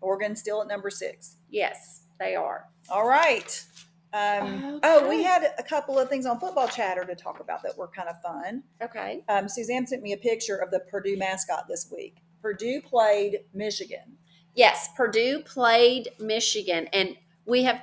Oregon's 0.00 0.40
still 0.40 0.62
at 0.62 0.68
number 0.68 0.90
six. 0.90 1.36
Yes, 1.50 2.02
they 2.18 2.34
are. 2.34 2.64
All 2.88 3.06
right. 3.06 3.64
Um, 4.12 4.80
Oh, 4.82 5.08
we 5.08 5.22
had 5.22 5.52
a 5.58 5.62
couple 5.62 5.98
of 5.98 6.08
things 6.08 6.26
on 6.26 6.40
football 6.40 6.68
chatter 6.68 7.04
to 7.04 7.14
talk 7.14 7.40
about 7.40 7.62
that 7.62 7.76
were 7.76 7.88
kind 7.88 8.08
of 8.08 8.20
fun. 8.22 8.62
Okay. 8.82 9.22
Um, 9.28 9.48
Suzanne 9.48 9.86
sent 9.86 10.02
me 10.02 10.12
a 10.12 10.16
picture 10.16 10.56
of 10.56 10.70
the 10.70 10.80
Purdue 10.80 11.16
mascot 11.16 11.66
this 11.68 11.90
week. 11.94 12.16
Purdue 12.40 12.80
played 12.80 13.40
Michigan. 13.52 14.16
Yes, 14.54 14.88
Purdue 14.96 15.42
played 15.42 16.08
Michigan, 16.18 16.88
and 16.92 17.16
we 17.44 17.62
have 17.64 17.82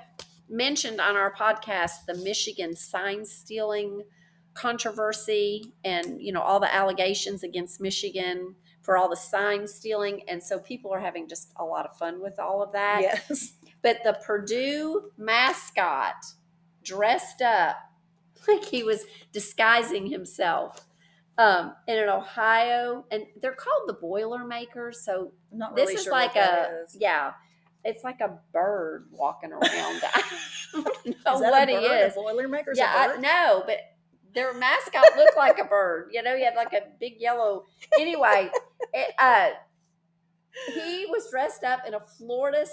mentioned 0.49 0.99
on 0.99 1.15
our 1.15 1.33
podcast 1.33 2.05
the 2.07 2.15
Michigan 2.15 2.75
sign 2.75 3.25
stealing 3.25 4.03
controversy 4.53 5.73
and 5.83 6.21
you 6.21 6.31
know 6.31 6.41
all 6.41 6.59
the 6.59 6.73
allegations 6.73 7.43
against 7.43 7.81
Michigan 7.81 8.55
for 8.81 8.97
all 8.97 9.09
the 9.09 9.17
sign 9.17 9.67
stealing 9.67 10.21
and 10.29 10.41
so 10.41 10.59
people 10.59 10.93
are 10.93 10.99
having 10.99 11.27
just 11.27 11.51
a 11.57 11.63
lot 11.63 11.85
of 11.85 11.97
fun 11.97 12.21
with 12.21 12.39
all 12.39 12.63
of 12.63 12.71
that. 12.71 13.01
Yes. 13.01 13.53
But 13.85 13.99
the 14.03 14.17
Purdue 14.25 15.11
mascot 15.15 16.15
dressed 16.83 17.43
up 17.43 17.77
like 18.47 18.65
he 18.65 18.81
was 18.81 19.05
disguising 19.31 20.07
himself 20.07 20.87
um, 21.37 21.75
in 21.87 21.99
an 21.99 22.09
Ohio, 22.09 23.05
and 23.11 23.25
they're 23.39 23.53
called 23.53 23.87
the 23.87 23.93
Boilermakers. 23.93 25.05
So 25.05 25.33
this 25.51 25.69
really 25.75 25.93
is 25.93 26.03
sure 26.03 26.13
like 26.13 26.35
a 26.35 26.83
is. 26.83 26.97
yeah, 26.99 27.33
it's 27.83 28.03
like 28.03 28.21
a 28.21 28.39
bird 28.51 29.07
walking 29.11 29.51
around. 29.53 29.63
I 29.63 30.23
don't 30.73 31.25
know 31.25 31.39
what 31.51 31.69
a 31.69 31.71
he 31.71 31.85
is. 31.85 32.13
A 32.13 32.19
Boilermaker's 32.19 32.79
Yeah, 32.79 33.11
a 33.11 33.13
I 33.13 33.17
no, 33.17 33.63
but 33.67 33.77
their 34.33 34.51
mascot 34.55 35.05
looked 35.15 35.37
like 35.37 35.59
a 35.59 35.65
bird. 35.65 36.09
You 36.11 36.23
know, 36.23 36.35
he 36.35 36.43
had 36.43 36.55
like 36.55 36.73
a 36.73 36.81
big 36.99 37.19
yellow. 37.19 37.65
Anyway, 37.99 38.49
it, 38.93 39.13
uh, 39.19 39.49
he 40.73 41.05
was 41.09 41.29
dressed 41.29 41.63
up 41.63 41.81
in 41.87 41.93
a 41.93 41.99
Florida, 41.99 42.65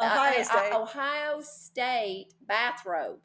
Ohio 0.00 0.40
uh, 0.40 0.44
State. 0.44 0.72
Ohio 0.72 1.40
State 1.42 2.34
bathrobe, 2.46 3.18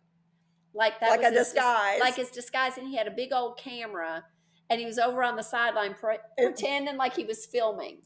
like 0.73 0.99
that 0.99 1.09
Like 1.11 1.19
was 1.21 1.31
a 1.31 1.31
his 1.37 1.47
disguise. 1.49 1.99
like 1.99 2.15
his 2.15 2.29
disguise, 2.29 2.77
and 2.77 2.87
he 2.87 2.95
had 2.97 3.07
a 3.07 3.11
big 3.11 3.31
old 3.33 3.57
camera, 3.57 4.23
and 4.69 4.79
he 4.79 4.85
was 4.85 4.97
over 4.99 5.23
on 5.23 5.35
the 5.35 5.43
sideline 5.43 5.93
pre- 5.93 6.17
pretending 6.37 6.97
like 6.97 7.15
he 7.15 7.25
was 7.25 7.45
filming. 7.45 7.99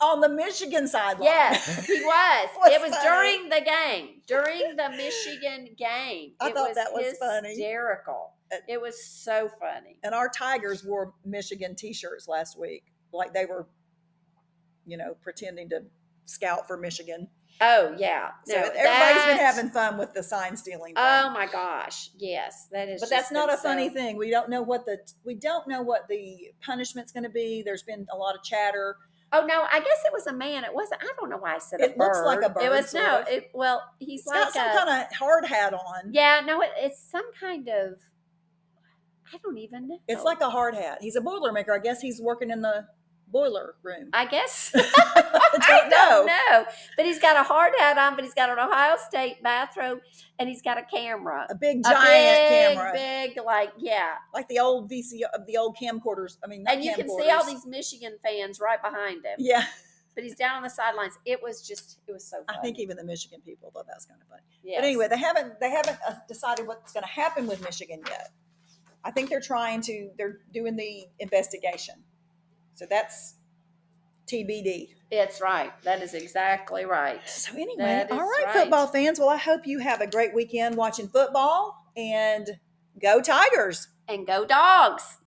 On 0.00 0.20
the 0.20 0.28
Michigan 0.28 0.88
sideline. 0.88 1.22
Yes, 1.26 1.86
he 1.86 1.92
was. 2.02 2.48
It 2.66 2.80
was 2.80 2.90
funny? 2.92 3.08
during 3.08 3.48
the 3.50 3.60
game, 3.64 4.08
during 4.26 4.74
the 4.76 4.88
Michigan 4.90 5.68
game. 5.78 6.32
I 6.40 6.48
it 6.48 6.54
thought 6.54 6.68
was 6.68 6.74
that 6.76 6.92
was 6.92 7.16
funny. 7.20 7.50
hysterical. 7.50 8.32
Uh, 8.52 8.56
It 8.68 8.80
was 8.80 9.00
so 9.04 9.48
funny. 9.60 9.98
And 10.02 10.12
our 10.12 10.28
Tigers 10.28 10.82
wore 10.84 11.14
Michigan 11.24 11.76
t-shirts 11.76 12.26
last 12.26 12.58
week. 12.58 12.82
Like 13.12 13.32
they 13.32 13.44
were, 13.46 13.68
you 14.86 14.96
know, 14.96 15.14
pretending 15.22 15.68
to 15.70 15.82
scout 16.24 16.66
for 16.66 16.76
Michigan. 16.76 17.28
Oh 17.60 17.94
yeah, 17.98 18.30
So 18.46 18.54
no, 18.54 18.60
everybody's 18.74 19.24
been 19.24 19.36
having 19.44 19.70
fun 19.70 19.96
with 19.98 20.12
the 20.14 20.22
sign 20.22 20.56
stealing. 20.56 20.94
Thing. 20.94 21.04
Oh 21.04 21.30
my 21.30 21.46
gosh, 21.46 22.10
yes, 22.18 22.66
that 22.72 22.88
is. 22.88 23.00
but 23.00 23.08
that's 23.10 23.30
not 23.30 23.52
a 23.52 23.56
funny 23.56 23.88
thing. 23.88 24.16
We 24.16 24.30
don't 24.30 24.48
know 24.48 24.62
what 24.62 24.84
the 24.84 24.98
we 25.24 25.34
don't 25.34 25.68
know 25.68 25.82
what 25.82 26.08
the 26.08 26.52
punishment's 26.64 27.12
going 27.12 27.24
to 27.24 27.30
be. 27.30 27.62
There's 27.64 27.82
been 27.84 28.06
a 28.12 28.16
lot 28.16 28.34
of 28.34 28.42
chatter. 28.42 28.96
Oh 29.34 29.46
no, 29.46 29.62
I 29.72 29.78
guess 29.80 29.98
it 30.04 30.12
was 30.12 30.26
a 30.26 30.32
man. 30.32 30.64
It 30.64 30.74
wasn't. 30.74 31.02
I 31.02 31.08
don't 31.18 31.30
know 31.30 31.38
why 31.38 31.54
I 31.54 31.58
said 31.58 31.80
a 31.80 31.84
It 31.84 31.98
looks 31.98 32.20
like 32.24 32.42
a 32.42 32.50
bird. 32.50 32.64
It 32.64 32.70
was 32.70 32.92
no. 32.92 33.20
of. 33.20 33.28
It, 33.28 33.50
well, 33.54 33.82
he's 33.98 34.20
It's 34.20 34.26
like 34.26 34.42
got 34.44 34.52
some 34.52 34.68
a. 34.70 34.76
kind 34.76 35.02
of 35.10 35.16
hard 35.16 35.46
hat 35.46 35.72
on. 35.72 36.12
yeah, 36.12 36.42
no, 36.44 36.60
it, 36.62 36.70
it's 36.78 37.00
some 37.10 37.30
kind 37.38 37.68
of. 37.68 37.98
I 39.32 39.38
don't 39.42 39.56
even 39.56 39.88
know. 39.88 39.98
It's 40.08 40.24
like 40.24 40.40
a 40.42 40.50
hard 40.50 40.74
hat. 40.74 40.98
He's 41.00 41.16
a 41.16 41.20
boilermaker. 41.20 41.70
I 41.70 41.78
guess 41.82 42.00
he's 42.00 42.20
working 42.20 42.50
in 42.50 42.60
the 42.60 42.86
boiler 43.32 43.74
room. 43.82 44.10
I 44.12 44.26
guess. 44.26 44.70
I 44.76 45.86
don't 45.90 45.90
know. 45.90 46.26
know. 46.26 46.64
But 46.96 47.06
he's 47.06 47.18
got 47.18 47.36
a 47.36 47.42
hard 47.42 47.72
hat 47.78 47.98
on, 47.98 48.14
but 48.14 48.24
he's 48.24 48.34
got 48.34 48.50
an 48.50 48.58
Ohio 48.58 48.96
State 48.96 49.42
bathrobe, 49.42 50.00
and 50.38 50.48
he's 50.48 50.62
got 50.62 50.78
a 50.78 50.82
camera. 50.82 51.46
A 51.50 51.54
big 51.54 51.78
A 51.78 51.90
giant 51.90 52.48
big, 52.50 52.76
camera, 52.76 52.92
big, 52.94 53.44
like 53.44 53.72
yeah. 53.78 54.12
like 54.34 54.48
the 54.48 54.58
old 54.58 54.90
VC 54.90 55.20
of 55.34 55.46
the 55.46 55.56
old 55.56 55.76
camcorders. 55.76 56.36
I 56.44 56.46
mean, 56.46 56.64
And 56.68 56.84
you 56.84 56.94
can 56.94 57.08
see 57.08 57.30
all 57.30 57.44
these 57.44 57.66
Michigan 57.66 58.16
fans 58.22 58.60
right 58.60 58.80
behind 58.82 59.24
him. 59.24 59.36
Yeah, 59.38 59.64
But 60.14 60.24
he's 60.24 60.36
down 60.36 60.56
on 60.56 60.62
the 60.62 60.70
sidelines. 60.70 61.18
It 61.24 61.42
was 61.42 61.66
just, 61.66 61.98
it 62.06 62.12
was 62.12 62.24
so 62.24 62.38
funny. 62.46 62.58
I 62.58 62.62
think 62.62 62.78
even 62.78 62.96
the 62.96 63.04
Michigan 63.04 63.40
people 63.44 63.70
thought 63.72 63.86
that 63.86 63.96
was 63.96 64.06
kind 64.06 64.20
of 64.20 64.28
funny. 64.28 64.42
Yes. 64.62 64.78
But 64.78 64.86
anyway, 64.86 65.08
they 65.08 65.18
haven't 65.18 65.58
they 65.60 65.70
haven't 65.70 65.98
uh, 66.06 66.14
decided 66.28 66.66
what's 66.66 66.92
going 66.92 67.04
to 67.04 67.08
happen 67.10 67.46
with 67.46 67.62
Michigan 67.62 68.00
yet. 68.08 68.30
I 69.04 69.10
think 69.10 69.30
they're 69.30 69.40
trying 69.40 69.80
to. 69.82 70.10
They're 70.16 70.38
doing 70.52 70.76
the 70.76 71.06
investigation. 71.18 71.96
So 72.74 72.86
that's 72.88 73.34
TBD. 74.26 74.88
It's 75.10 75.40
right. 75.40 75.70
That 75.82 76.02
is 76.02 76.14
exactly 76.14 76.84
right. 76.84 77.20
So 77.28 77.52
anyway, 77.52 78.06
all 78.10 78.18
right, 78.18 78.44
right. 78.46 78.54
football 78.54 78.86
fans. 78.86 79.18
Well, 79.18 79.28
I 79.28 79.36
hope 79.36 79.66
you 79.66 79.78
have 79.80 80.00
a 80.00 80.06
great 80.06 80.34
weekend 80.34 80.76
watching 80.76 81.08
football 81.08 81.86
and 81.96 82.48
go 83.00 83.20
Tigers. 83.20 83.88
And 84.08 84.26
go 84.26 84.44
dogs. 84.44 85.18